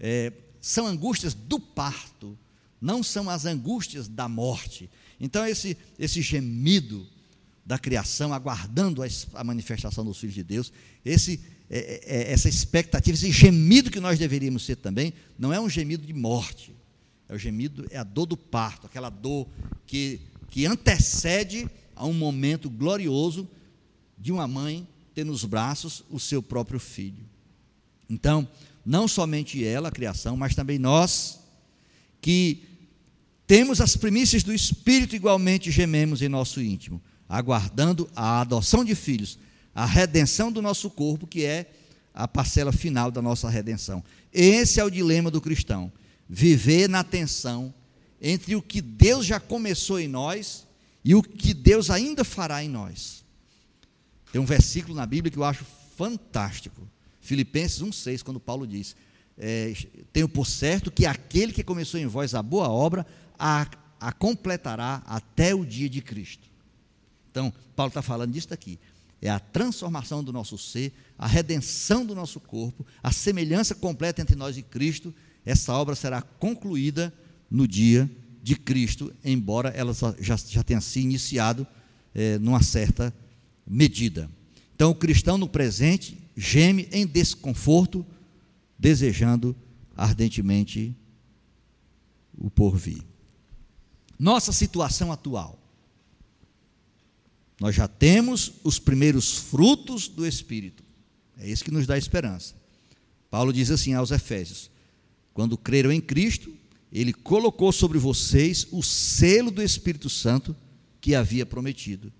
é, 0.00 0.32
são 0.62 0.86
angústias 0.86 1.34
do 1.34 1.60
parto, 1.60 2.38
não 2.80 3.02
são 3.02 3.28
as 3.28 3.44
angústias 3.44 4.08
da 4.08 4.30
morte. 4.30 4.88
Então, 5.20 5.46
esse, 5.46 5.76
esse 5.98 6.22
gemido 6.22 7.06
da 7.64 7.78
criação, 7.78 8.32
aguardando 8.32 9.02
a, 9.34 9.44
manifestação 9.44 10.04
dos 10.04 10.18
filhos 10.18 10.34
de 10.34 10.42
Deus, 10.42 10.72
esse, 11.04 11.40
é, 11.70 11.78
é, 11.78 12.00
é, 12.04 12.32
essa 12.32 12.48
expectativa, 12.48 13.14
esse 13.14 13.30
gemido 13.30 13.90
que 13.90 14.00
nós 14.00 14.18
deveríamos 14.18 14.64
ser 14.64 14.76
também, 14.76 15.12
não 15.38 15.52
é 15.52 15.60
um 15.60 15.70
gemido 15.70 16.04
de 16.04 16.12
morte, 16.12 16.74
é 17.28 17.34
o 17.34 17.38
gemido, 17.38 17.86
é 17.90 17.98
a 17.98 18.04
dor 18.04 18.26
do 18.26 18.36
parto, 18.36 18.86
aquela 18.86 19.08
dor 19.08 19.46
que, 19.86 20.20
que 20.50 20.66
antecede 20.66 21.68
a 21.94 22.04
um 22.04 22.12
momento 22.12 22.68
glorioso 22.68 23.48
de 24.18 24.32
uma 24.32 24.48
mãe 24.48 24.86
ter 25.14 25.24
nos 25.24 25.44
braços 25.44 26.04
o 26.10 26.18
seu 26.18 26.42
próprio 26.42 26.80
filho. 26.80 27.24
Então, 28.08 28.48
não 28.84 29.06
somente 29.06 29.64
ela, 29.64 29.88
a 29.88 29.92
criação, 29.92 30.36
mas 30.36 30.54
também 30.54 30.78
nós, 30.78 31.40
que 32.20 32.64
temos 33.46 33.80
as 33.80 33.96
primícias 33.96 34.42
do 34.42 34.52
Espírito, 34.52 35.14
igualmente 35.14 35.70
gememos 35.70 36.22
em 36.22 36.28
nosso 36.28 36.60
íntimo, 36.60 37.00
aguardando 37.32 38.10
a 38.14 38.42
adoção 38.42 38.84
de 38.84 38.94
filhos, 38.94 39.38
a 39.74 39.86
redenção 39.86 40.52
do 40.52 40.60
nosso 40.60 40.90
corpo, 40.90 41.26
que 41.26 41.46
é 41.46 41.72
a 42.12 42.28
parcela 42.28 42.70
final 42.70 43.10
da 43.10 43.22
nossa 43.22 43.48
redenção. 43.48 44.04
Esse 44.30 44.78
é 44.78 44.84
o 44.84 44.90
dilema 44.90 45.30
do 45.30 45.40
cristão: 45.40 45.90
viver 46.28 46.90
na 46.90 47.02
tensão 47.02 47.72
entre 48.20 48.54
o 48.54 48.60
que 48.60 48.82
Deus 48.82 49.24
já 49.24 49.40
começou 49.40 49.98
em 49.98 50.08
nós 50.08 50.66
e 51.02 51.14
o 51.14 51.22
que 51.22 51.54
Deus 51.54 51.88
ainda 51.88 52.22
fará 52.22 52.62
em 52.62 52.68
nós. 52.68 53.24
Tem 54.30 54.38
um 54.38 54.44
versículo 54.44 54.94
na 54.94 55.06
Bíblia 55.06 55.32
que 55.32 55.38
eu 55.38 55.44
acho 55.44 55.64
fantástico. 55.96 56.86
Filipenses 57.18 57.80
1,6, 57.80 58.22
quando 58.22 58.38
Paulo 58.38 58.66
diz: 58.66 58.94
é, 59.38 59.72
Tenho 60.12 60.28
por 60.28 60.46
certo 60.46 60.90
que 60.90 61.06
aquele 61.06 61.50
que 61.50 61.64
começou 61.64 61.98
em 61.98 62.06
vós 62.06 62.34
a 62.34 62.42
boa 62.42 62.68
obra 62.68 63.06
a, 63.38 63.66
a 63.98 64.12
completará 64.12 65.02
até 65.06 65.54
o 65.54 65.64
dia 65.64 65.88
de 65.88 66.02
Cristo. 66.02 66.51
Então, 67.32 67.52
Paulo 67.74 67.88
está 67.88 68.02
falando 68.02 68.30
disso 68.30 68.52
aqui. 68.52 68.78
É 69.20 69.30
a 69.30 69.40
transformação 69.40 70.22
do 70.22 70.32
nosso 70.32 70.58
ser, 70.58 70.92
a 71.18 71.26
redenção 71.26 72.04
do 72.04 72.14
nosso 72.14 72.38
corpo, 72.38 72.86
a 73.02 73.10
semelhança 73.10 73.74
completa 73.74 74.20
entre 74.20 74.36
nós 74.36 74.56
e 74.56 74.62
Cristo. 74.62 75.14
Essa 75.44 75.72
obra 75.72 75.94
será 75.94 76.20
concluída 76.20 77.12
no 77.50 77.66
dia 77.66 78.08
de 78.42 78.54
Cristo, 78.56 79.12
embora 79.24 79.70
ela 79.70 79.94
já, 80.20 80.36
já 80.36 80.62
tenha 80.62 80.80
se 80.80 81.00
iniciado 81.00 81.66
é, 82.14 82.38
numa 82.38 82.62
certa 82.62 83.14
medida. 83.66 84.28
Então, 84.74 84.90
o 84.90 84.94
cristão 84.94 85.38
no 85.38 85.48
presente 85.48 86.18
geme 86.36 86.88
em 86.92 87.06
desconforto, 87.06 88.04
desejando 88.78 89.56
ardentemente 89.96 90.94
o 92.36 92.50
porvir. 92.50 93.02
Nossa 94.18 94.50
situação 94.52 95.12
atual. 95.12 95.61
Nós 97.62 97.76
já 97.76 97.86
temos 97.86 98.54
os 98.64 98.80
primeiros 98.80 99.36
frutos 99.36 100.08
do 100.08 100.26
Espírito. 100.26 100.82
É 101.38 101.48
isso 101.48 101.62
que 101.62 101.70
nos 101.70 101.86
dá 101.86 101.96
esperança. 101.96 102.56
Paulo 103.30 103.52
diz 103.52 103.70
assim 103.70 103.94
aos 103.94 104.10
Efésios: 104.10 104.68
quando 105.32 105.56
creram 105.56 105.92
em 105.92 106.00
Cristo, 106.00 106.52
ele 106.92 107.12
colocou 107.12 107.70
sobre 107.70 108.00
vocês 108.00 108.66
o 108.72 108.82
selo 108.82 109.48
do 109.52 109.62
Espírito 109.62 110.10
Santo 110.10 110.56
que 111.00 111.14
havia 111.14 111.46
prometido. 111.46 112.12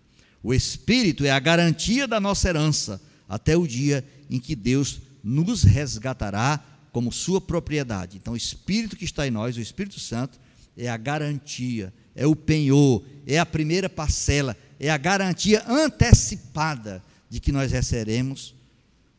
O 0.44 0.54
Espírito 0.54 1.24
é 1.24 1.32
a 1.32 1.40
garantia 1.40 2.06
da 2.06 2.20
nossa 2.20 2.48
herança 2.48 3.02
até 3.28 3.56
o 3.56 3.66
dia 3.66 4.06
em 4.30 4.38
que 4.38 4.54
Deus 4.54 5.00
nos 5.24 5.64
resgatará 5.64 6.64
como 6.92 7.10
sua 7.10 7.40
propriedade. 7.40 8.16
Então, 8.16 8.34
o 8.34 8.36
Espírito 8.36 8.94
que 8.94 9.04
está 9.04 9.26
em 9.26 9.32
nós, 9.32 9.56
o 9.56 9.60
Espírito 9.60 9.98
Santo, 9.98 10.38
é 10.76 10.88
a 10.88 10.96
garantia, 10.96 11.92
é 12.14 12.28
o 12.28 12.36
penhor, 12.36 13.02
é 13.26 13.40
a 13.40 13.46
primeira 13.46 13.88
parcela, 13.88 14.56
é 14.82 14.90
a 14.90 14.98
garantia 14.98 15.62
antecipada 15.68 17.00
de 17.30 17.38
que 17.38 17.52
nós 17.52 17.70
receberemos, 17.70 18.52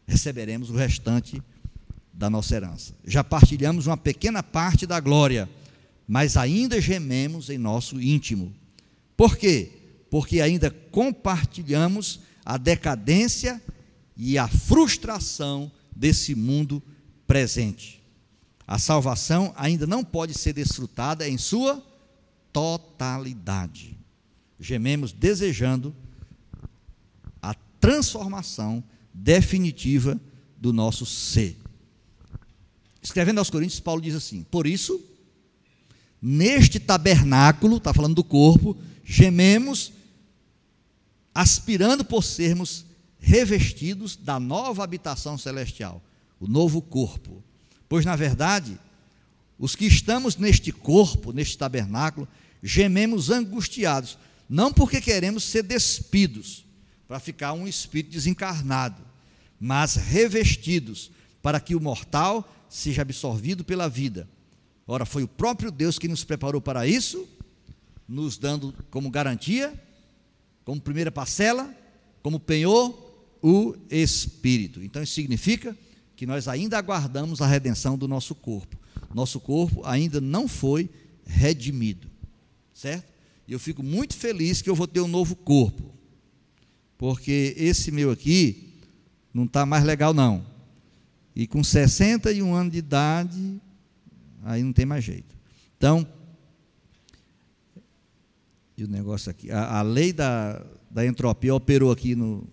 receberemos 0.06 0.70
o 0.70 0.76
restante 0.76 1.42
da 2.12 2.30
nossa 2.30 2.54
herança. 2.54 2.94
Já 3.06 3.24
partilhamos 3.24 3.88
uma 3.88 3.96
pequena 3.96 4.44
parte 4.44 4.86
da 4.86 5.00
glória, 5.00 5.50
mas 6.06 6.36
ainda 6.36 6.82
gememos 6.82 7.50
em 7.50 7.58
nosso 7.58 8.02
íntimo. 8.02 8.54
Por 9.16 9.38
quê? 9.38 9.72
Porque 10.10 10.42
ainda 10.42 10.70
compartilhamos 10.70 12.20
a 12.44 12.58
decadência 12.58 13.62
e 14.18 14.38
a 14.38 14.50
frustração 14.50 15.72
desse 15.96 16.36
mundo 16.36 16.84
presente. 17.26 18.04
A 18.68 18.78
salvação 18.78 19.54
ainda 19.56 19.88
não 19.88 20.04
pode 20.04 20.34
ser 20.34 20.52
desfrutada 20.52 21.28
em 21.28 21.38
sua 21.38 21.82
totalidade. 22.52 24.03
Gememos 24.60 25.12
desejando 25.12 25.96
a 27.42 27.54
transformação 27.80 28.84
definitiva 29.14 30.20
do 30.58 30.72
nosso 30.72 31.06
ser. 31.06 31.58
Escrevendo 33.02 33.40
aos 33.40 33.50
Coríntios, 33.50 33.80
Paulo 33.80 34.02
diz 34.02 34.16
assim: 34.16 34.44
Por 34.44 34.66
isso, 34.66 35.00
neste 36.22 36.80
tabernáculo, 36.80 37.78
está 37.78 37.94
falando 37.94 38.16
do 38.16 38.24
corpo, 38.24 38.78
gememos, 39.04 39.92
aspirando 41.36 42.06
por 42.06 42.24
sermos 42.24 42.86
revestidos 43.20 44.16
da 44.16 44.40
nova 44.40 44.84
habitação 44.84 45.38
celestial, 45.38 46.02
o 46.40 46.48
novo 46.48 46.82
corpo. 46.82 47.44
Pois, 47.90 48.06
na 48.06 48.16
verdade, 48.16 48.80
os 49.60 49.76
que 49.76 49.86
estamos 49.86 50.38
neste 50.38 50.72
corpo, 50.72 51.32
neste 51.32 51.58
tabernáculo, 51.58 52.28
gememos 52.62 53.30
angustiados, 53.30 54.18
não 54.50 54.72
porque 54.72 55.02
queremos 55.02 55.44
ser 55.44 55.64
despidos, 55.64 56.66
para 57.08 57.20
ficar 57.20 57.54
um 57.54 57.68
espírito 57.68 58.12
desencarnado, 58.12 59.02
mas 59.60 59.96
revestidos, 59.96 61.12
para 61.42 61.60
que 61.60 61.76
o 61.76 61.80
mortal 61.80 62.50
seja 62.68 63.02
absorvido 63.02 63.64
pela 63.64 63.88
vida. 63.88 64.28
Ora, 64.88 65.06
foi 65.06 65.24
o 65.24 65.28
próprio 65.28 65.72
Deus 65.72 66.00
que 66.00 66.08
nos 66.08 66.24
preparou 66.24 66.60
para 66.60 66.88
isso, 66.88 67.28
nos 68.08 68.38
dando 68.38 68.74
como 68.90 69.12
garantia, 69.12 69.74
como 70.66 70.82
primeira 70.82 71.12
parcela, 71.12 71.74
como 72.22 72.40
penhor, 72.40 73.12
o 73.42 73.76
Espírito. 73.90 74.82
Então, 74.82 75.04
isso 75.04 75.14
significa 75.14 75.78
que 76.16 76.26
nós 76.26 76.48
ainda 76.48 76.78
aguardamos 76.78 77.42
a 77.42 77.48
redenção 77.48 77.98
do 77.98 78.08
nosso 78.08 78.34
corpo. 78.34 78.78
Nosso 79.14 79.40
corpo 79.40 79.82
ainda 79.86 80.20
não 80.20 80.48
foi 80.48 80.90
redimido, 81.26 82.10
certo? 82.74 83.13
E 83.48 83.54
eu 83.54 83.60
fico 83.60 83.84
muito 83.84 84.16
feliz 84.16 84.62
que 84.62 84.70
eu 84.70 84.76
vou 84.76 84.88
ter 84.88 85.02
um 85.02 85.08
novo 85.08 85.36
corpo, 85.36 85.94
porque 86.98 87.54
esse 87.58 87.92
meu 87.92 88.12
aqui 88.12 88.74
não 89.34 89.46
está 89.46 89.66
mais 89.66 89.84
legal, 89.84 90.14
não. 90.14 90.46
E 91.36 91.48
com 91.48 91.64
61 91.64 92.54
anos 92.54 92.72
de 92.72 92.78
idade, 92.78 93.62
aí 94.44 94.64
não 94.64 94.72
tem 94.72 94.86
mais 94.86 95.04
jeito. 95.04 95.36
Então, 95.78 96.08
e 98.78 98.84
o 98.84 98.88
negócio 98.88 99.30
aqui, 99.30 99.52
a, 99.52 99.80
a 99.80 99.82
lei 99.82 100.14
da, 100.14 100.64
da 100.90 101.06
entropia 101.06 101.54
operou 101.54 101.92
aqui 101.92 102.16
no. 102.16 102.48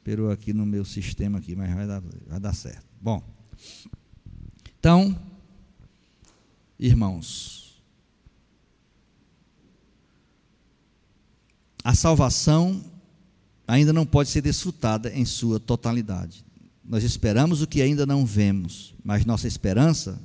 Operou 0.00 0.30
aqui 0.30 0.52
no 0.52 0.64
meu 0.64 0.84
sistema 0.84 1.38
aqui, 1.38 1.54
mas 1.56 1.74
vai 1.74 1.86
dar, 1.86 2.02
vai 2.26 2.40
dar 2.40 2.54
certo. 2.54 2.86
Bom. 3.00 3.22
Então, 4.78 5.18
irmãos, 6.78 7.82
a 11.82 11.94
salvação 11.94 12.84
ainda 13.66 13.92
não 13.92 14.06
pode 14.06 14.28
ser 14.28 14.42
desfrutada 14.42 15.12
em 15.12 15.24
sua 15.24 15.58
totalidade. 15.58 16.44
Nós 16.84 17.02
esperamos 17.02 17.62
o 17.62 17.66
que 17.66 17.82
ainda 17.82 18.06
não 18.06 18.24
vemos, 18.24 18.94
mas 19.04 19.24
nossa 19.24 19.48
esperança 19.48 20.20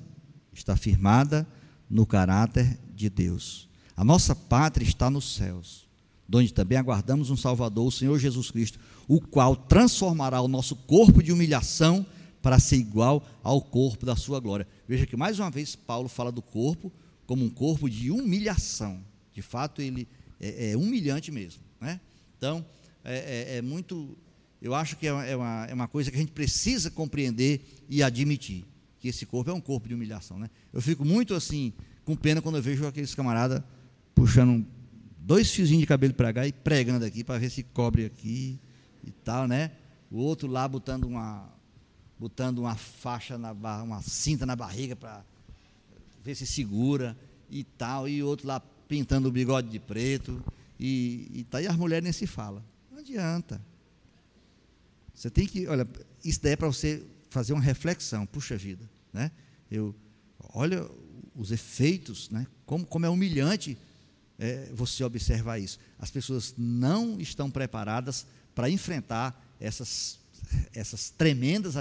está 0.53 0.75
firmada 0.75 1.47
no 1.89 2.05
caráter 2.05 2.79
de 2.95 3.09
Deus. 3.09 3.67
A 3.97 4.03
nossa 4.03 4.35
pátria 4.35 4.85
está 4.85 5.09
nos 5.09 5.35
céus, 5.35 5.87
onde 6.33 6.53
também 6.53 6.77
aguardamos 6.77 7.29
um 7.29 7.37
Salvador, 7.37 7.87
o 7.87 7.91
Senhor 7.91 8.17
Jesus 8.19 8.51
Cristo, 8.51 8.79
o 9.07 9.19
qual 9.19 9.55
transformará 9.55 10.41
o 10.41 10.47
nosso 10.47 10.75
corpo 10.75 11.21
de 11.21 11.31
humilhação 11.31 12.05
para 12.41 12.59
ser 12.59 12.77
igual 12.77 13.23
ao 13.43 13.61
corpo 13.61 14.05
da 14.05 14.15
sua 14.15 14.39
glória. 14.39 14.67
Veja 14.87 15.05
que 15.05 15.15
mais 15.15 15.39
uma 15.39 15.51
vez 15.51 15.75
Paulo 15.75 16.09
fala 16.09 16.31
do 16.31 16.41
corpo 16.41 16.91
como 17.25 17.45
um 17.45 17.49
corpo 17.49 17.89
de 17.89 18.11
humilhação. 18.11 19.03
De 19.33 19.41
fato, 19.41 19.81
ele 19.81 20.07
é, 20.39 20.71
é 20.71 20.77
humilhante 20.77 21.31
mesmo. 21.31 21.61
Né? 21.79 21.99
Então, 22.37 22.65
é, 23.03 23.53
é, 23.53 23.57
é 23.57 23.61
muito. 23.61 24.17
Eu 24.61 24.75
acho 24.75 24.95
que 24.97 25.07
é 25.07 25.13
uma, 25.13 25.25
é, 25.25 25.35
uma, 25.35 25.65
é 25.69 25.73
uma 25.73 25.87
coisa 25.87 26.11
que 26.11 26.17
a 26.17 26.19
gente 26.19 26.31
precisa 26.31 26.91
compreender 26.91 27.61
e 27.89 28.03
admitir 28.03 28.65
que 28.99 29.07
esse 29.07 29.25
corpo 29.25 29.49
é 29.49 29.53
um 29.53 29.61
corpo 29.61 29.87
de 29.87 29.93
humilhação. 29.93 30.37
Né? 30.37 30.49
Eu 30.71 30.81
fico 30.81 31.03
muito 31.03 31.33
assim, 31.33 31.73
com 32.05 32.15
pena 32.15 32.41
quando 32.41 32.57
eu 32.57 32.61
vejo 32.61 32.85
aqueles 32.85 33.15
camaradas 33.15 33.63
puxando 34.13 34.65
dois 35.17 35.51
fiozinhos 35.51 35.81
de 35.81 35.87
cabelo 35.87 36.13
para 36.13 36.33
cá 36.33 36.45
e 36.45 36.51
pregando 36.51 37.05
aqui 37.05 37.23
para 37.23 37.39
ver 37.39 37.49
se 37.49 37.63
cobre 37.63 38.05
aqui 38.05 38.59
e 39.03 39.11
tal, 39.11 39.47
né? 39.47 39.71
O 40.11 40.17
outro 40.17 40.47
lá 40.47 40.67
botando 40.67 41.05
uma 41.05 41.49
botando 42.21 42.59
uma 42.59 42.75
faixa 42.75 43.35
na 43.35 43.51
barra, 43.51 43.81
uma 43.81 44.01
cinta 44.03 44.45
na 44.45 44.55
barriga 44.55 44.95
para 44.95 45.25
ver 46.23 46.35
se 46.35 46.45
segura 46.45 47.17
e 47.49 47.63
tal, 47.63 48.07
e 48.07 48.21
outro 48.21 48.47
lá 48.47 48.59
pintando 48.87 49.27
o 49.27 49.31
bigode 49.31 49.69
de 49.69 49.79
preto 49.79 50.39
e, 50.79 51.31
e, 51.33 51.43
tá, 51.45 51.59
e 51.59 51.65
as 51.65 51.75
mulheres 51.75 52.03
nem 52.03 52.13
se 52.13 52.27
fala 52.27 52.63
adianta. 53.01 53.59
Você 55.13 55.29
tem 55.29 55.45
que, 55.45 55.67
olha, 55.67 55.87
isso 56.23 56.39
daí 56.41 56.53
é 56.53 56.55
para 56.55 56.67
você 56.67 57.03
fazer 57.29 57.53
uma 57.53 57.61
reflexão, 57.61 58.25
puxa 58.25 58.55
vida, 58.55 58.87
né? 59.11 59.31
Eu, 59.69 59.95
olha 60.53 60.87
os 61.35 61.51
efeitos, 61.51 62.29
né? 62.29 62.45
Como, 62.65 62.85
como 62.85 63.05
é 63.05 63.09
humilhante 63.09 63.75
é, 64.39 64.69
você 64.73 65.03
observar 65.03 65.59
isso. 65.59 65.79
As 65.99 66.09
pessoas 66.09 66.53
não 66.55 67.19
estão 67.19 67.49
preparadas 67.49 68.25
para 68.53 68.69
enfrentar 68.69 69.55
essas, 69.59 70.19
essas 70.73 71.09
tremendas 71.09 71.75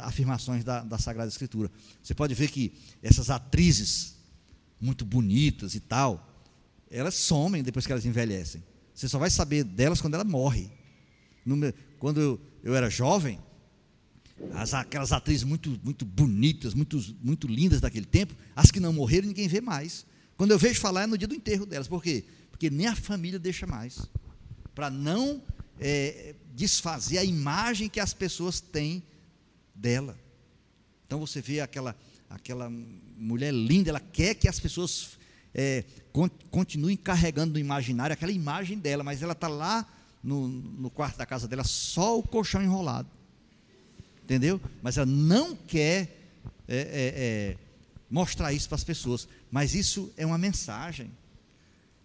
afirmações 0.00 0.64
da, 0.64 0.82
da 0.82 0.98
Sagrada 0.98 1.28
Escritura. 1.28 1.70
Você 2.02 2.14
pode 2.14 2.34
ver 2.34 2.50
que 2.50 2.72
essas 3.02 3.30
atrizes 3.30 4.14
muito 4.80 5.04
bonitas 5.04 5.74
e 5.74 5.80
tal, 5.80 6.30
elas 6.90 7.14
somem 7.14 7.62
depois 7.62 7.86
que 7.86 7.92
elas 7.92 8.04
envelhecem. 8.04 8.62
Você 8.94 9.08
só 9.08 9.18
vai 9.18 9.30
saber 9.30 9.64
delas 9.64 10.00
quando 10.00 10.14
ela 10.14 10.24
morre. 10.24 10.70
quando 11.98 12.20
eu, 12.20 12.40
eu, 12.62 12.74
era 12.74 12.88
jovem, 12.88 13.40
as, 14.52 14.74
aquelas 14.74 15.12
atrizes 15.12 15.44
muito, 15.44 15.80
muito 15.82 16.04
bonitas, 16.04 16.74
muito, 16.74 17.02
muito 17.20 17.46
lindas 17.46 17.80
daquele 17.80 18.06
tempo, 18.06 18.34
as 18.54 18.70
que 18.70 18.78
não 18.78 18.92
morreram, 18.92 19.26
ninguém 19.26 19.48
vê 19.48 19.60
mais. 19.60 20.06
Quando 20.36 20.50
eu 20.50 20.58
vejo 20.58 20.80
falar 20.80 21.02
é 21.02 21.06
no 21.06 21.18
dia 21.18 21.28
do 21.28 21.34
enterro 21.34 21.66
delas. 21.66 21.88
Por 21.88 22.02
quê? 22.02 22.24
Porque 22.50 22.70
nem 22.70 22.86
a 22.86 22.94
família 22.94 23.38
deixa 23.38 23.66
mais. 23.66 24.08
Para 24.74 24.90
não 24.90 25.42
é, 25.80 26.34
desfazer 26.54 27.18
a 27.18 27.24
imagem 27.24 27.88
que 27.88 28.00
as 28.00 28.12
pessoas 28.12 28.60
têm 28.60 29.02
dela. 29.74 30.18
Então 31.06 31.18
você 31.18 31.40
vê 31.40 31.60
aquela, 31.60 31.96
aquela 32.28 32.70
mulher 32.70 33.52
linda, 33.52 33.90
ela 33.90 34.00
quer 34.00 34.34
que 34.34 34.48
as 34.48 34.58
pessoas 34.58 35.18
é, 35.54 35.84
continue 36.50 36.96
carregando 36.96 37.54
no 37.54 37.58
imaginário 37.58 38.14
aquela 38.14 38.32
imagem 38.32 38.78
dela, 38.78 39.04
mas 39.04 39.22
ela 39.22 39.32
está 39.32 39.48
lá 39.48 39.86
no, 40.22 40.48
no 40.48 40.90
quarto 40.90 41.18
da 41.18 41.26
casa 41.26 41.46
dela, 41.46 41.64
só 41.64 42.18
o 42.18 42.22
colchão 42.22 42.62
enrolado. 42.62 43.08
Entendeu? 44.22 44.60
Mas 44.82 44.96
ela 44.96 45.06
não 45.06 45.54
quer 45.54 46.24
é, 46.66 46.76
é, 46.76 47.14
é, 47.16 47.56
mostrar 48.10 48.52
isso 48.52 48.68
para 48.68 48.76
as 48.76 48.84
pessoas. 48.84 49.28
Mas 49.50 49.74
isso 49.74 50.12
é 50.16 50.24
uma 50.24 50.38
mensagem. 50.38 51.10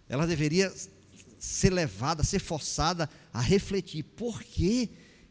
ela 0.08 0.26
deveria 0.26 0.72
ser 1.38 1.72
levada, 1.72 2.22
ser 2.22 2.38
forçada 2.38 3.08
a 3.32 3.40
refletir 3.40 4.02
por 4.02 4.42
que, 4.42 4.90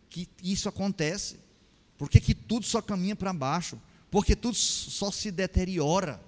que 0.10 0.28
isso 0.42 0.68
acontece, 0.68 1.38
por 2.00 2.10
que, 2.10 2.22
que 2.22 2.34
tudo 2.34 2.66
só 2.66 2.82
caminha 2.82 3.14
para 3.14 3.34
baixo, 3.34 3.78
porque 4.10 4.34
tudo 4.34 4.56
só 4.56 5.12
se 5.12 5.30
deteriora. 5.30 6.20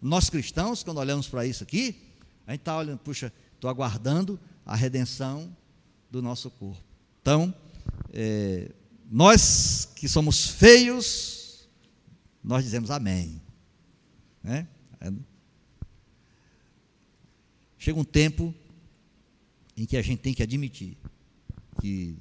Nós 0.00 0.30
cristãos, 0.30 0.84
quando 0.84 0.98
olhamos 0.98 1.26
para 1.26 1.44
isso 1.44 1.64
aqui, 1.64 2.00
a 2.46 2.52
gente 2.52 2.60
está 2.60 2.76
olhando, 2.78 3.00
puxa, 3.00 3.32
estou 3.52 3.68
aguardando 3.68 4.38
a 4.64 4.76
redenção 4.76 5.54
do 6.08 6.22
nosso 6.22 6.52
corpo. 6.52 6.80
Então, 7.20 7.52
é, 8.12 8.70
nós 9.10 9.88
que 9.96 10.08
somos 10.08 10.46
feios, 10.46 11.68
nós 12.42 12.62
dizemos 12.62 12.92
amém. 12.92 13.42
Né? 14.40 14.68
Chega 17.76 17.98
um 17.98 18.04
tempo 18.04 18.54
em 19.76 19.84
que 19.84 19.96
a 19.96 20.02
gente 20.02 20.20
tem 20.20 20.32
que 20.32 20.44
admitir 20.44 20.96
que 21.80 22.16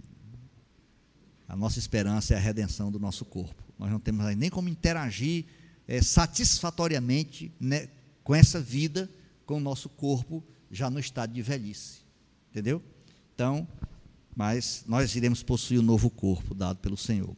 a 1.49 1.55
nossa 1.55 1.79
esperança 1.79 2.35
é 2.35 2.37
a 2.37 2.39
redenção 2.39 2.91
do 2.91 2.99
nosso 2.99 3.25
corpo. 3.25 3.63
Nós 3.79 3.89
não 3.89 3.99
temos 3.99 4.23
nem 4.37 4.51
como 4.51 4.69
interagir 4.69 5.45
é, 5.87 5.99
satisfatoriamente 5.99 7.51
né, 7.59 7.89
com 8.23 8.35
essa 8.35 8.61
vida, 8.61 9.09
com 9.47 9.57
o 9.57 9.59
nosso 9.59 9.89
corpo 9.89 10.43
já 10.69 10.91
no 10.91 10.99
estado 10.99 11.33
de 11.33 11.41
velhice. 11.41 12.01
Entendeu? 12.51 12.83
Então, 13.33 13.67
mas 14.35 14.83
nós 14.87 15.15
iremos 15.15 15.41
possuir 15.41 15.79
o 15.79 15.81
um 15.81 15.85
novo 15.85 16.11
corpo 16.11 16.53
dado 16.53 16.77
pelo 16.77 16.95
Senhor. 16.95 17.35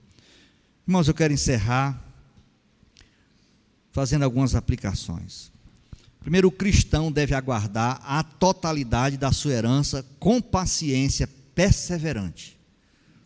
Irmãos, 0.85 1.07
eu 1.07 1.13
quero 1.13 1.33
encerrar 1.33 2.05
fazendo 3.93 4.23
algumas 4.23 4.55
aplicações. 4.55 5.53
Primeiro, 6.19 6.49
o 6.49 6.51
cristão 6.51 7.09
deve 7.09 7.33
aguardar 7.33 8.01
a 8.03 8.21
totalidade 8.23 9.15
da 9.15 9.31
sua 9.31 9.53
herança 9.53 10.05
com 10.19 10.41
paciência 10.41 11.29
perseverante. 11.55 12.59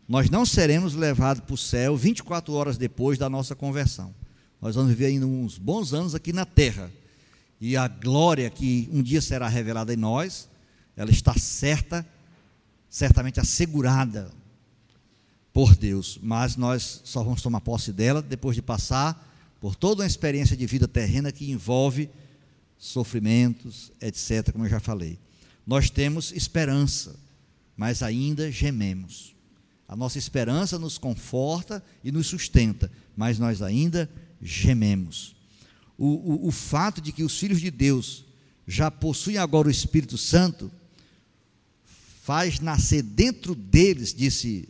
Nós 0.08 0.30
não 0.30 0.46
seremos 0.46 0.94
levados 0.94 1.44
para 1.44 1.54
o 1.54 1.58
céu 1.58 1.98
24 1.98 2.54
horas 2.54 2.78
depois 2.78 3.18
da 3.18 3.30
nossa 3.30 3.56
conversão. 3.56 4.14
Nós 4.62 4.76
vamos 4.76 4.92
viver 4.92 5.08
ainda 5.08 5.26
uns 5.26 5.58
bons 5.58 5.94
anos 5.94 6.14
aqui 6.14 6.32
na 6.32 6.46
terra. 6.46 6.92
E 7.60 7.76
a 7.76 7.88
glória 7.88 8.50
que 8.50 8.88
um 8.92 9.02
dia 9.02 9.22
será 9.22 9.48
revelada 9.48 9.94
em 9.94 9.98
nós, 9.98 10.48
ela 10.96 11.10
está 11.10 11.34
certa, 11.38 12.06
certamente 12.90 13.40
assegurada 13.40 14.32
por 15.52 15.76
Deus. 15.76 16.20
Mas 16.22 16.56
nós 16.56 17.02
só 17.04 17.24
vamos 17.24 17.42
tomar 17.42 17.62
posse 17.62 17.92
dela 17.92 18.22
depois 18.22 18.56
de 18.56 18.62
passar 18.62 19.34
por 19.60 19.76
toda 19.76 20.04
uma 20.04 20.08
experiência 20.08 20.56
de 20.56 20.66
vida 20.68 20.88
terrena 20.88 21.32
que 21.32 21.50
envolve 21.50 22.10
sofrimentos, 22.78 23.92
etc., 24.00 24.52
como 24.52 24.66
eu 24.66 24.70
já 24.70 24.80
falei. 24.80 25.18
Nós 25.66 25.90
temos 25.90 26.32
esperança, 26.32 27.16
mas 27.76 28.04
ainda 28.04 28.52
gememos. 28.52 29.35
A 29.88 29.96
nossa 29.96 30.18
esperança 30.18 30.80
nos 30.80 30.98
conforta 30.98 31.84
e 32.04 32.12
nos 32.12 32.28
sustenta, 32.28 32.92
mas 33.16 33.38
nós 33.38 33.62
ainda 33.62 34.10
gememos. 34.42 35.36
O, 35.98 36.08
o, 36.08 36.48
o 36.48 36.52
fato 36.52 37.00
de 37.00 37.12
que 37.12 37.24
os 37.24 37.38
filhos 37.38 37.62
de 37.62 37.70
Deus 37.70 38.26
já 38.68 38.90
possuem 38.90 39.38
agora 39.38 39.68
o 39.68 39.72
Espírito 39.72 40.18
Santo 40.18 40.72
faz 42.24 42.60
nascer 42.60 43.04
dentro 43.04 43.54
deles, 43.54 44.14
disse 44.14 44.68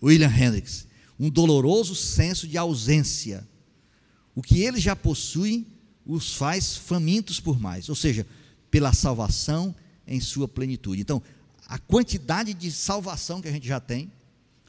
William 0.00 0.30
Hendricks, 0.30 0.86
um 1.18 1.28
doloroso 1.28 1.94
senso 1.94 2.46
de 2.46 2.56
ausência. 2.56 3.46
O 4.34 4.42
que 4.42 4.60
eles 4.60 4.82
já 4.82 4.94
possuem 4.94 5.66
os 6.06 6.34
faz 6.34 6.76
famintos 6.76 7.40
por 7.40 7.60
mais, 7.60 7.88
ou 7.88 7.94
seja, 7.94 8.26
pela 8.70 8.92
salvação 8.92 9.74
em 10.06 10.20
sua 10.20 10.48
plenitude. 10.48 11.00
Então, 11.00 11.22
a 11.66 11.78
quantidade 11.78 12.54
de 12.54 12.70
salvação 12.70 13.40
que 13.40 13.48
a 13.48 13.52
gente 13.52 13.66
já 13.66 13.80
tem, 13.80 14.10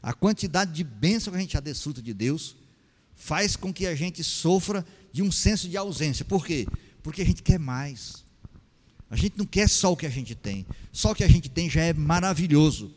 a 0.04 0.14
quantidade 0.14 0.74
de 0.74 0.84
bênção 0.84 1.32
que 1.32 1.38
a 1.38 1.42
gente 1.42 1.54
já 1.54 1.62
desfruta 1.62 2.02
de 2.02 2.14
Deus, 2.14 2.58
faz 3.16 3.56
com 3.56 3.74
que 3.74 3.88
a 3.88 3.96
gente 3.96 4.22
sofra 4.22 4.86
de 5.14 5.24
um 5.24 5.32
senso 5.32 5.70
de 5.70 5.78
ausência. 5.78 6.26
Por 6.26 6.46
quê? 6.46 6.68
Porque 7.02 7.22
a 7.22 7.26
gente 7.26 7.42
quer 7.42 7.58
mais. 7.58 8.26
A 9.10 9.16
gente 9.16 9.38
não 9.38 9.46
quer 9.46 9.70
só 9.70 9.94
o 9.94 9.96
que 9.96 10.06
a 10.06 10.10
gente 10.10 10.36
tem. 10.36 10.66
Só 10.92 11.12
o 11.12 11.16
que 11.16 11.24
a 11.24 11.28
gente 11.30 11.50
tem 11.50 11.70
já 11.70 11.82
é 11.82 11.94
maravilhoso. 11.94 12.92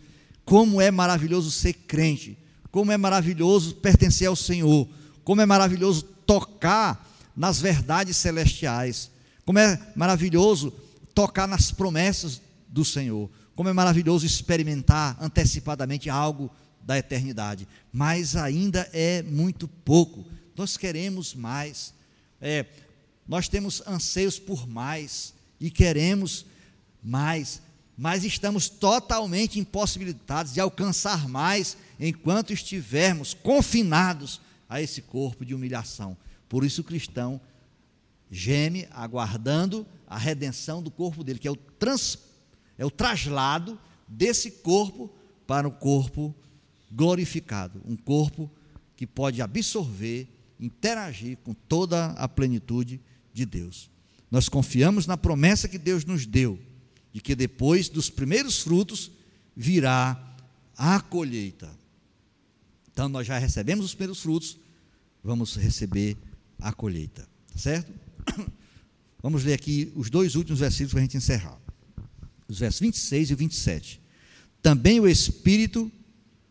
Como 0.44 0.80
é 0.80 0.90
maravilhoso 0.90 1.48
ser 1.52 1.74
crente. 1.74 2.36
Como 2.72 2.90
é 2.90 2.96
maravilhoso 2.96 3.76
pertencer 3.76 4.26
ao 4.26 4.34
Senhor. 4.34 4.88
Como 5.22 5.40
é 5.40 5.46
maravilhoso 5.46 6.02
tocar 6.02 7.08
nas 7.36 7.60
verdades 7.60 8.16
celestiais. 8.16 9.12
Como 9.44 9.60
é 9.60 9.80
maravilhoso 9.94 10.72
tocar 11.14 11.46
nas 11.46 11.70
promessas 11.70 12.40
do 12.68 12.84
Senhor. 12.84 13.30
Como 13.54 13.68
é 13.68 13.72
maravilhoso 13.72 14.26
experimentar 14.26 15.16
antecipadamente 15.20 16.10
algo 16.10 16.50
da 16.86 16.96
eternidade, 16.96 17.66
mas 17.92 18.36
ainda 18.36 18.88
é 18.92 19.20
muito 19.20 19.66
pouco. 19.66 20.24
Nós 20.56 20.76
queremos 20.76 21.34
mais, 21.34 21.92
é, 22.40 22.64
nós 23.26 23.48
temos 23.48 23.82
anseios 23.84 24.38
por 24.38 24.68
mais 24.68 25.34
e 25.58 25.68
queremos 25.68 26.46
mais, 27.02 27.60
mas 27.98 28.22
estamos 28.22 28.68
totalmente 28.68 29.58
impossibilitados 29.58 30.54
de 30.54 30.60
alcançar 30.60 31.28
mais 31.28 31.76
enquanto 31.98 32.52
estivermos 32.52 33.34
confinados 33.34 34.40
a 34.68 34.80
esse 34.80 35.02
corpo 35.02 35.44
de 35.44 35.56
humilhação. 35.56 36.16
Por 36.48 36.64
isso 36.64 36.82
o 36.82 36.84
cristão 36.84 37.40
geme 38.30 38.86
aguardando 38.92 39.84
a 40.06 40.16
redenção 40.16 40.80
do 40.80 40.90
corpo 40.90 41.24
dele, 41.24 41.40
que 41.40 41.48
é 41.48 41.50
o, 41.50 41.56
trans, 41.56 42.16
é 42.78 42.86
o 42.86 42.90
traslado 42.90 43.76
desse 44.06 44.52
corpo 44.52 45.10
para 45.48 45.66
o 45.66 45.72
corpo 45.72 46.32
glorificado, 46.90 47.80
um 47.84 47.96
corpo 47.96 48.50
que 48.96 49.06
pode 49.06 49.42
absorver, 49.42 50.26
interagir 50.58 51.36
com 51.38 51.52
toda 51.52 52.06
a 52.12 52.28
plenitude 52.28 53.00
de 53.32 53.44
Deus. 53.44 53.90
Nós 54.30 54.48
confiamos 54.48 55.06
na 55.06 55.16
promessa 55.16 55.68
que 55.68 55.78
Deus 55.78 56.04
nos 56.04 56.26
deu, 56.26 56.58
de 57.12 57.20
que 57.20 57.34
depois 57.34 57.88
dos 57.88 58.10
primeiros 58.10 58.60
frutos 58.60 59.10
virá 59.54 60.36
a 60.76 61.00
colheita. 61.00 61.70
Então 62.90 63.08
nós 63.08 63.26
já 63.26 63.38
recebemos 63.38 63.84
os 63.84 63.94
primeiros 63.94 64.20
frutos, 64.20 64.58
vamos 65.22 65.56
receber 65.56 66.16
a 66.58 66.72
colheita, 66.72 67.28
tá 67.52 67.58
certo? 67.58 67.92
Vamos 69.22 69.42
ler 69.42 69.54
aqui 69.54 69.92
os 69.96 70.08
dois 70.08 70.36
últimos 70.36 70.60
versículos 70.60 70.92
para 70.92 71.00
a 71.00 71.02
gente 71.02 71.16
encerrar. 71.16 71.58
Os 72.46 72.60
versos 72.60 72.80
26 72.80 73.30
e 73.30 73.34
27. 73.34 74.00
Também 74.62 75.00
o 75.00 75.08
Espírito 75.08 75.90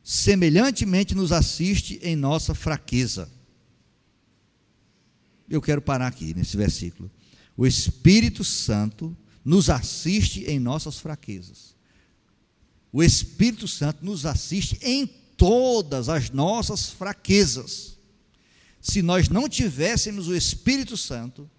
semelhantemente 0.05 1.15
nos 1.15 1.31
assiste 1.31 1.99
em 2.03 2.15
nossa 2.15 2.53
fraqueza. 2.53 3.27
Eu 5.49 5.59
quero 5.59 5.81
parar 5.81 6.05
aqui 6.05 6.31
nesse 6.35 6.55
versículo. 6.55 7.09
O 7.57 7.65
Espírito 7.65 8.43
Santo 8.43 9.17
nos 9.43 9.67
assiste 9.67 10.43
em 10.43 10.59
nossas 10.59 10.99
fraquezas. 10.99 11.75
O 12.93 13.01
Espírito 13.01 13.67
Santo 13.67 14.05
nos 14.05 14.27
assiste 14.27 14.77
em 14.83 15.07
todas 15.07 16.07
as 16.07 16.29
nossas 16.29 16.87
fraquezas. 16.91 17.97
Se 18.79 19.01
nós 19.01 19.27
não 19.27 19.49
tivéssemos 19.49 20.27
o 20.27 20.35
Espírito 20.35 20.95
Santo 20.95 21.49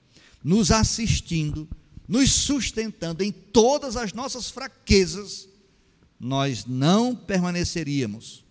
nos 0.42 0.70
assistindo, 0.70 1.68
nos 2.06 2.30
sustentando 2.30 3.24
em 3.24 3.32
todas 3.32 3.96
as 3.96 4.12
nossas 4.12 4.48
fraquezas, 4.50 5.48
nós 6.18 6.64
não 6.64 7.14
permaneceríamos 7.14 8.44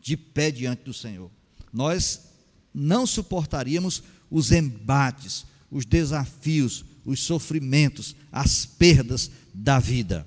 de 0.00 0.16
pé 0.16 0.50
diante 0.50 0.84
do 0.84 0.92
Senhor. 0.92 1.30
Nós 1.72 2.32
não 2.74 3.06
suportaríamos 3.06 4.02
os 4.30 4.52
embates, 4.52 5.46
os 5.70 5.84
desafios, 5.84 6.84
os 7.04 7.20
sofrimentos, 7.20 8.16
as 8.30 8.64
perdas 8.66 9.30
da 9.52 9.78
vida. 9.78 10.26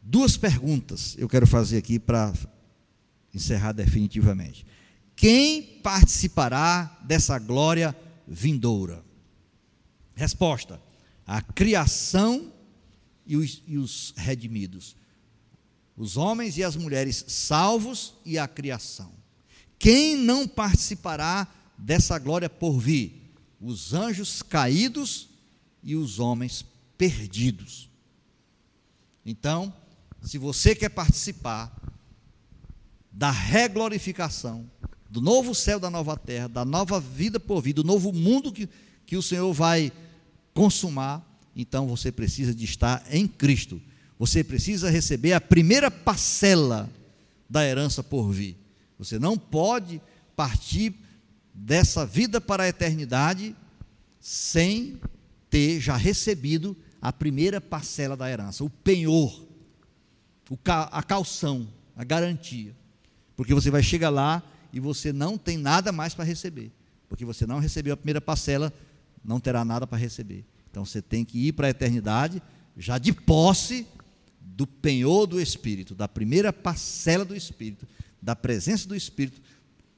Duas 0.00 0.36
perguntas 0.36 1.16
eu 1.18 1.28
quero 1.28 1.46
fazer 1.46 1.78
aqui 1.78 1.98
para 1.98 2.32
encerrar 3.34 3.72
definitivamente. 3.72 4.64
Quem 5.16 5.62
participará 5.82 7.00
dessa 7.04 7.38
glória 7.38 7.96
vindoura? 8.28 9.04
Resposta: 10.14 10.80
a 11.26 11.42
criação 11.42 12.52
e 13.26 13.36
os, 13.36 13.62
e 13.66 13.76
os 13.76 14.14
redimidos. 14.16 14.96
Os 15.96 16.16
homens 16.16 16.56
e 16.58 16.64
as 16.64 16.76
mulheres 16.76 17.24
salvos 17.26 18.14
e 18.24 18.38
a 18.38 18.46
criação. 18.46 19.12
Quem 19.78 20.16
não 20.16 20.46
participará 20.46 21.46
dessa 21.76 22.18
glória 22.18 22.48
por 22.48 22.78
vir? 22.78 23.34
Os 23.60 23.94
anjos 23.94 24.42
caídos 24.42 25.28
e 25.82 25.96
os 25.96 26.18
homens 26.18 26.64
perdidos. 26.96 27.88
Então, 29.24 29.72
se 30.22 30.38
você 30.38 30.74
quer 30.74 30.90
participar 30.90 31.74
da 33.10 33.30
reglorificação, 33.30 34.70
do 35.08 35.20
novo 35.20 35.54
céu, 35.54 35.80
da 35.80 35.88
nova 35.88 36.16
terra, 36.16 36.48
da 36.48 36.64
nova 36.64 37.00
vida 37.00 37.40
por 37.40 37.62
vir, 37.62 37.72
do 37.72 37.84
novo 37.84 38.12
mundo 38.12 38.52
que, 38.52 38.68
que 39.06 39.16
o 39.16 39.22
Senhor 39.22 39.52
vai 39.52 39.90
consumar, 40.52 41.25
então 41.56 41.86
você 41.86 42.12
precisa 42.12 42.54
de 42.54 42.66
estar 42.66 43.02
em 43.10 43.26
Cristo. 43.26 43.80
Você 44.18 44.44
precisa 44.44 44.90
receber 44.90 45.32
a 45.32 45.40
primeira 45.40 45.90
parcela 45.90 46.88
da 47.48 47.66
herança 47.66 48.02
por 48.02 48.30
vir. 48.30 48.56
Você 48.98 49.18
não 49.18 49.38
pode 49.38 50.00
partir 50.36 50.94
dessa 51.54 52.04
vida 52.04 52.40
para 52.40 52.64
a 52.64 52.68
eternidade 52.68 53.56
sem 54.20 55.00
ter 55.48 55.80
já 55.80 55.96
recebido 55.96 56.76
a 57.00 57.12
primeira 57.12 57.60
parcela 57.60 58.16
da 58.16 58.30
herança, 58.30 58.62
o 58.62 58.68
penhor, 58.68 59.46
a 60.66 61.02
calção, 61.02 61.66
a 61.96 62.04
garantia. 62.04 62.74
Porque 63.34 63.54
você 63.54 63.70
vai 63.70 63.82
chegar 63.82 64.10
lá 64.10 64.42
e 64.72 64.80
você 64.80 65.12
não 65.12 65.38
tem 65.38 65.56
nada 65.56 65.90
mais 65.90 66.14
para 66.14 66.24
receber. 66.24 66.70
Porque 67.08 67.24
você 67.24 67.46
não 67.46 67.60
recebeu 67.60 67.94
a 67.94 67.96
primeira 67.96 68.20
parcela, 68.20 68.72
não 69.24 69.40
terá 69.40 69.64
nada 69.64 69.86
para 69.86 69.96
receber. 69.96 70.44
Então 70.76 70.84
você 70.84 71.00
tem 71.00 71.24
que 71.24 71.38
ir 71.38 71.52
para 71.52 71.68
a 71.68 71.70
eternidade 71.70 72.42
já 72.76 72.98
de 72.98 73.10
posse 73.10 73.86
do 74.38 74.66
penhor 74.66 75.26
do 75.26 75.40
Espírito, 75.40 75.94
da 75.94 76.06
primeira 76.06 76.52
parcela 76.52 77.24
do 77.24 77.34
Espírito, 77.34 77.88
da 78.20 78.36
presença 78.36 78.86
do 78.86 78.94
Espírito, 78.94 79.40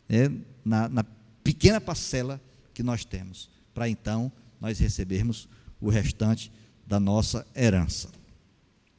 é, 0.09 0.31
na, 0.65 0.89
na 0.89 1.05
pequena 1.43 1.81
parcela 1.81 2.41
que 2.73 2.85
nós 2.85 3.05
temos, 3.05 3.51
para 3.75 3.89
então 3.89 4.31
nós 4.61 4.79
recebermos 4.79 5.49
o 5.81 5.91
restante 5.91 6.53
da 6.87 7.01
nossa 7.01 7.45
herança. 7.57 8.09